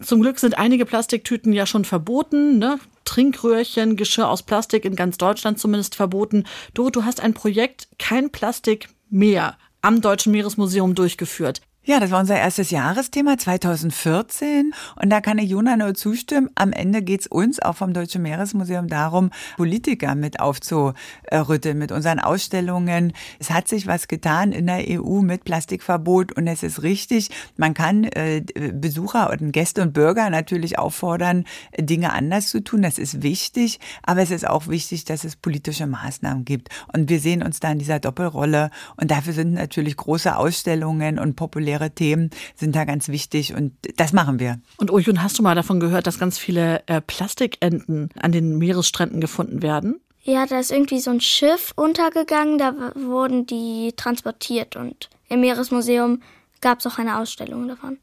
Zum 0.00 0.20
Glück 0.20 0.38
sind 0.38 0.58
einige 0.58 0.84
Plastiktüten 0.84 1.52
ja 1.52 1.66
schon 1.66 1.84
verboten. 1.84 2.58
Ne? 2.58 2.78
Trinkröhrchen, 3.04 3.96
Geschirr 3.96 4.28
aus 4.28 4.42
Plastik 4.42 4.84
in 4.84 4.96
ganz 4.96 5.18
Deutschland 5.18 5.58
zumindest 5.58 5.94
verboten. 5.94 6.44
Doro, 6.74 6.90
du 6.90 7.04
hast 7.04 7.20
ein 7.20 7.34
Projekt 7.34 7.88
Kein 7.98 8.30
Plastik 8.30 8.88
mehr 9.10 9.56
am 9.80 10.00
Deutschen 10.00 10.32
Meeresmuseum 10.32 10.94
durchgeführt. 10.94 11.62
Ja, 11.88 12.00
das 12.00 12.10
war 12.10 12.20
unser 12.20 12.36
erstes 12.36 12.70
Jahresthema 12.70 13.38
2014 13.38 14.74
und 14.96 15.08
da 15.08 15.22
kann 15.22 15.38
ich 15.38 15.48
Jona 15.48 15.74
nur 15.74 15.94
zustimmen. 15.94 16.50
Am 16.54 16.70
Ende 16.70 17.00
geht's 17.00 17.26
uns 17.26 17.62
auch 17.62 17.76
vom 17.76 17.94
Deutschen 17.94 18.20
Meeresmuseum 18.20 18.88
darum, 18.88 19.30
Politiker 19.56 20.14
mit 20.14 20.38
aufzurütteln 20.38 21.78
mit 21.78 21.90
unseren 21.90 22.18
Ausstellungen. 22.18 23.14
Es 23.38 23.48
hat 23.48 23.68
sich 23.68 23.86
was 23.86 24.06
getan 24.06 24.52
in 24.52 24.66
der 24.66 24.84
EU 24.86 25.22
mit 25.22 25.44
Plastikverbot 25.44 26.32
und 26.32 26.46
es 26.46 26.62
ist 26.62 26.82
richtig, 26.82 27.30
man 27.56 27.72
kann 27.72 28.04
äh, 28.04 28.42
Besucher 28.74 29.30
und 29.30 29.52
Gäste 29.52 29.80
und 29.80 29.94
Bürger 29.94 30.28
natürlich 30.28 30.78
auffordern, 30.78 31.46
Dinge 31.78 32.12
anders 32.12 32.50
zu 32.50 32.62
tun. 32.62 32.82
Das 32.82 32.98
ist 32.98 33.22
wichtig, 33.22 33.80
aber 34.02 34.20
es 34.20 34.30
ist 34.30 34.46
auch 34.46 34.68
wichtig, 34.68 35.06
dass 35.06 35.24
es 35.24 35.36
politische 35.36 35.86
Maßnahmen 35.86 36.44
gibt. 36.44 36.68
Und 36.92 37.08
wir 37.08 37.18
sehen 37.18 37.42
uns 37.42 37.60
da 37.60 37.72
in 37.72 37.78
dieser 37.78 37.98
Doppelrolle 37.98 38.68
und 38.98 39.10
dafür 39.10 39.32
sind 39.32 39.54
natürlich 39.54 39.96
große 39.96 40.36
Ausstellungen 40.36 41.18
und 41.18 41.34
populäre 41.34 41.77
populäre 41.78 41.90
Themen 41.90 42.30
sind 42.56 42.74
da 42.74 42.84
ganz 42.84 43.08
wichtig 43.08 43.54
und 43.54 43.72
das 43.96 44.12
machen 44.12 44.38
wir. 44.38 44.60
Und 44.76 44.90
Ojun, 44.90 45.22
hast 45.22 45.38
du 45.38 45.42
mal 45.42 45.54
davon 45.54 45.80
gehört, 45.80 46.06
dass 46.06 46.18
ganz 46.18 46.38
viele 46.38 46.82
äh, 46.86 47.00
Plastikenten 47.00 48.10
an 48.20 48.32
den 48.32 48.58
Meeresstränden 48.58 49.20
gefunden 49.20 49.62
werden? 49.62 50.00
Ja, 50.22 50.46
da 50.46 50.58
ist 50.58 50.72
irgendwie 50.72 51.00
so 51.00 51.10
ein 51.10 51.20
Schiff 51.20 51.72
untergegangen, 51.76 52.58
da 52.58 52.92
wurden 52.94 53.46
die 53.46 53.94
transportiert 53.96 54.76
und 54.76 55.08
im 55.28 55.40
Meeresmuseum 55.40 56.22
gab 56.60 56.80
es 56.80 56.86
auch 56.86 56.98
eine 56.98 57.18
Ausstellung 57.18 57.68
davon. 57.68 57.98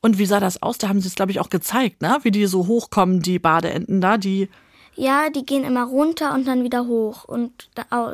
Und 0.00 0.18
wie 0.18 0.26
sah 0.26 0.38
das 0.38 0.62
aus? 0.62 0.78
Da 0.78 0.88
haben 0.88 1.00
sie 1.00 1.08
es, 1.08 1.16
glaube 1.16 1.32
ich, 1.32 1.40
auch 1.40 1.50
gezeigt, 1.50 2.02
ne? 2.02 2.18
Wie 2.22 2.30
die 2.30 2.46
so 2.46 2.68
hochkommen, 2.68 3.20
die 3.20 3.40
Badeenten 3.40 4.00
da, 4.00 4.16
die. 4.16 4.48
Ja, 4.94 5.30
die 5.30 5.44
gehen 5.44 5.64
immer 5.64 5.84
runter 5.84 6.34
und 6.34 6.46
dann 6.46 6.62
wieder 6.62 6.86
hoch. 6.86 7.24
Und 7.24 7.68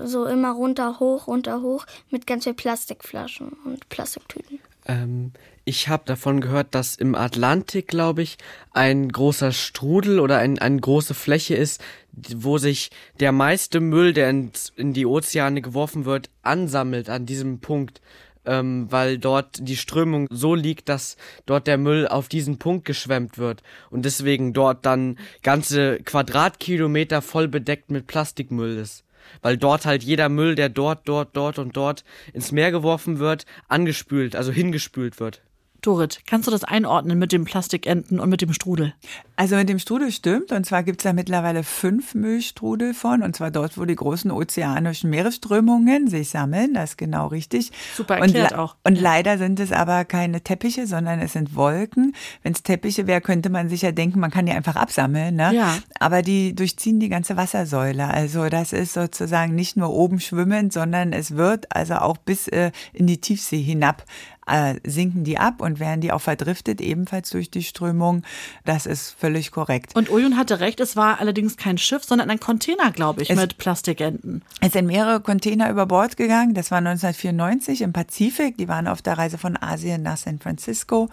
so 0.05 0.25
immer 0.25 0.53
runter, 0.53 0.99
hoch, 0.99 1.27
runter, 1.27 1.61
hoch 1.61 1.85
mit 2.11 2.27
ganz 2.27 2.45
viel 2.45 2.55
Plastikflaschen 2.55 3.49
und 3.65 3.87
Plastiktüten. 3.91 4.61
Ähm, 4.87 5.33
ich 5.65 5.89
habe 5.89 6.05
davon 6.05 6.41
gehört, 6.41 6.75
dass 6.75 6.97
im 6.97 7.15
Atlantik, 7.15 7.89
glaube 7.89 8.23
ich, 8.23 8.37
ein 8.73 9.11
großer 9.11 9.53
Strudel 9.53 10.21
oder 10.21 10.39
ein, 10.39 10.59
eine 10.59 10.81
große 10.81 11.15
Fläche 11.15 11.55
ist, 11.55 11.83
wo 12.13 12.59
sich 12.59 12.91
der 13.19 13.33
meiste 13.33 13.81
Müll, 13.81 14.13
der 14.13 14.31
in, 14.31 14.51
in 14.77 14.93
die 14.93 15.07
Ozeane 15.07 15.63
geworfen 15.63 16.05
wird, 16.05 16.31
ansammelt 16.43 17.09
an 17.09 17.25
diesem 17.25 17.61
Punkt, 17.61 18.03
ähm, 18.45 18.87
weil 18.91 19.19
dort 19.19 19.67
die 19.67 19.77
Strömung 19.77 20.27
so 20.31 20.55
liegt, 20.55 20.91
dass 20.91 21.17
dort 21.47 21.67
der 21.67 21.79
Müll 21.79 22.07
auf 22.07 22.29
diesen 22.29 22.59
Punkt 22.59 22.85
geschwemmt 22.85 23.39
wird. 23.39 23.63
Und 23.91 24.05
deswegen 24.05 24.53
dort 24.53 24.85
dann 24.85 25.19
ganze 25.43 25.99
Quadratkilometer 26.01 27.23
voll 27.23 27.49
bedeckt 27.49 27.91
mit 27.91 28.07
Plastikmüll 28.07 28.77
ist 28.77 29.05
weil 29.43 29.57
dort 29.57 29.87
halt 29.87 30.03
jeder 30.03 30.29
Müll, 30.29 30.55
der 30.55 30.69
dort, 30.69 31.09
dort, 31.09 31.37
dort 31.37 31.59
und 31.59 31.77
dort 31.77 32.05
ins 32.33 32.53
Meer 32.53 32.71
geworfen 32.71 33.19
wird, 33.19 33.47
angespült, 33.69 34.37
also 34.37 34.53
hingespült 34.53 35.21
wird. 35.21 35.43
Dorit, 35.87 36.21
kannst 36.27 36.47
du 36.47 36.51
das 36.51 36.65
einordnen 36.65 37.19
mit 37.19 37.31
dem 37.31 37.45
Plastikenten 37.45 38.19
und 38.19 38.31
mit 38.31 38.41
dem 38.41 38.55
Strudel? 38.55 38.95
Also 39.37 39.57
mit 39.57 39.69
dem 39.69 39.79
Strudel 39.79 40.13
stimmt. 40.13 40.51
Und 40.51 40.65
zwar 40.65 40.83
gibt 40.83 41.01
es 41.01 41.05
da 41.05 41.13
mittlerweile 41.13 41.63
fünf 41.63 42.15
Müllstrudel 42.15 42.95
von. 42.95 43.23
Und 43.23 43.37
zwar 43.37 43.51
dort, 43.51 43.77
wo 43.77 43.85
die 43.85 43.95
großen 43.95 44.31
ozeanischen 44.31 45.11
Meeresströmungen 45.11 46.09
sich 46.09 46.31
sammeln. 46.31 46.73
Das 46.73 46.91
ist 46.91 46.99
genau 46.99 47.27
richtig. 47.27 47.71
Super 47.95 48.17
erklärt 48.17 48.53
und, 48.53 48.59
auch. 48.59 48.77
Und 48.85 48.99
leider 48.99 49.37
sind 49.37 49.61
es 49.61 49.73
aber 49.73 50.07
keine 50.07 50.41
Teppiche, 50.41 50.87
sondern 50.87 51.21
es 51.21 51.35
sind 51.35 51.55
Wolken. 51.55 52.15
Wenn 52.43 52.53
es 52.53 52.63
Teppiche 52.63 53.07
wäre, 53.07 53.21
könnte 53.21 53.51
man 53.51 53.69
sich 53.69 53.83
ja 53.83 53.93
denken, 53.93 54.21
man 54.21 54.31
kann 54.31 54.47
die 54.47 54.53
einfach 54.53 54.77
absammeln. 54.77 55.37
Ne? 55.37 55.53
Ja. 55.55 55.77
Aber 56.01 56.23
die 56.23 56.55
durchziehen 56.55 56.99
die 56.99 57.11
ganze 57.11 57.37
Wassersäule. 57.37 58.09
Also 58.09 58.49
das 58.49 58.73
ist 58.73 58.95
sozusagen 58.95 59.55
nicht 59.55 59.77
nur 59.77 59.91
oben 59.91 60.21
schwimmend, 60.21 60.73
sondern 60.73 61.13
es 61.13 61.37
wird 61.37 61.75
also 61.75 61.97
auch 61.97 62.17
bis 62.17 62.49
äh, 62.49 62.71
in 62.95 63.07
die 63.07 63.21
Tiefsee 63.21 63.61
hinab 63.61 64.05
äh, 64.47 64.75
sinken 64.85 65.25
die 65.25 65.39
ab 65.39 65.61
und 65.61 65.81
werden 65.81 66.01
die 66.01 66.13
auch 66.13 66.21
verdriftet, 66.21 66.81
ebenfalls 66.81 67.31
durch 67.31 67.51
die 67.51 67.63
Strömung. 67.63 68.23
Das 68.65 68.87
ist 68.87 69.15
völlig 69.19 69.51
korrekt. 69.51 69.95
Und 69.97 70.11
Oyun 70.11 70.37
hatte 70.37 70.61
recht, 70.61 70.81
es 70.81 70.97
war 70.97 71.21
allerdings 71.21 71.57
kein 71.57 71.79
Schiff, 71.79 72.05
sondern 72.05 72.31
ein 72.31 72.41
Container, 72.41 72.91
glaube 72.91 73.23
ich, 73.23 73.31
es, 73.31 73.37
mit 73.37 73.59
Plastikenten. 73.59 74.43
Es 74.61 74.73
sind 74.73 74.87
mehrere 74.87 75.21
Container 75.21 75.71
über 75.71 75.87
Bord 75.87 76.17
gegangen. 76.17 76.55
Das 76.55 76.71
war 76.71 76.79
1994 76.79 77.83
im 77.83 77.93
Pazifik. 77.93 78.59
Die 78.59 78.69
waren 78.69 78.89
auf 78.89 79.03
der 79.03 79.19
Reise 79.19 79.39
von 79.39 79.57
Asien 79.57 80.03
nach 80.03 80.17
San 80.17 80.39
Francisco. 80.39 81.09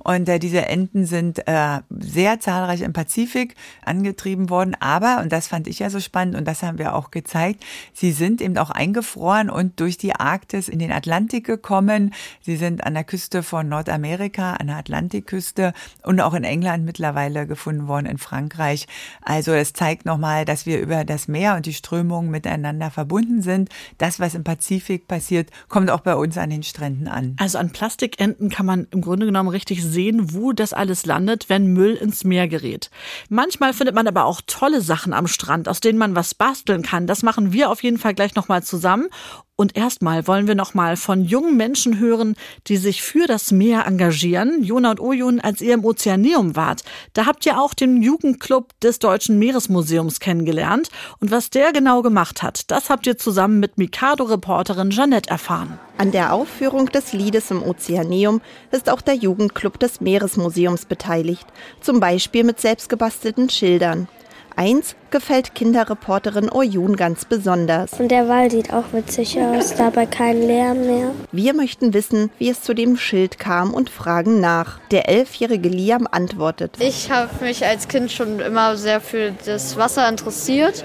Und 0.00 0.28
äh, 0.28 0.38
diese 0.38 0.66
Enten 0.66 1.06
sind 1.06 1.46
äh, 1.46 1.80
sehr 1.90 2.40
zahlreich 2.40 2.82
im 2.82 2.92
Pazifik 2.92 3.54
angetrieben 3.84 4.50
worden. 4.50 4.76
Aber, 4.80 5.20
und 5.22 5.32
das 5.32 5.48
fand 5.48 5.66
ich 5.66 5.78
ja 5.78 5.90
so 5.90 6.00
spannend 6.00 6.36
und 6.36 6.46
das 6.46 6.62
haben 6.62 6.78
wir 6.78 6.94
auch 6.94 7.10
gezeigt, 7.10 7.64
sie 7.92 8.12
sind 8.12 8.40
eben 8.40 8.56
auch 8.58 8.70
eingefroren 8.70 9.50
und 9.50 9.80
durch 9.80 9.98
die 9.98 10.14
Arktis 10.14 10.68
in 10.68 10.78
den 10.78 10.92
Atlantik 10.92 11.46
gekommen. 11.46 12.12
Sie 12.40 12.56
sind 12.56 12.73
an 12.82 12.94
der 12.94 13.04
Küste 13.04 13.42
von 13.42 13.68
Nordamerika, 13.68 14.54
an 14.54 14.68
der 14.68 14.76
Atlantikküste 14.76 15.72
und 16.02 16.20
auch 16.20 16.34
in 16.34 16.44
England 16.44 16.84
mittlerweile 16.84 17.46
gefunden 17.46 17.86
worden, 17.86 18.06
in 18.06 18.18
Frankreich. 18.18 18.86
Also 19.22 19.52
es 19.52 19.72
zeigt 19.72 20.06
nochmal, 20.06 20.44
dass 20.44 20.66
wir 20.66 20.80
über 20.80 21.04
das 21.04 21.28
Meer 21.28 21.56
und 21.56 21.66
die 21.66 21.74
Strömungen 21.74 22.30
miteinander 22.30 22.90
verbunden 22.90 23.42
sind. 23.42 23.68
Das, 23.98 24.18
was 24.18 24.34
im 24.34 24.44
Pazifik 24.44 25.06
passiert, 25.06 25.50
kommt 25.68 25.90
auch 25.90 26.00
bei 26.00 26.14
uns 26.14 26.38
an 26.38 26.50
den 26.50 26.62
Stränden 26.62 27.08
an. 27.08 27.36
Also 27.38 27.58
an 27.58 27.70
Plastikenten 27.70 28.48
kann 28.48 28.66
man 28.66 28.86
im 28.90 29.00
Grunde 29.00 29.26
genommen 29.26 29.48
richtig 29.48 29.84
sehen, 29.84 30.32
wo 30.34 30.52
das 30.52 30.72
alles 30.72 31.06
landet, 31.06 31.48
wenn 31.48 31.66
Müll 31.66 31.94
ins 31.94 32.24
Meer 32.24 32.48
gerät. 32.48 32.90
Manchmal 33.28 33.72
findet 33.72 33.94
man 33.94 34.08
aber 34.08 34.24
auch 34.24 34.40
tolle 34.46 34.80
Sachen 34.80 35.12
am 35.12 35.26
Strand, 35.26 35.68
aus 35.68 35.80
denen 35.80 35.98
man 35.98 36.14
was 36.14 36.34
basteln 36.34 36.82
kann. 36.82 37.06
Das 37.06 37.22
machen 37.22 37.52
wir 37.52 37.70
auf 37.70 37.82
jeden 37.82 37.98
Fall 37.98 38.14
gleich 38.14 38.34
nochmal 38.34 38.62
zusammen. 38.62 39.08
Und 39.56 39.76
erstmal 39.76 40.26
wollen 40.26 40.48
wir 40.48 40.56
noch 40.56 40.74
mal 40.74 40.96
von 40.96 41.24
jungen 41.24 41.56
Menschen 41.56 42.00
hören, 42.00 42.34
die 42.66 42.76
sich 42.76 43.02
für 43.02 43.28
das 43.28 43.52
Meer 43.52 43.86
engagieren. 43.86 44.64
Jona 44.64 44.90
und 44.90 45.00
Oyun, 45.00 45.38
als 45.38 45.60
ihr 45.60 45.74
im 45.74 45.84
Ozeaneum 45.84 46.56
wart, 46.56 46.82
da 47.12 47.26
habt 47.26 47.46
ihr 47.46 47.60
auch 47.60 47.72
den 47.72 48.02
Jugendclub 48.02 48.72
des 48.80 48.98
Deutschen 48.98 49.38
Meeresmuseums 49.38 50.18
kennengelernt. 50.18 50.88
Und 51.20 51.30
was 51.30 51.50
der 51.50 51.72
genau 51.72 52.02
gemacht 52.02 52.42
hat, 52.42 52.68
das 52.72 52.90
habt 52.90 53.06
ihr 53.06 53.16
zusammen 53.16 53.60
mit 53.60 53.78
Mikado-Reporterin 53.78 54.90
Jeanette 54.90 55.30
erfahren. 55.30 55.78
An 55.98 56.10
der 56.10 56.32
Aufführung 56.32 56.86
des 56.86 57.12
Liedes 57.12 57.52
im 57.52 57.62
Ozeaneum 57.62 58.40
ist 58.72 58.90
auch 58.90 59.00
der 59.00 59.14
Jugendclub 59.14 59.78
des 59.78 60.00
Meeresmuseums 60.00 60.86
beteiligt, 60.86 61.46
zum 61.80 62.00
Beispiel 62.00 62.42
mit 62.42 62.60
selbstgebastelten 62.60 63.48
Schildern. 63.48 64.08
Eins 64.56 64.94
gefällt 65.10 65.54
Kinderreporterin 65.56 66.50
Oyun 66.50 66.94
ganz 66.96 67.24
besonders. 67.24 67.94
Und 67.94 68.08
der 68.08 68.28
Wald 68.28 68.52
sieht 68.52 68.72
auch 68.72 68.84
witzig 68.92 69.40
aus, 69.40 69.74
dabei 69.74 70.06
kein 70.06 70.40
Lärm 70.42 70.86
mehr. 70.86 71.10
Wir 71.32 71.54
möchten 71.54 71.92
wissen, 71.92 72.30
wie 72.38 72.50
es 72.50 72.62
zu 72.62 72.72
dem 72.72 72.96
Schild 72.96 73.38
kam 73.40 73.74
und 73.74 73.90
fragen 73.90 74.40
nach. 74.40 74.78
Der 74.92 75.08
elfjährige 75.08 75.68
Liam 75.68 76.06
antwortet. 76.10 76.76
Ich 76.78 77.10
habe 77.10 77.44
mich 77.44 77.66
als 77.66 77.88
Kind 77.88 78.12
schon 78.12 78.38
immer 78.38 78.76
sehr 78.76 79.00
für 79.00 79.32
das 79.44 79.76
Wasser 79.76 80.08
interessiert 80.08 80.84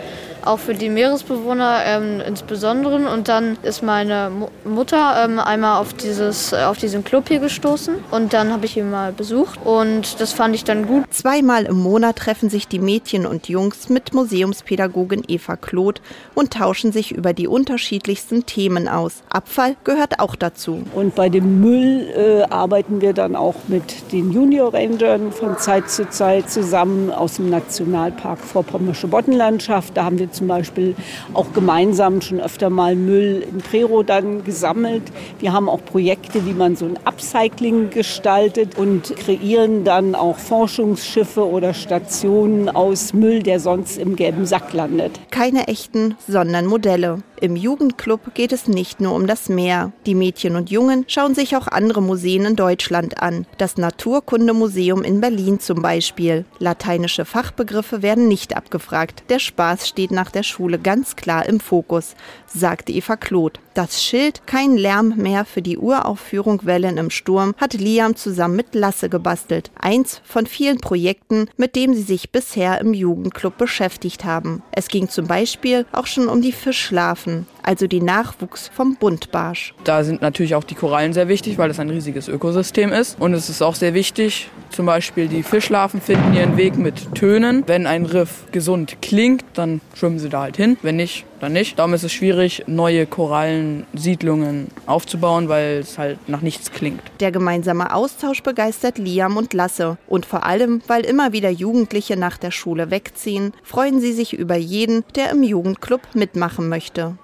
auch 0.49 0.59
für 0.59 0.73
die 0.73 0.89
Meeresbewohner 0.89 1.81
ähm, 1.85 2.21
insbesondere. 2.25 3.09
Und 3.09 3.27
dann 3.27 3.57
ist 3.63 3.83
meine 3.83 4.29
Mu 4.29 4.47
Mutter 4.65 5.23
ähm, 5.23 5.39
einmal 5.39 5.79
auf, 5.79 5.93
dieses, 5.93 6.53
auf 6.53 6.77
diesen 6.77 7.03
Club 7.03 7.27
hier 7.27 7.39
gestoßen 7.39 7.95
und 8.11 8.33
dann 8.33 8.51
habe 8.51 8.65
ich 8.65 8.77
ihn 8.77 8.89
mal 8.89 9.11
besucht 9.11 9.59
und 9.63 10.19
das 10.19 10.33
fand 10.33 10.55
ich 10.55 10.63
dann 10.63 10.87
gut. 10.87 11.03
Zweimal 11.11 11.65
im 11.65 11.77
Monat 11.77 12.17
treffen 12.17 12.49
sich 12.49 12.67
die 12.67 12.79
Mädchen 12.79 13.25
und 13.25 13.49
Jungs 13.49 13.89
mit 13.89 14.13
Museumspädagogin 14.13 15.23
Eva 15.27 15.55
Kloth 15.55 16.01
und 16.35 16.53
tauschen 16.53 16.91
sich 16.91 17.11
über 17.11 17.33
die 17.33 17.47
unterschiedlichsten 17.47 18.45
Themen 18.45 18.87
aus. 18.87 19.23
Abfall 19.29 19.75
gehört 19.83 20.19
auch 20.19 20.35
dazu. 20.35 20.83
Und 20.93 21.15
bei 21.15 21.29
dem 21.29 21.61
Müll 21.61 22.07
äh, 22.15 22.43
arbeiten 22.49 23.01
wir 23.01 23.13
dann 23.13 23.35
auch 23.35 23.55
mit 23.67 24.11
den 24.11 24.31
Junior 24.31 24.73
Rangern 24.73 25.31
von 25.31 25.57
Zeit 25.57 25.89
zu 25.89 26.09
Zeit 26.09 26.49
zusammen 26.49 27.11
aus 27.11 27.35
dem 27.35 27.49
Nationalpark 27.49 28.39
Vorpommersche 28.39 29.07
Boddenlandschaft. 29.07 29.97
Da 29.97 30.05
haben 30.05 30.19
wir 30.19 30.31
zum 30.39 30.47
Beispiel 30.47 30.95
auch 31.33 31.51
gemeinsam 31.53 32.21
schon 32.21 32.39
öfter 32.39 32.69
mal 32.69 32.95
Müll 32.95 33.45
in 33.51 33.59
Prero 33.59 34.03
dann 34.03 34.43
gesammelt. 34.43 35.03
Wir 35.39 35.53
haben 35.53 35.69
auch 35.69 35.83
Projekte, 35.83 36.45
wie 36.45 36.53
man 36.53 36.75
so 36.75 36.85
ein 36.85 36.97
Upcycling 37.03 37.89
gestaltet 37.89 38.77
und 38.77 39.15
kreieren 39.17 39.83
dann 39.83 40.15
auch 40.15 40.37
Forschungsschiffe 40.37 41.45
oder 41.45 41.73
Stationen 41.73 42.69
aus 42.69 43.13
Müll, 43.13 43.43
der 43.43 43.59
sonst 43.59 43.97
im 43.97 44.15
gelben 44.15 44.45
Sack 44.45 44.73
landet. 44.73 45.19
Keine 45.29 45.67
echten, 45.67 46.15
sondern 46.27 46.65
Modelle. 46.65 47.19
Im 47.41 47.55
Jugendclub 47.55 48.33
geht 48.33 48.51
es 48.51 48.67
nicht 48.67 48.99
nur 48.99 49.15
um 49.15 49.25
das 49.25 49.47
Meer. 49.47 49.93
Die 50.05 50.15
Mädchen 50.15 50.57
und 50.57 50.69
Jungen 50.69 51.05
schauen 51.07 51.35
sich 51.35 51.55
auch 51.55 51.67
andere 51.67 52.01
Museen 52.01 52.43
in 52.43 52.55
Deutschland 52.57 53.21
an. 53.21 53.47
Das 53.57 53.77
Naturkundemuseum 53.77 55.03
in 55.03 55.21
Berlin 55.21 55.61
zum 55.61 55.81
Beispiel. 55.81 56.43
Lateinische 56.59 57.23
Fachbegriffe 57.23 58.01
werden 58.01 58.27
nicht 58.27 58.57
abgefragt. 58.57 59.23
Der 59.29 59.39
Spaß 59.39 59.87
steht 59.87 60.11
nach 60.11 60.31
der 60.31 60.43
Schule 60.43 60.79
ganz 60.79 61.15
klar 61.15 61.45
im 61.45 61.61
Fokus, 61.61 62.15
sagte 62.45 62.91
Eva 62.91 63.15
Kloth. 63.15 63.61
Das 63.74 64.03
Schild 64.03 64.45
Kein 64.47 64.76
Lärm 64.76 65.13
mehr 65.17 65.45
für 65.45 65.61
die 65.61 65.78
Uraufführung 65.78 66.65
Wellen 66.65 66.97
im 66.97 67.09
Sturm 67.09 67.53
hat 67.57 67.74
Liam 67.74 68.15
zusammen 68.15 68.55
mit 68.55 68.74
Lasse 68.74 69.09
gebastelt. 69.09 69.72
Eins 69.80 70.22
von 70.26 70.47
vielen 70.47 70.80
Projekten, 70.80 71.47
mit 71.55 71.76
dem 71.76 71.93
sie 71.93 72.01
sich 72.01 72.32
bisher 72.32 72.82
im 72.82 72.93
Jugendclub 72.93 73.57
beschäftigt 73.57 74.26
haben. 74.26 74.63
Es 74.72 74.88
ging 74.88 75.07
zum 75.07 75.28
Beispiel 75.28 75.86
auch 75.91 76.07
schon 76.07 76.28
um 76.28 76.41
die 76.41 76.51
Fischlarven, 76.51 77.45
also 77.63 77.88
die 77.88 78.01
Nachwuchs 78.01 78.70
vom 78.74 78.95
Buntbarsch. 78.95 79.74
Da 79.84 80.03
sind 80.03 80.22
natürlich 80.22 80.55
auch 80.55 80.63
die 80.63 80.76
Korallen 80.76 81.13
sehr 81.13 81.28
wichtig, 81.28 81.57
weil 81.57 81.67
das 81.67 81.80
ein 81.80 81.89
riesiges 81.89 82.28
Ökosystem 82.28 82.91
ist. 82.91 83.20
Und 83.20 83.34
es 83.34 83.49
ist 83.49 83.61
auch 83.61 83.76
sehr 83.76 83.93
wichtig, 83.93 84.49
zum 84.72 84.88
Beispiel 84.88 85.28
die 85.28 85.43
Fischlarven 85.43 86.01
finden 86.01 86.34
ihren 86.34 86.57
Weg 86.57 86.78
mit 86.78 87.13
Tönen. 87.15 87.63
Wenn 87.67 87.86
ein 87.86 88.05
Riff 88.05 88.45
gesund 88.51 88.97
klingt, 89.01 89.43
dann 89.53 89.82
schwimmen 89.93 90.20
sie 90.20 90.30
da 90.30 90.41
halt 90.41 90.57
hin. 90.57 90.78
Wenn 90.82 90.95
nicht, 90.95 91.26
dann 91.39 91.53
nicht. 91.53 91.79
Darum 91.79 91.93
ist 91.93 92.03
es 92.03 92.11
schwierig, 92.11 92.63
neue 92.67 93.05
Korallensiedlungen 93.05 94.67
aufzubauen, 94.85 95.49
weil 95.49 95.79
es 95.79 95.97
halt 95.97 96.27
nach 96.27 96.41
nichts 96.41 96.71
klingt. 96.71 97.01
Der 97.19 97.31
gemeinsame 97.31 97.93
Austausch 97.93 98.43
begeistert 98.43 98.97
Liam 98.97 99.37
und 99.37 99.53
Lasse. 99.53 99.97
Und 100.07 100.25
vor 100.25 100.45
allem, 100.45 100.81
weil 100.87 101.05
immer 101.05 101.33
wieder 101.33 101.49
Jugendliche 101.49 102.17
nach 102.17 102.37
der 102.37 102.51
Schule 102.51 102.91
wegziehen, 102.91 103.53
freuen 103.63 103.99
sie 103.99 104.13
sich 104.13 104.33
über 104.33 104.55
jeden, 104.55 105.03
der 105.15 105.31
im 105.31 105.43
Jugendclub 105.43 106.01
mitmachen 106.13 106.69
möchte. 106.69 107.17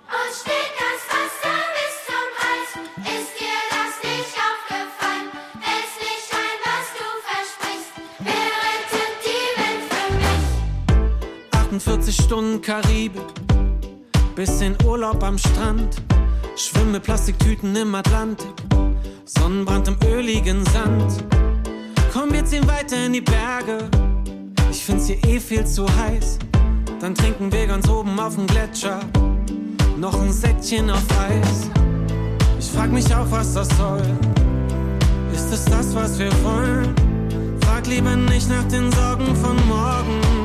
Stunden 12.25 12.59
Karibik 12.59 13.21
Bisschen 14.35 14.75
Urlaub 14.83 15.23
am 15.23 15.37
Strand, 15.37 15.95
schwimme 16.57 16.99
Plastiktüten 16.99 17.73
im 17.75 17.95
Atlantik, 17.95 18.53
Sonnenbrand 19.23 19.87
im 19.87 19.97
öligen 20.05 20.65
Sand. 20.65 21.23
Komm, 22.11 22.33
wir 22.33 22.43
ziehen 22.43 22.67
weiter 22.67 23.05
in 23.05 23.13
die 23.13 23.21
Berge. 23.21 23.89
Ich 24.69 24.83
find's 24.83 25.07
hier 25.07 25.23
eh 25.23 25.39
viel 25.39 25.65
zu 25.65 25.85
heiß. 25.87 26.39
Dann 26.99 27.15
trinken 27.15 27.49
wir 27.51 27.65
ganz 27.67 27.87
oben 27.87 28.19
auf 28.19 28.35
dem 28.35 28.45
Gletscher 28.45 28.99
noch 29.97 30.21
ein 30.21 30.31
Säckchen 30.31 30.89
auf 30.89 31.03
Eis. 31.17 31.69
Ich 32.59 32.69
frag 32.69 32.91
mich 32.91 33.05
auch, 33.15 33.29
was 33.31 33.53
das 33.53 33.69
soll. 33.77 34.01
Ist 35.33 35.51
es 35.53 35.65
das, 35.65 35.95
was 35.95 36.19
wir 36.19 36.31
wollen? 36.43 36.93
Frag 37.61 37.87
lieber 37.87 38.15
nicht 38.15 38.49
nach 38.49 38.65
den 38.65 38.91
Sorgen 38.91 39.33
von 39.35 39.55
morgen. 39.67 40.44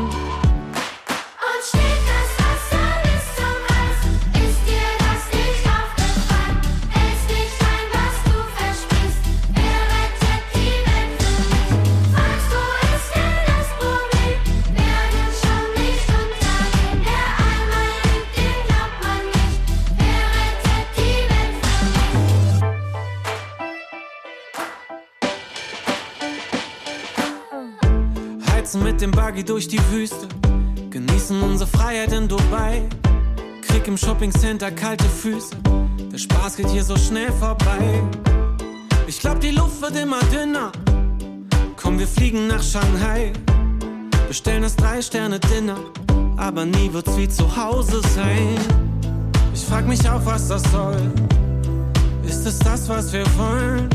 Durch 29.50 29.66
die 29.66 29.80
Wüste, 29.90 30.28
genießen 30.90 31.42
unsere 31.42 31.68
Freiheit 31.68 32.12
in 32.12 32.28
Dubai. 32.28 32.88
Krieg 33.62 33.88
im 33.88 33.96
Shoppingcenter 33.96 34.70
kalte 34.70 35.06
Füße, 35.06 35.56
der 36.12 36.18
Spaß 36.18 36.54
geht 36.56 36.68
hier 36.68 36.84
so 36.84 36.96
schnell 36.96 37.32
vorbei. 37.32 38.00
Ich 39.08 39.18
glaub, 39.18 39.40
die 39.40 39.50
Luft 39.50 39.82
wird 39.82 39.96
immer 39.96 40.20
dünner. 40.32 40.70
Komm, 41.76 41.98
wir 41.98 42.06
fliegen 42.06 42.46
nach 42.46 42.62
Shanghai, 42.62 43.32
bestellen 44.28 44.62
das 44.62 44.76
Drei-Sterne-Dinner, 44.76 45.78
aber 46.36 46.64
nie 46.64 46.92
wird's 46.92 47.16
wie 47.16 47.28
zu 47.28 47.44
Hause 47.56 48.02
sein. 48.14 48.56
Ich 49.52 49.64
frag 49.64 49.84
mich 49.88 50.08
auch, 50.08 50.24
was 50.24 50.46
das 50.46 50.62
soll. 50.70 51.12
Ist 52.24 52.46
es 52.46 52.60
das, 52.60 52.88
was 52.88 53.12
wir 53.12 53.26
wollen? 53.36 53.88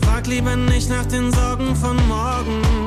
frag 0.00 0.26
lieber 0.26 0.56
nicht 0.56 0.88
nach 0.88 1.04
den 1.04 1.30
Sorgen 1.30 1.76
von 1.76 1.96
morgen. 2.08 2.85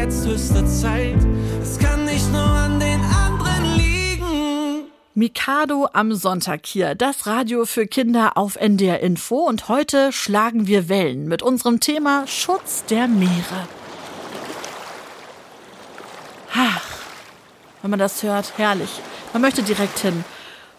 Jetzt 0.00 0.26
höchste 0.26 0.64
Zeit. 0.64 1.18
Es 1.62 1.78
kann 1.78 2.06
nicht 2.06 2.32
nur 2.32 2.40
an 2.40 2.80
den 2.80 3.02
anderen 3.02 3.76
liegen. 3.76 4.90
Mikado 5.14 5.88
am 5.92 6.14
Sonntag 6.14 6.64
hier, 6.64 6.94
das 6.94 7.26
Radio 7.26 7.66
für 7.66 7.86
Kinder 7.86 8.38
auf 8.38 8.56
NDR 8.56 9.00
Info 9.00 9.40
und 9.46 9.68
heute 9.68 10.10
schlagen 10.10 10.66
wir 10.66 10.88
Wellen 10.88 11.28
mit 11.28 11.42
unserem 11.42 11.80
Thema 11.80 12.26
Schutz 12.26 12.82
der 12.86 13.08
Meere. 13.08 13.68
Ach, 16.54 16.86
wenn 17.82 17.90
man 17.90 18.00
das 18.00 18.22
hört, 18.22 18.54
herrlich. 18.56 19.02
Man 19.34 19.42
möchte 19.42 19.62
direkt 19.62 19.98
hin. 19.98 20.24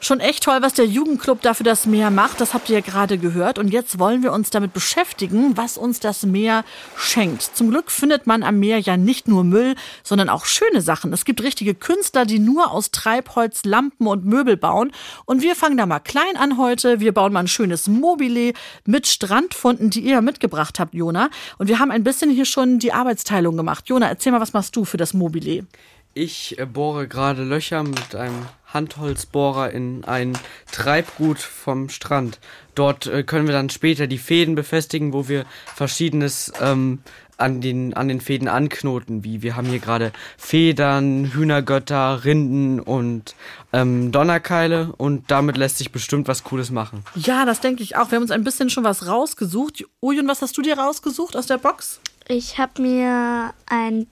Schon 0.03 0.19
echt 0.19 0.41
toll, 0.45 0.57
was 0.63 0.73
der 0.73 0.87
Jugendclub 0.87 1.43
da 1.43 1.53
für 1.53 1.63
das 1.63 1.85
Meer 1.85 2.09
macht. 2.09 2.41
Das 2.41 2.55
habt 2.55 2.69
ihr 2.69 2.79
ja 2.79 2.81
gerade 2.81 3.19
gehört. 3.19 3.59
Und 3.59 3.67
jetzt 3.67 3.99
wollen 3.99 4.23
wir 4.23 4.33
uns 4.33 4.49
damit 4.49 4.73
beschäftigen, 4.73 5.55
was 5.57 5.77
uns 5.77 5.99
das 5.99 6.23
Meer 6.23 6.65
schenkt. 6.97 7.43
Zum 7.43 7.69
Glück 7.69 7.91
findet 7.91 8.25
man 8.25 8.41
am 8.41 8.57
Meer 8.57 8.79
ja 8.79 8.97
nicht 8.97 9.27
nur 9.27 9.43
Müll, 9.43 9.75
sondern 10.01 10.29
auch 10.29 10.45
schöne 10.45 10.81
Sachen. 10.81 11.13
Es 11.13 11.23
gibt 11.23 11.43
richtige 11.43 11.75
Künstler, 11.75 12.25
die 12.25 12.39
nur 12.39 12.71
aus 12.71 12.89
Treibholz 12.89 13.63
Lampen 13.63 14.07
und 14.07 14.25
Möbel 14.25 14.57
bauen. 14.57 14.91
Und 15.25 15.43
wir 15.43 15.55
fangen 15.55 15.77
da 15.77 15.85
mal 15.85 15.99
klein 15.99 16.35
an 16.35 16.57
heute. 16.57 16.99
Wir 16.99 17.13
bauen 17.13 17.31
mal 17.31 17.41
ein 17.41 17.47
schönes 17.47 17.85
Mobile 17.85 18.53
mit 18.85 19.05
Strandfunden, 19.05 19.91
die 19.91 20.01
ihr 20.01 20.21
mitgebracht 20.21 20.79
habt, 20.79 20.95
Jona. 20.95 21.29
Und 21.59 21.67
wir 21.67 21.77
haben 21.77 21.91
ein 21.91 22.03
bisschen 22.03 22.31
hier 22.31 22.45
schon 22.45 22.79
die 22.79 22.91
Arbeitsteilung 22.91 23.55
gemacht. 23.55 23.87
Jona, 23.87 24.07
erzähl 24.07 24.31
mal, 24.31 24.41
was 24.41 24.53
machst 24.53 24.75
du 24.75 24.83
für 24.83 24.97
das 24.97 25.13
Mobile? 25.13 25.67
Ich 26.15 26.57
äh, 26.59 26.65
bohre 26.65 27.07
gerade 27.07 27.43
Löcher 27.43 27.83
mit 27.83 28.15
einem 28.15 28.47
Handholzbohrer 28.74 29.72
in 29.72 30.03
ein 30.05 30.38
Treibgut 30.72 31.39
vom 31.39 31.89
Strand. 31.89 32.39
Dort 32.76 33.07
äh, 33.07 33.24
können 33.24 33.47
wir 33.47 33.53
dann 33.53 33.69
später 33.69 34.07
die 34.07 34.17
Fäden 34.17 34.55
befestigen, 34.55 35.13
wo 35.13 35.28
wir 35.28 35.45
verschiedenes 35.76 36.51
ähm, 36.61 36.99
an 37.41 37.59
den, 37.59 37.93
an 37.95 38.07
den 38.07 38.22
Fäden 38.22 38.47
anknoten, 38.47 39.24
wie 39.24 39.41
wir 39.41 39.55
haben 39.55 39.67
hier 39.67 39.80
gerade 39.80 40.13
Federn, 40.38 41.34
Hühnergötter, 41.34 42.24
Rinden 42.24 42.80
und 42.80 43.36
ähm, 43.74 44.11
Donnerkeile 44.11 44.93
und 44.97 45.30
damit 45.32 45.57
lässt 45.57 45.80
sich 45.80 45.91
bestimmt 45.91 46.28
was 46.28 46.43
Cooles 46.43 46.72
machen. 46.72 47.03
Ja, 47.15 47.45
das 47.45 47.59
denke 47.59 47.84
ich 47.84 47.97
auch. 47.97 48.11
Wir 48.11 48.17
haben 48.17 48.24
uns 48.24 48.32
ein 48.32 48.43
bisschen 48.43 48.69
schon 48.69 48.84
was 48.84 49.07
rausgesucht. 49.07 49.84
Ujun, 50.01 50.28
was 50.28 50.41
hast 50.41 50.57
du 50.57 50.61
dir 50.61 50.78
rausgesucht 50.78 51.36
aus 51.36 51.47
der 51.47 51.57
Box? 51.57 51.99
Ich 52.28 52.57
habe 52.59 52.82
mir 52.82 53.53
ein 53.65 54.07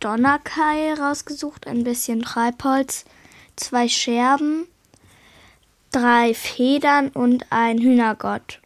Donnerkeil 0.00 0.94
rausgesucht, 0.94 1.66
ein 1.66 1.82
bisschen 1.82 2.22
Treibholz, 2.22 3.04
zwei 3.58 3.88
Scherben, 3.88 4.66
drei 5.92 6.34
Federn 6.34 7.08
und 7.08 7.46
ein 7.50 7.78
Hühnergott. 7.78 8.60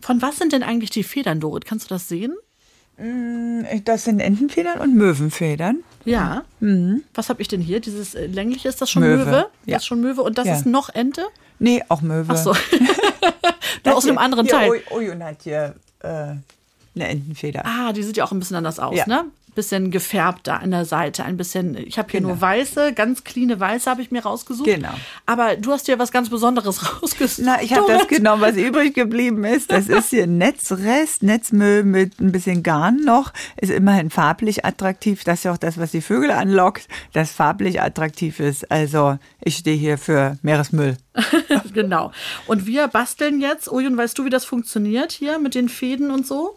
Von 0.00 0.22
was 0.22 0.36
sind 0.38 0.52
denn 0.52 0.62
eigentlich 0.62 0.90
die 0.90 1.02
Federn, 1.04 1.40
Dorit? 1.40 1.64
Kannst 1.64 1.86
du 1.90 1.94
das 1.94 2.08
sehen? 2.08 2.34
Mm, 2.96 3.62
Das 3.84 4.04
sind 4.04 4.20
Entenfedern 4.20 4.78
und 4.80 4.94
Möwenfedern. 4.94 5.82
Ja. 6.04 6.44
Mhm. 6.60 7.02
Was 7.14 7.28
habe 7.28 7.42
ich 7.42 7.48
denn 7.48 7.60
hier? 7.60 7.80
Dieses 7.80 8.14
äh, 8.14 8.26
längliche, 8.26 8.68
ist 8.68 8.80
das 8.80 8.90
schon 8.90 9.02
Möwe, 9.02 9.24
Möwe? 9.26 9.46
ja. 9.66 9.74
Das 9.74 9.82
ist 9.82 9.86
schon 9.86 10.00
Möwe. 10.00 10.22
Und 10.22 10.38
das 10.38 10.46
Ja. 10.46 10.54
ist 10.56 10.66
noch 10.66 10.88
Ente? 10.88 11.22
Nee, 11.58 11.82
auch 11.88 12.00
Möwe. 12.00 12.32
Ach 12.32 12.36
so. 12.36 12.54
Nur 13.84 13.96
aus 13.96 14.06
einem 14.06 14.18
anderen 14.18 14.46
hier, 14.46 14.54
Teil. 14.54 14.70
Uj- 14.70 14.90
Ujun 14.96 15.22
hat 15.22 15.42
hier 15.42 15.74
äh, 16.00 16.08
eine 16.08 16.42
Entenfeder. 17.08 17.62
Ah, 17.66 17.92
die 17.92 18.02
sieht 18.02 18.16
ja 18.16 18.24
auch 18.24 18.32
ein 18.32 18.38
bisschen 18.38 18.56
anders 18.56 18.78
aus, 18.78 18.96
Ja. 18.96 19.06
ne? 19.06 19.24
Bisschen 19.54 19.90
gefärbt 19.90 20.46
da 20.46 20.56
an 20.56 20.70
der 20.70 20.84
Seite, 20.84 21.24
ein 21.24 21.36
bisschen. 21.36 21.76
Ich 21.76 21.98
habe 21.98 22.10
hier 22.10 22.20
Genau. 22.20 22.32
nur 22.34 22.40
weiße, 22.40 22.92
ganz 22.92 23.24
cleane 23.24 23.58
weiße 23.58 23.90
habe 23.90 24.00
ich 24.02 24.10
mir 24.10 24.22
rausgesucht. 24.22 24.66
Genau. 24.68 24.92
Aber 25.26 25.56
du 25.56 25.72
hast 25.72 25.88
dir 25.88 25.98
was 25.98 26.12
ganz 26.12 26.30
Besonderes 26.30 26.80
rausgesucht. 27.02 27.44
Na, 27.46 27.60
ich 27.62 27.74
habe 27.74 27.86
das 27.92 28.06
genommen, 28.08 28.42
was 28.42 28.56
übrig 28.56 28.94
geblieben 28.94 29.44
ist. 29.44 29.70
Das 29.72 29.88
ist 29.88 30.10
hier 30.10 30.26
Netzrest, 30.28 31.22
Netzmüll 31.22 31.84
mit 31.84 32.20
ein 32.20 32.32
bisschen 32.32 32.62
Garn 32.62 32.96
noch. 33.04 33.32
Ist 33.60 33.70
immerhin 33.70 34.10
farblich 34.10 34.64
attraktiv. 34.64 35.24
Das 35.24 35.40
ist 35.40 35.44
ja 35.44 35.52
auch 35.52 35.56
das, 35.58 35.78
was 35.78 35.90
die 35.90 36.00
Vögel 36.02 36.30
anlockt, 36.30 36.88
das 37.12 37.30
farblich 37.32 37.80
attraktiv 37.82 38.40
ist. 38.40 38.70
Also 38.70 39.18
ich 39.40 39.56
stehe 39.56 39.76
hier 39.76 39.98
für 39.98 40.38
Meeresmüll. 40.42 40.96
genau. 41.74 42.12
Und 42.46 42.66
wir 42.66 42.88
basteln 42.88 43.40
jetzt. 43.40 43.70
Ujun, 43.70 43.96
weißt 43.96 44.16
du, 44.18 44.24
wie 44.24 44.30
das 44.30 44.44
funktioniert 44.44 45.12
hier 45.12 45.38
mit 45.38 45.54
den 45.54 45.68
Fäden 45.68 46.10
und 46.10 46.26
so? 46.26 46.56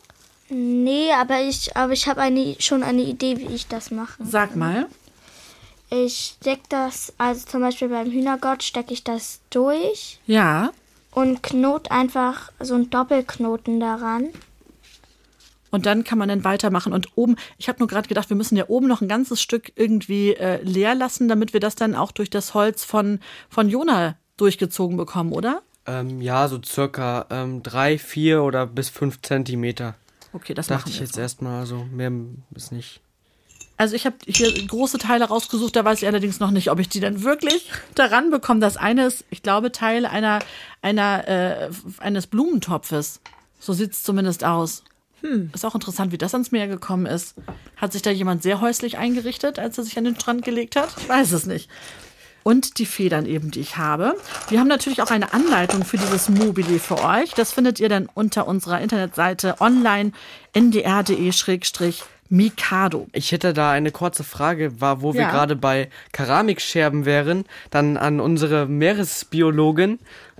Nee, 0.49 1.11
aber 1.13 1.41
ich, 1.41 1.75
aber 1.75 1.93
ich 1.93 2.07
habe 2.07 2.21
eine, 2.21 2.55
schon 2.59 2.83
eine 2.83 3.01
Idee, 3.01 3.37
wie 3.37 3.53
ich 3.53 3.67
das 3.67 3.91
mache. 3.91 4.21
Sag 4.23 4.55
mal. 4.55 4.87
Ich 5.89 6.35
stecke 6.39 6.63
das, 6.69 7.13
also 7.17 7.45
zum 7.47 7.61
Beispiel 7.61 7.89
beim 7.89 8.09
Hühnergott 8.11 8.63
stecke 8.63 8.93
ich 8.93 9.03
das 9.03 9.41
durch 9.49 10.19
Ja. 10.25 10.71
und 11.11 11.43
knot 11.43 11.91
einfach 11.91 12.51
so 12.59 12.73
einen 12.75 12.89
Doppelknoten 12.89 13.79
daran. 13.79 14.29
Und 15.69 15.85
dann 15.87 16.03
kann 16.03 16.19
man 16.19 16.29
dann 16.29 16.43
weitermachen. 16.43 16.93
Und 16.93 17.09
oben, 17.15 17.35
ich 17.57 17.67
habe 17.67 17.79
nur 17.79 17.87
gerade 17.87 18.07
gedacht, 18.07 18.29
wir 18.29 18.37
müssen 18.37 18.55
ja 18.55 18.65
oben 18.67 18.87
noch 18.87 19.01
ein 19.01 19.07
ganzes 19.07 19.41
Stück 19.41 19.71
irgendwie 19.75 20.33
äh, 20.35 20.61
leer 20.61 20.93
lassen, 20.93 21.27
damit 21.27 21.53
wir 21.53 21.59
das 21.59 21.75
dann 21.75 21.95
auch 21.95 22.11
durch 22.11 22.29
das 22.29 22.53
Holz 22.53 22.83
von, 22.83 23.19
von 23.49 23.69
Jona 23.69 24.15
durchgezogen 24.37 24.97
bekommen, 24.97 25.31
oder? 25.31 25.63
Ähm, 25.87 26.21
ja, 26.21 26.47
so 26.47 26.59
circa 26.63 27.25
ähm, 27.31 27.63
drei, 27.63 27.97
vier 27.97 28.43
oder 28.43 28.67
bis 28.67 28.89
fünf 28.89 29.21
Zentimeter. 29.21 29.95
Okay, 30.34 30.53
das 30.53 30.67
Dachte 30.67 30.89
ich 30.89 30.99
jetzt 30.99 31.17
erstmal, 31.17 31.59
also 31.59 31.86
mehr 31.91 32.11
ist 32.55 32.71
nicht. 32.71 33.01
Also 33.77 33.95
ich 33.95 34.05
habe 34.05 34.15
hier 34.25 34.51
große 34.67 34.97
Teile 34.97 35.25
rausgesucht, 35.25 35.75
da 35.75 35.84
weiß 35.84 36.01
ich 36.01 36.07
allerdings 36.07 36.39
noch 36.39 36.51
nicht, 36.51 36.69
ob 36.69 36.79
ich 36.79 36.89
die 36.89 36.99
dann 36.99 37.23
wirklich 37.23 37.71
daran 37.95 38.31
bekomme. 38.31 38.59
Das 38.59 38.77
eine 38.77 39.05
ist, 39.05 39.25
ich 39.29 39.43
glaube, 39.43 39.71
Teil 39.71 40.05
einer, 40.05 40.39
einer, 40.81 41.27
äh, 41.27 41.69
eines 41.99 42.27
Blumentopfes. 42.27 43.19
So 43.59 43.73
sieht 43.73 43.91
es 43.91 44.03
zumindest 44.03 44.43
aus. 44.43 44.84
Hm. 45.21 45.51
Ist 45.53 45.65
auch 45.65 45.73
interessant, 45.75 46.11
wie 46.11 46.17
das 46.17 46.34
ans 46.34 46.51
Meer 46.51 46.67
gekommen 46.67 47.05
ist. 47.05 47.36
Hat 47.77 47.93
sich 47.93 48.01
da 48.01 48.11
jemand 48.11 48.43
sehr 48.43 48.59
häuslich 48.59 48.97
eingerichtet, 48.97 49.57
als 49.57 49.77
er 49.77 49.86
sich 49.86 49.97
an 49.97 50.03
den 50.03 50.15
Strand 50.15 50.43
gelegt 50.43 50.75
hat? 50.75 50.89
Ich 50.97 51.07
weiß 51.07 51.31
es 51.31 51.45
nicht. 51.45 51.69
Und 52.43 52.77
die 52.79 52.85
Federn 52.85 53.25
eben, 53.25 53.51
die 53.51 53.61
ich 53.61 53.77
habe. 53.77 54.15
Wir 54.49 54.59
haben 54.59 54.67
natürlich 54.67 55.01
auch 55.01 55.11
eine 55.11 55.33
Anleitung 55.33 55.85
für 55.85 55.97
dieses 55.97 56.27
Mobile 56.29 56.79
für 56.79 57.01
euch. 57.03 57.33
Das 57.33 57.51
findet 57.53 57.79
ihr 57.79 57.89
dann 57.89 58.09
unter 58.13 58.47
unserer 58.47 58.81
Internetseite 58.81 59.55
online 59.61 60.11
ndr.de-mikado. 60.53 63.07
Ich 63.13 63.31
hätte 63.31 63.53
da 63.53 63.71
eine 63.71 63.91
kurze 63.91 64.23
Frage, 64.23 64.79
war, 64.81 65.01
wo 65.01 65.13
wir 65.13 65.21
Ja. 65.21 65.31
gerade 65.31 65.55
bei 65.55 65.89
Keramikscherben 66.11 67.05
wären, 67.05 67.45
dann 67.69 67.97
an 67.97 68.19
unsere 68.19 68.65
Meeresbiologin, 68.67 69.99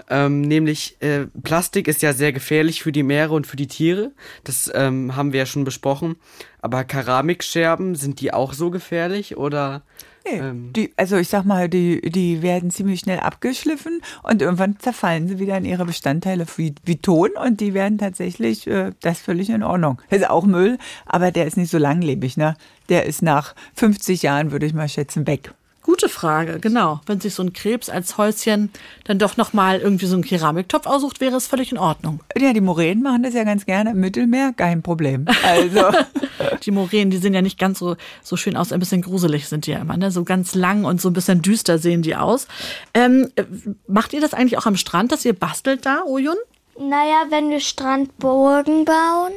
ähm, 0.10 0.42
nämlich 0.42 0.98
äh, 1.02 1.28
Plastik 1.44 1.88
ist 1.88 2.02
ja 2.02 2.14
sehr 2.14 2.34
gefährlich 2.34 2.84
für 2.84 2.92
die 2.92 3.04
Meere 3.04 3.34
und 3.34 3.48
für 3.48 3.56
die 3.58 3.68
Tiere. 3.68 4.12
Das 4.44 4.70
ähm, 4.74 5.16
haben 5.16 5.32
wir 5.34 5.40
ja 5.40 5.46
schon 5.46 5.64
besprochen. 5.64 6.16
Aber 6.62 6.84
Keramikscherben, 6.84 7.96
sind 7.96 8.20
die 8.20 8.34
auch 8.34 8.54
so 8.54 8.70
gefährlich 8.72 9.38
oder? 9.38 9.84
Nee, 10.26 10.40
Ähm. 10.40 10.72
die, 10.74 10.94
also 10.96 11.18
ich 11.18 11.28
sag 11.28 11.44
mal, 11.46 11.68
die, 11.70 12.02
die 12.02 12.42
werden 12.42 12.72
ziemlich 12.72 13.02
schnell 13.02 13.20
abgeschliffen 13.20 14.02
und 14.24 14.42
irgendwann 14.42 14.80
zerfallen 14.80 15.28
sie 15.28 15.40
wieder 15.40 15.58
in 15.58 15.66
ihre 15.66 15.86
Bestandteile 15.86 16.46
wie, 16.56 16.74
wie 16.86 16.98
Ton 16.98 17.32
und 17.44 17.60
die 17.60 17.74
werden 17.74 17.98
tatsächlich, 17.98 18.68
äh, 18.68 18.92
das 19.02 19.18
ist 19.18 19.26
völlig 19.26 19.50
in 19.50 19.64
Ordnung. 19.64 20.02
Das 20.10 20.20
ist 20.20 20.30
auch 20.30 20.46
Müll, 20.46 20.78
aber 21.06 21.32
der 21.32 21.46
ist 21.46 21.58
nicht 21.58 21.72
so 21.72 21.78
langlebig, 21.78 22.38
ne? 22.38 22.56
Der 22.90 23.06
ist 23.06 23.22
nach 23.22 23.56
50 23.76 24.24
Jahren, 24.24 24.52
würde 24.52 24.66
ich 24.66 24.74
mal 24.74 24.90
schätzen, 24.90 25.28
weg. 25.28 25.54
Gute 25.84 26.10
Frage, 26.10 26.60
genau. 26.60 27.02
Wenn 27.06 27.20
sich 27.20 27.34
so 27.34 27.44
ein 27.44 27.54
Krebs 27.54 27.90
als 27.90 28.18
Häuschen 28.18 28.72
dann 29.04 29.20
doch 29.20 29.38
nochmal 29.38 29.80
irgendwie 29.80 30.06
so 30.06 30.16
einen 30.16 30.24
Keramiktopf 30.24 30.88
aussucht, 30.88 31.20
wäre 31.20 31.36
es 31.36 31.48
völlig 31.48 31.72
in 31.72 31.78
Ordnung. 31.78 32.22
Ja, 32.38 32.54
die 32.54 32.62
Moränen 32.62 33.04
machen 33.04 33.24
das 33.24 33.34
ja 33.34 33.44
ganz 33.44 33.66
gerne 33.66 33.92
im 33.92 34.00
Mittelmeer, 34.00 34.54
kein 34.56 34.82
Problem. 34.82 35.26
Also, 35.44 35.92
Die 36.64 36.72
Moränen, 36.72 37.12
die 37.12 37.18
sehen 37.18 37.34
ja 37.34 37.42
nicht 37.42 37.60
ganz 37.60 37.80
so, 37.80 37.96
so 38.22 38.38
schön 38.38 38.56
aus, 38.56 38.72
ein 38.72 38.80
bisschen 38.80 39.02
gruselig 39.02 39.48
sind 39.48 39.68
die 39.68 39.72
ja 39.72 39.80
immer, 39.80 39.98
ne? 39.98 40.12
So 40.12 40.24
ganz 40.24 40.56
lang 40.56 40.86
und 40.86 41.02
so 41.02 41.10
ein 41.10 41.14
bisschen 41.14 41.42
düster 41.42 41.78
sehen 41.78 42.02
die 42.02 42.16
aus. 42.16 42.48
Ähm, 42.94 43.32
äh, 43.36 43.44
macht 43.88 44.14
ihr 44.14 44.22
das 44.22 44.34
eigentlich 44.34 44.58
auch 44.58 44.66
am 44.66 44.78
Strand, 44.78 45.12
dass 45.12 45.26
ihr 45.26 45.34
bastelt 45.34 45.86
da, 45.86 46.04
Ojun? 46.06 46.36
Naja, 46.80 47.26
wenn 47.30 47.50
wir 47.50 47.60
Strandburgen 47.60 48.86
bauen, 48.86 49.34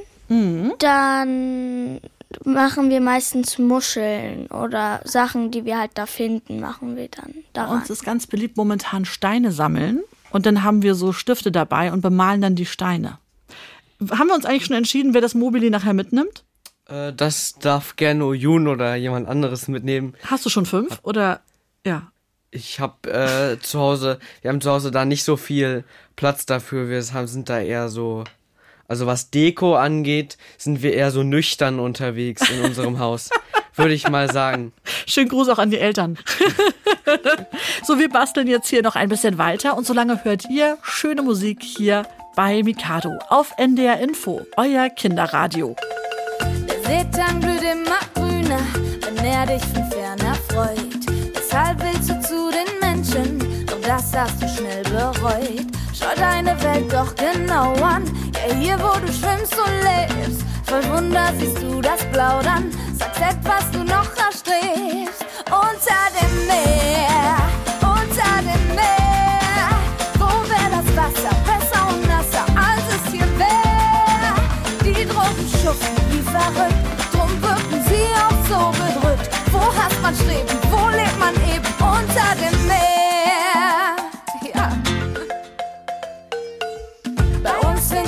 dann 0.79 2.01
machen 2.45 2.91
wir 2.91 3.01
meistens 3.01 3.59
Muscheln 3.59 4.47
oder 4.49 5.01
Sachen, 5.05 5.51
die 5.51 5.65
wir 5.65 5.79
halt 5.79 5.93
da 5.95 6.07
finden, 6.07 6.61
machen 6.61 6.97
wir 6.97 7.09
dann 7.09 7.33
Bei 7.33 7.43
daran. 7.53 7.79
uns 7.79 7.91
ist 7.91 8.05
ganz 8.05 8.27
beliebt 8.27 8.57
momentan 8.57 9.05
Steine 9.05 9.53
sammeln. 9.53 10.03
Und 10.31 10.45
dann 10.45 10.63
haben 10.63 10.83
wir 10.83 10.95
so 10.95 11.13
Stifte 11.13 11.53
dabei 11.53 11.93
und 11.93 12.01
bemalen 12.01 12.41
dann 12.41 12.57
die 12.57 12.67
Steine. 12.67 13.19
Haben 14.11 14.29
wir 14.29 14.35
uns 14.35 14.45
eigentlich 14.45 14.67
schon 14.67 14.77
entschieden, 14.77 15.15
wer 15.15 15.21
das 15.21 15.35
Mobili 15.35 15.71
nachher 15.71 15.95
mitnimmt? 15.95 16.45
Äh, 16.89 17.13
das 17.13 17.55
darf 17.55 17.97
gerne 17.97 18.25
Oyun 18.25 18.69
oder 18.69 18.97
jemand 18.97 19.29
anderes 19.29 19.69
mitnehmen. 19.69 20.15
Hast 20.25 20.45
du 20.45 20.51
schon 20.51 20.67
fünf? 20.67 20.99
Oder 21.03 21.41
ja. 21.87 22.11
Ich 22.51 22.81
habe 22.81 23.11
äh, 23.11 23.59
zu 23.61 23.79
Hause, 23.79 24.19
wir 24.43 24.51
haben 24.51 24.61
zu 24.61 24.71
Hause 24.71 24.91
da 24.91 25.05
nicht 25.05 25.25
so 25.25 25.37
viel 25.37 25.85
Platz 26.17 26.47
dafür. 26.47 26.89
Wir 26.89 27.03
haben, 27.13 27.27
sind 27.27 27.49
da 27.49 27.61
eher 27.61 27.89
so, 27.89 28.25
also 28.89 29.07
was 29.07 29.31
Deko 29.31 29.77
angeht, 29.77 30.37
sind 30.59 30.83
wir 30.83 30.95
eher 30.95 31.11
so 31.11 31.23
nüchtern 31.23 31.79
unterwegs 31.79 32.49
in 32.49 32.63
unserem 32.63 32.99
Haus, 33.01 33.31
würde 33.75 33.95
ich 33.95 34.09
mal 34.09 34.31
sagen. 34.33 34.73
Schönen 35.07 35.29
Gruß 35.29 35.49
auch 35.49 35.59
an 35.59 35.71
die 35.71 35.79
Eltern. 35.79 36.19
so, 37.85 37.99
wir 37.99 38.09
basteln 38.09 38.47
jetzt 38.47 38.69
hier 38.69 38.83
noch 38.83 38.97
ein 38.97 39.09
bisschen 39.09 39.39
weiter 39.39 39.77
und 39.77 39.87
solange 39.87 40.25
hört 40.25 40.49
ihr 40.51 40.79
schöne 40.83 41.23
Musik 41.23 41.63
hier 41.63 42.07
bei 42.37 42.63
Mikado 42.63 43.19
auf 43.29 43.53
NDR 43.57 43.99
Info, 43.99 44.43
euer 44.57 44.91
Kinderradio. 44.91 45.75
Der 46.69 46.83
Seetang 46.85 47.41
blüht 47.41 47.63
immer 47.63 47.99
grüner, 48.15 48.61
wenn 49.01 49.25
er 49.25 49.47
dich 49.47 49.63
von 49.65 49.91
fern 49.91 50.19
erfreut. 50.21 51.07
Deshalb 51.35 51.83
willst 51.83 52.11
du 52.11 52.21
zu 52.21 52.51
den 52.51 52.79
Menschen, 52.81 53.67
doch 53.67 53.81
das 53.81 54.15
hast 54.15 54.43
du 54.43 54.49
schnell 54.49 54.83
bereut. 54.85 55.76
Schau 55.99 56.15
deine 56.15 56.63
Welt 56.63 56.93
doch 56.93 57.15
genau 57.15 57.73
an, 57.83 58.05
ja 58.35 58.55
hier 58.55 58.79
wo 58.79 58.99
du 59.01 59.11
schwimmst 59.11 59.57
und 59.57 59.73
lebst. 59.83 60.45
Voll 60.65 60.85
Wunder 60.91 61.33
siehst 61.39 61.63
du 61.63 61.81
das 61.81 62.05
Blau 62.13 62.43
dann, 62.43 62.71
sagst 62.99 63.23
etwas 63.23 63.71
du 63.71 63.79
noch 63.79 64.11
erstrebst. 64.17 65.25
Unter 65.47 66.03
dem 66.21 66.47
Meer, 66.47 67.37
unter 67.81 68.43
dem 68.43 68.75
Meer, 68.75 69.71
wo 70.19 70.27
wär 70.51 70.69
das 70.69 70.97
Wasser 70.97 71.35
besser 71.47 71.89
und 71.89 72.07
nasser, 72.07 72.45
als 72.57 72.85
es 72.95 73.13
hier 73.13 73.29
wär. 73.39 74.35
Die 74.85 75.07
Drogen 75.07 75.49
schuften 75.49 75.97
wie 76.11 76.21
verrückt, 76.21 76.85
drum 77.13 77.31
wirken 77.41 77.83
sie 77.89 78.07
auch 78.21 78.41
so 78.51 78.71
bedrückt. 78.73 79.31
Wo 79.51 79.61
hat 79.61 79.93
man 80.03 80.15
Streben, 80.15 80.56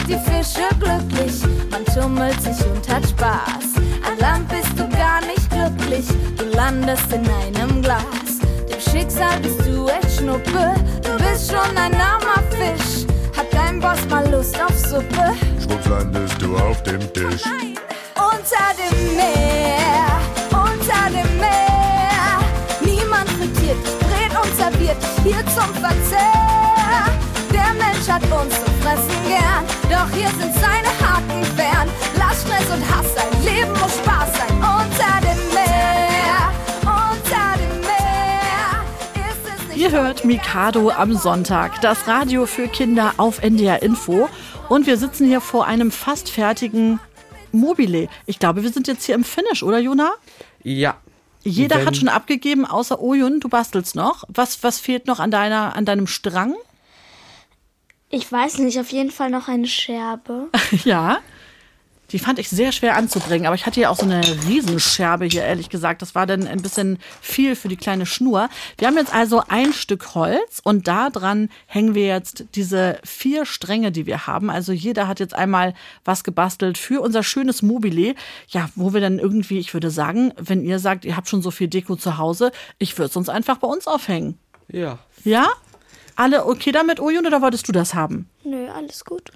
die 0.08 0.18
Fische 0.30 0.66
glücklich, 0.80 1.42
man 1.70 1.84
tummelt 1.84 2.40
sich 2.40 2.64
und 2.66 2.88
hat 2.88 3.06
Spaß. 3.06 3.76
An 4.06 4.18
Land 4.18 4.48
bist 4.48 4.72
du 4.76 4.88
gar 4.96 5.20
nicht 5.20 5.50
glücklich, 5.50 6.06
du 6.36 6.44
landest 6.56 7.12
in 7.12 7.28
einem 7.28 7.82
Glas. 7.82 8.40
Dem 8.70 8.80
Schicksal 8.80 9.38
bist 9.40 9.60
du 9.66 9.86
echt 9.88 10.18
Schnuppe, 10.18 10.74
du 11.02 11.24
bist 11.24 11.50
schon 11.50 11.76
ein 11.76 11.94
armer 11.94 12.42
Fisch. 12.50 13.06
Hat 13.36 13.52
dein 13.52 13.80
Boss 13.80 13.98
mal 14.08 14.26
Lust 14.30 14.58
auf 14.60 14.76
Suppe? 14.78 15.34
Schwupps 15.62 15.86
landest 15.86 16.40
du 16.40 16.56
auf 16.56 16.82
dem 16.84 17.00
Tisch. 17.12 17.42
Unter 18.16 18.68
dem 18.78 19.16
Meer, 19.16 20.08
unter 20.50 21.10
dem 21.10 21.38
Meer. 21.38 22.40
Niemand 22.80 23.28
frittiert 23.30 23.76
brät 24.00 24.32
und 24.42 24.56
serviert 24.56 24.96
hier 25.22 25.44
zum 25.54 25.74
Verzehr. 25.74 27.04
Der 27.52 27.74
Mensch 27.74 28.08
hat 28.08 28.22
uns 28.24 28.54
zu 28.54 28.70
fressen 28.80 29.28
gern, 29.28 29.64
doch 29.90 30.10
hier 30.10 30.28
sind 30.38 30.54
seine 30.54 30.88
Haken 31.00 31.44
fern. 31.56 31.88
Lass 32.16 32.42
Stress 32.42 32.70
und 32.70 32.82
Hass 32.94 33.14
sein, 33.14 33.44
Leben 33.44 33.72
muss 33.72 33.94
Spaß 33.96 34.32
sein. 34.36 34.54
Unter 34.56 35.20
dem 35.20 35.38
Meer, 35.54 36.52
unter 36.82 37.58
dem 37.58 37.80
Meer. 37.80 39.28
Ist 39.28 39.60
es 39.62 39.68
nicht 39.68 39.78
Ihr 39.78 39.90
hört 39.90 40.24
Mikado 40.24 40.90
am 40.90 41.14
Sonntag, 41.16 41.80
das 41.80 42.06
Radio 42.06 42.46
für 42.46 42.68
Kinder 42.68 43.14
auf 43.16 43.42
NDR 43.42 43.82
Info. 43.82 44.28
Und 44.68 44.86
wir 44.86 44.96
sitzen 44.98 45.26
hier 45.26 45.40
vor 45.40 45.66
einem 45.66 45.90
fast 45.90 46.28
fertigen 46.30 47.00
Mobile. 47.52 48.08
Ich 48.26 48.38
glaube, 48.38 48.62
wir 48.62 48.70
sind 48.70 48.86
jetzt 48.86 49.04
hier 49.04 49.14
im 49.14 49.24
Finish, 49.24 49.62
oder 49.62 49.78
Jona? 49.78 50.12
Ja. 50.62 50.96
Jeder 51.42 51.76
Wenn- 51.78 51.86
hat 51.86 51.96
schon 51.96 52.08
abgegeben, 52.08 52.66
außer 52.66 53.00
Oyun, 53.00 53.40
du 53.40 53.48
bastelst 53.48 53.94
noch. 53.94 54.24
Was, 54.28 54.62
was 54.62 54.78
fehlt 54.78 55.06
noch 55.06 55.18
an, 55.20 55.30
deiner, 55.30 55.74
an 55.74 55.86
deinem 55.86 56.06
Strang? 56.06 56.54
Ich 58.10 58.30
weiß 58.30 58.58
nicht, 58.58 58.80
auf 58.80 58.90
jeden 58.90 59.10
Fall 59.10 59.30
noch 59.30 59.48
eine 59.48 59.66
Scherbe. 59.66 60.48
ja. 60.84 61.18
Die 62.10 62.18
fand 62.18 62.38
ich 62.38 62.48
sehr 62.48 62.72
schwer 62.72 62.96
anzubringen, 62.96 63.46
aber 63.46 63.54
ich 63.54 63.66
hatte 63.66 63.82
ja 63.82 63.90
auch 63.90 63.96
so 63.96 64.06
eine 64.06 64.22
Riesenscherbe 64.46 65.26
hier, 65.26 65.44
ehrlich 65.44 65.68
gesagt. 65.68 66.00
Das 66.00 66.14
war 66.14 66.26
dann 66.26 66.46
ein 66.46 66.62
bisschen 66.62 66.98
viel 67.20 67.54
für 67.54 67.68
die 67.68 67.76
kleine 67.76 68.06
Schnur. 68.06 68.48
Wir 68.78 68.88
haben 68.88 68.96
jetzt 68.96 69.12
also 69.12 69.42
ein 69.48 69.74
Stück 69.74 70.14
Holz 70.14 70.60
und 70.64 70.88
da 70.88 71.10
dran 71.10 71.50
hängen 71.66 71.94
wir 71.94 72.06
jetzt 72.06 72.46
diese 72.54 72.98
vier 73.04 73.44
Stränge, 73.44 73.92
die 73.92 74.06
wir 74.06 74.26
haben. 74.26 74.48
Also 74.48 74.72
jeder 74.72 75.06
hat 75.06 75.20
jetzt 75.20 75.34
einmal 75.34 75.74
was 76.02 76.24
gebastelt 76.24 76.78
für 76.78 77.02
unser 77.02 77.22
schönes 77.22 77.60
Mobile. 77.60 78.14
Ja, 78.48 78.70
wo 78.74 78.94
wir 78.94 79.02
dann 79.02 79.18
irgendwie, 79.18 79.58
ich 79.58 79.74
würde 79.74 79.90
sagen, 79.90 80.32
wenn 80.38 80.64
ihr 80.64 80.78
sagt, 80.78 81.04
ihr 81.04 81.14
habt 81.14 81.28
schon 81.28 81.42
so 81.42 81.50
viel 81.50 81.68
Deko 81.68 81.94
zu 81.94 82.16
Hause, 82.16 82.52
ich 82.78 82.96
würde 82.96 83.10
es 83.10 83.16
uns 83.16 83.28
einfach 83.28 83.58
bei 83.58 83.68
uns 83.68 83.86
aufhängen. 83.86 84.38
Ja. 84.68 84.98
Ja? 85.24 85.48
Alle 86.18 86.46
okay 86.46 86.72
damit, 86.72 86.98
Oyun, 86.98 87.26
oder 87.26 87.42
wolltest 87.42 87.68
du 87.68 87.72
das 87.72 87.94
haben? 87.94 88.28
Nö, 88.42 88.68
alles 88.70 89.04
gut. 89.04 89.30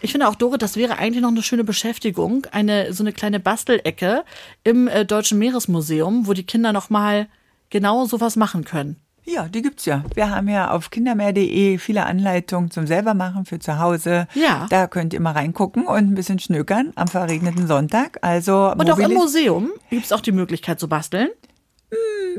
Ich 0.00 0.10
finde 0.10 0.26
auch, 0.26 0.34
Dore, 0.34 0.56
das 0.56 0.74
wäre 0.74 0.96
eigentlich 0.96 1.20
noch 1.20 1.28
eine 1.28 1.42
schöne 1.42 1.64
Beschäftigung. 1.64 2.46
Eine, 2.50 2.94
so 2.94 3.02
eine 3.02 3.12
kleine 3.12 3.40
Bastelecke 3.40 4.24
im 4.62 4.88
äh, 4.88 5.04
Deutschen 5.04 5.38
Meeresmuseum, 5.38 6.26
wo 6.26 6.32
die 6.32 6.46
Kinder 6.46 6.72
noch 6.72 6.88
mal 6.88 7.28
genau 7.68 8.06
sowas 8.06 8.36
machen 8.36 8.64
können. 8.64 8.96
Ja, 9.26 9.48
die 9.48 9.60
gibt's 9.60 9.84
ja. 9.84 10.02
Wir 10.14 10.30
haben 10.30 10.48
ja 10.48 10.70
auf 10.70 10.88
kindermeer.de 10.88 11.76
viele 11.76 12.06
Anleitungen 12.06 12.70
zum 12.70 12.86
selbermachen 12.86 13.44
für 13.44 13.58
zu 13.58 13.78
Hause. 13.78 14.26
Ja. 14.34 14.66
Da 14.70 14.86
könnt 14.86 15.12
ihr 15.12 15.20
mal 15.20 15.32
reingucken 15.32 15.86
und 15.86 15.96
ein 15.96 16.14
bisschen 16.14 16.38
schnökern 16.38 16.92
am 16.94 17.08
verregneten 17.08 17.66
Sonntag. 17.66 18.18
Also 18.22 18.72
Und 18.72 18.90
auch 18.90 18.98
im 18.98 19.12
Museum 19.12 19.72
gibt 19.90 20.06
es 20.06 20.12
auch 20.12 20.22
die 20.22 20.32
Möglichkeit 20.32 20.80
zu 20.80 20.88
basteln. 20.88 21.28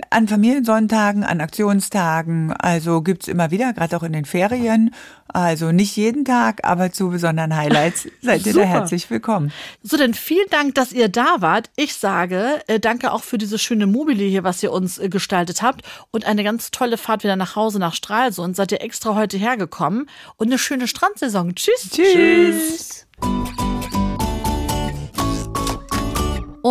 An 0.10 0.28
Familiensonntagen, 0.28 1.24
an 1.24 1.40
Aktionstagen, 1.40 2.52
also 2.52 3.02
gibt's 3.02 3.28
immer 3.28 3.52
wieder, 3.52 3.74
gerade 3.74 3.96
auch 3.96 4.04
in 4.04 4.14
den 4.14 4.26
Ferien. 4.26 4.94
Also 5.28 5.72
nicht 5.72 5.96
jeden 5.96 6.24
Tag, 6.26 6.62
aber 6.64 6.92
zu 6.92 7.10
besonderen 7.10 7.56
Highlights 7.56 8.08
seid 8.22 8.46
ihr 8.46 8.54
da 8.54 8.62
herzlich 8.62 9.10
willkommen. 9.10 9.52
So, 9.84 9.98
denn 9.98 10.14
vielen 10.14 10.50
Dank, 10.50 10.76
dass 10.76 10.92
ihr 10.92 11.10
da 11.10 11.38
wart. 11.40 11.70
Ich 11.76 11.96
sage 11.96 12.62
äh, 12.68 12.80
danke 12.80 13.12
auch 13.12 13.24
für 13.24 13.38
dieses 13.38 13.62
schöne 13.62 13.88
Mobile 13.88 14.24
hier, 14.24 14.44
was 14.44 14.62
ihr 14.64 14.72
uns 14.72 14.98
äh, 14.98 15.10
gestaltet 15.10 15.62
habt. 15.62 15.82
Und 16.12 16.26
eine 16.26 16.44
ganz 16.44 16.72
tolle 16.72 16.98
Fahrt 16.98 17.24
wieder 17.24 17.36
nach 17.36 17.56
Hause 17.56 17.80
nach 17.80 17.94
Stralsund. 17.94 18.56
Seid 18.56 18.72
ihr 18.72 18.82
extra 18.82 19.16
heute 19.16 19.38
hergekommen. 19.38 20.10
Und 20.38 20.48
eine 20.48 20.58
schöne 20.58 20.88
Strandsaison. 20.88 21.56
Tschüss. 21.56 21.90
Tschüss. 21.92 23.08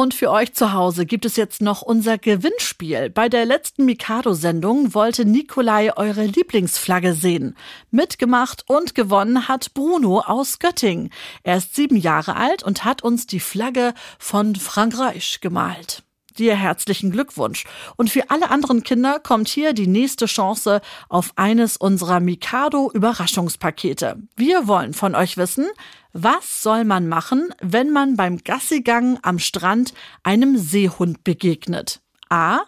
Und 0.05 0.13
für 0.13 0.31
euch 0.31 0.53
zu 0.53 0.75
Hause 0.75 1.07
gibt 1.07 1.25
es 1.25 1.37
jetzt 1.37 1.63
noch 1.63 1.81
unser 1.81 2.19
Gewinnspiel. 2.19 3.09
Bei 3.09 3.31
der 3.31 3.47
letzten 3.47 3.87
Mikado-Sendung 3.87 4.93
wollte 4.93 5.25
Nikolai 5.25 5.97
eure 5.97 6.27
Lieblingsflagge 6.27 7.15
sehen. 7.15 7.57
Mitgemacht 7.91 8.65
und 8.67 8.95
gewonnen 8.95 9.49
hat 9.49 9.73
Bruno 9.73 10.21
aus 10.21 10.59
Göttingen. 10.59 11.09
Er 11.43 11.57
ist 11.57 11.75
sieben 11.75 11.97
Jahre 11.97 12.37
alt 12.37 12.63
und 12.63 12.85
hat 12.85 13.03
uns 13.03 13.27
die 13.27 13.41
Flagge 13.41 13.95
von 14.19 14.57
Frankreich 14.57 15.39
gemalt. 15.41 16.03
Dir 16.39 16.55
herzlichen 16.55 17.11
Glückwunsch. 17.11 17.65
Und 17.97 18.11
für 18.11 18.29
alle 18.29 18.51
anderen 18.51 18.83
Kinder 18.83 19.21
kommt 19.21 19.49
hier 19.49 19.73
die 19.73 19.87
nächste 19.87 20.27
Chance 20.27 20.83
auf 21.09 21.33
eines 21.37 21.79
unserer 21.79 22.21
Mikado-Überraschungspakete. 22.21 24.19
Wir 24.37 24.67
wollen 24.67 24.93
von 24.93 25.15
euch 25.15 25.39
wissen, 25.39 25.67
was 26.15 26.63
soll 26.63 26.85
man 26.85 27.09
machen, 27.09 27.53
wenn 27.61 27.91
man 27.91 28.17
beim 28.17 28.39
Gassigang 28.39 29.19
am 29.23 29.41
Strand 29.41 29.93
einem 30.23 30.57
Seehund 30.57 31.25
begegnet? 31.25 32.01
A. 32.31 32.61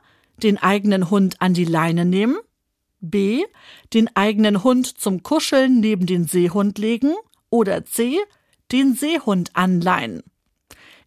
Den 0.43 0.59
eigenen 0.59 1.11
Hund 1.11 1.41
an 1.41 1.55
die 1.55 1.65
Leine 1.65 2.05
nehmen. 2.05 2.37
B. 3.01 3.45
Den 3.95 4.15
eigenen 4.17 4.65
Hund 4.65 4.99
zum 4.99 5.23
Kuscheln 5.23 5.79
neben 5.79 6.07
den 6.07 6.27
Seehund 6.27 6.79
legen. 6.79 7.15
Oder 7.49 7.85
C. 7.85 8.19
Den 8.73 8.97
Seehund 8.97 9.55
anleihen. 9.55 10.25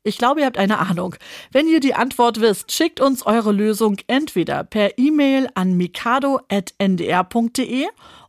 Ich 0.04 0.18
glaube, 0.18 0.40
ihr 0.40 0.46
habt 0.46 0.58
eine 0.58 0.80
Ahnung. 0.80 1.16
Wenn 1.52 1.68
ihr 1.68 1.82
die 1.82 1.94
Antwort 1.94 2.40
wisst, 2.40 2.72
schickt 2.72 3.02
uns 3.02 3.26
eure 3.26 3.52
Lösung 3.52 3.98
entweder 4.08 4.64
per 4.64 4.98
E-Mail 4.98 5.50
an 5.56 5.74
mikado.ndr.de 5.76 6.48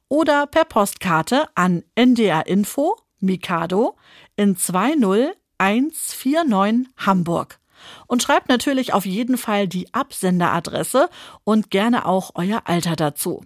oder 0.09 0.49
per 0.49 0.65
Postkarte 0.65 1.45
an 1.55 1.85
NDR 1.95 2.49
Info 2.49 2.97
Mikado 3.21 3.97
in 4.37 4.57
20149 4.57 6.87
Hamburg. 6.97 7.61
Und 8.07 8.23
schreibt 8.23 8.49
natürlich 8.49 8.93
auf 8.93 9.07
jeden 9.07 9.39
Fall 9.39 9.67
die 9.67 9.93
Absenderadresse 9.95 11.09
und 11.45 11.71
gerne 11.71 12.07
auch 12.07 12.33
euer 12.35 12.63
Alter 12.65 12.97
dazu. 12.97 13.43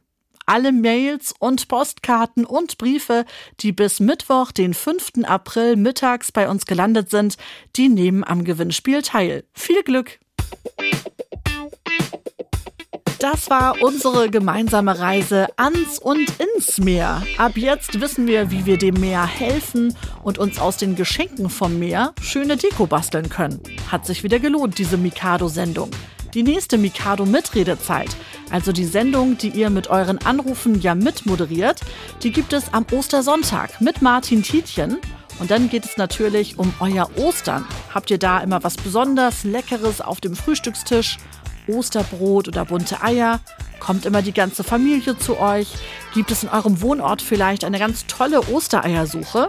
Alle 0.47 0.73
Mails 0.73 1.35
und 1.39 1.69
Postkarten 1.69 2.45
und 2.45 2.77
Briefe, 2.77 3.25
die 3.61 3.73
bis 3.73 4.01
Mittwoch, 4.01 4.53
den 4.53 4.75
5. 4.75 5.25
April 5.25 5.77
mittags 5.77 6.33
bei 6.33 6.49
uns 6.49 6.67
gelandet 6.67 7.11
sind, 7.11 7.37
die 7.77 7.89
nehmen 7.89 8.25
am 8.25 8.45
Gewinnspiel 8.45 9.03
teil. 9.03 9.45
Viel 9.55 9.83
Glück! 9.83 10.19
Das 13.25 13.49
war 13.49 13.81
unsere 13.81 14.29
gemeinsame 14.29 14.99
Reise 14.99 15.47
ans 15.57 15.99
und 15.99 16.31
ins 16.39 16.77
Meer. 16.77 17.23
Ab 17.39 17.53
jetzt 17.57 18.03
wissen 18.03 18.27
wir, 18.27 18.51
wie 18.51 18.67
wir 18.67 18.77
dem 18.77 19.01
Meer 19.01 19.25
helfen 19.25 19.97
und 20.23 20.37
uns 20.37 20.59
aus 20.59 20.77
den 20.77 20.95
Geschenken 20.95 21.49
vom 21.49 21.79
Meer 21.79 22.13
schöne 22.21 22.59
Deko 22.59 22.87
basteln 22.87 23.31
können. 23.31 23.63
Hat 23.91 24.05
sich 24.05 24.25
wieder 24.25 24.41
gelohnt, 24.41 24.77
diese 24.77 24.99
Mikado-Sendung. 24.99 25.89
Die 26.35 26.43
nächste 26.43 26.77
Mikado-Mitredezeit, 26.77 28.15
also 28.51 28.73
die 28.73 28.85
Sendung, 28.85 29.39
die 29.39 29.49
ihr 29.49 29.71
mit 29.71 29.89
euren 29.89 30.19
Anrufen 30.19 30.83
ja 30.83 30.95
mitmoderiert, 30.95 31.81
die 32.23 32.31
gibt 32.31 32.53
es 32.53 32.75
am 32.75 32.85
Ostersonntag 32.93 33.81
mit 33.81 34.03
Martin 34.03 34.43
Tietjen. 34.43 34.99
Und 35.41 35.51
dann 35.51 35.71
geht 35.71 35.87
es 35.87 35.97
natürlich 35.97 36.59
um 36.59 36.75
euer 36.79 37.09
Ostern. 37.17 37.65
Habt 37.95 38.11
ihr 38.11 38.19
da 38.19 38.41
immer 38.41 38.63
was 38.63 38.77
besonders 38.77 39.45
Leckeres 39.45 40.03
auf 40.03 40.21
dem 40.21 40.37
Frühstückstisch? 40.37 41.17
Osterbrot 41.69 42.49
oder 42.49 42.65
bunte 42.65 43.03
Eier? 43.03 43.41
Kommt 43.81 44.07
immer 44.07 44.23
die 44.23 44.33
ganze 44.33 44.65
Familie 44.65 45.19
zu 45.19 45.39
euch? 45.39 45.69
Gibt 46.15 46.31
es 46.31 46.43
in 46.43 46.49
eurem 46.49 46.81
Wohnort 46.81 47.23
vielleicht 47.23 47.65
eine 47.65 47.79
ganz 47.79 48.07
tolle 48.07 48.41
Ostereiersuche? 48.49 49.47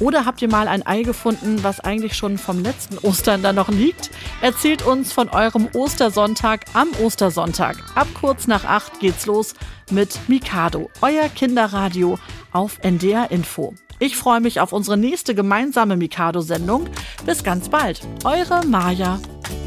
Oder 0.00 0.24
habt 0.24 0.40
ihr 0.42 0.48
mal 0.48 0.68
ein 0.68 0.86
Ei 0.86 1.02
gefunden, 1.02 1.58
was 1.62 1.80
eigentlich 1.80 2.16
schon 2.16 2.38
vom 2.38 2.62
letzten 2.62 2.98
Ostern 2.98 3.42
da 3.42 3.52
noch 3.52 3.68
liegt? 3.68 4.10
Erzählt 4.40 4.82
uns 4.82 5.12
von 5.12 5.28
eurem 5.28 5.68
Ostersonntag 5.74 6.66
am 6.74 6.88
Ostersonntag. 7.02 7.76
Ab 7.94 8.06
kurz 8.18 8.46
nach 8.46 8.64
acht 8.64 9.00
geht's 9.00 9.26
los 9.26 9.54
mit 9.90 10.18
Mikado, 10.28 10.90
euer 11.00 11.28
Kinderradio 11.28 12.18
auf 12.52 12.78
NDR 12.82 13.30
Info. 13.30 13.74
Ich 13.98 14.16
freue 14.16 14.40
mich 14.40 14.60
auf 14.60 14.72
unsere 14.72 14.96
nächste 14.96 15.34
gemeinsame 15.34 15.96
Mikado-Sendung. 15.96 16.88
Bis 17.26 17.42
ganz 17.42 17.68
bald. 17.68 18.00
Eure 18.22 18.64
Maja. 18.64 19.18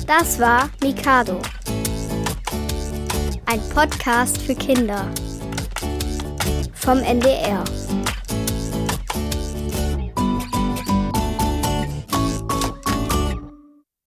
Das 0.07 0.39
war 0.39 0.69
Mikado. 0.81 1.41
Ein 3.45 3.61
Podcast 3.73 4.41
für 4.41 4.55
Kinder. 4.55 5.05
Vom 6.73 6.99
NDR. 6.99 7.63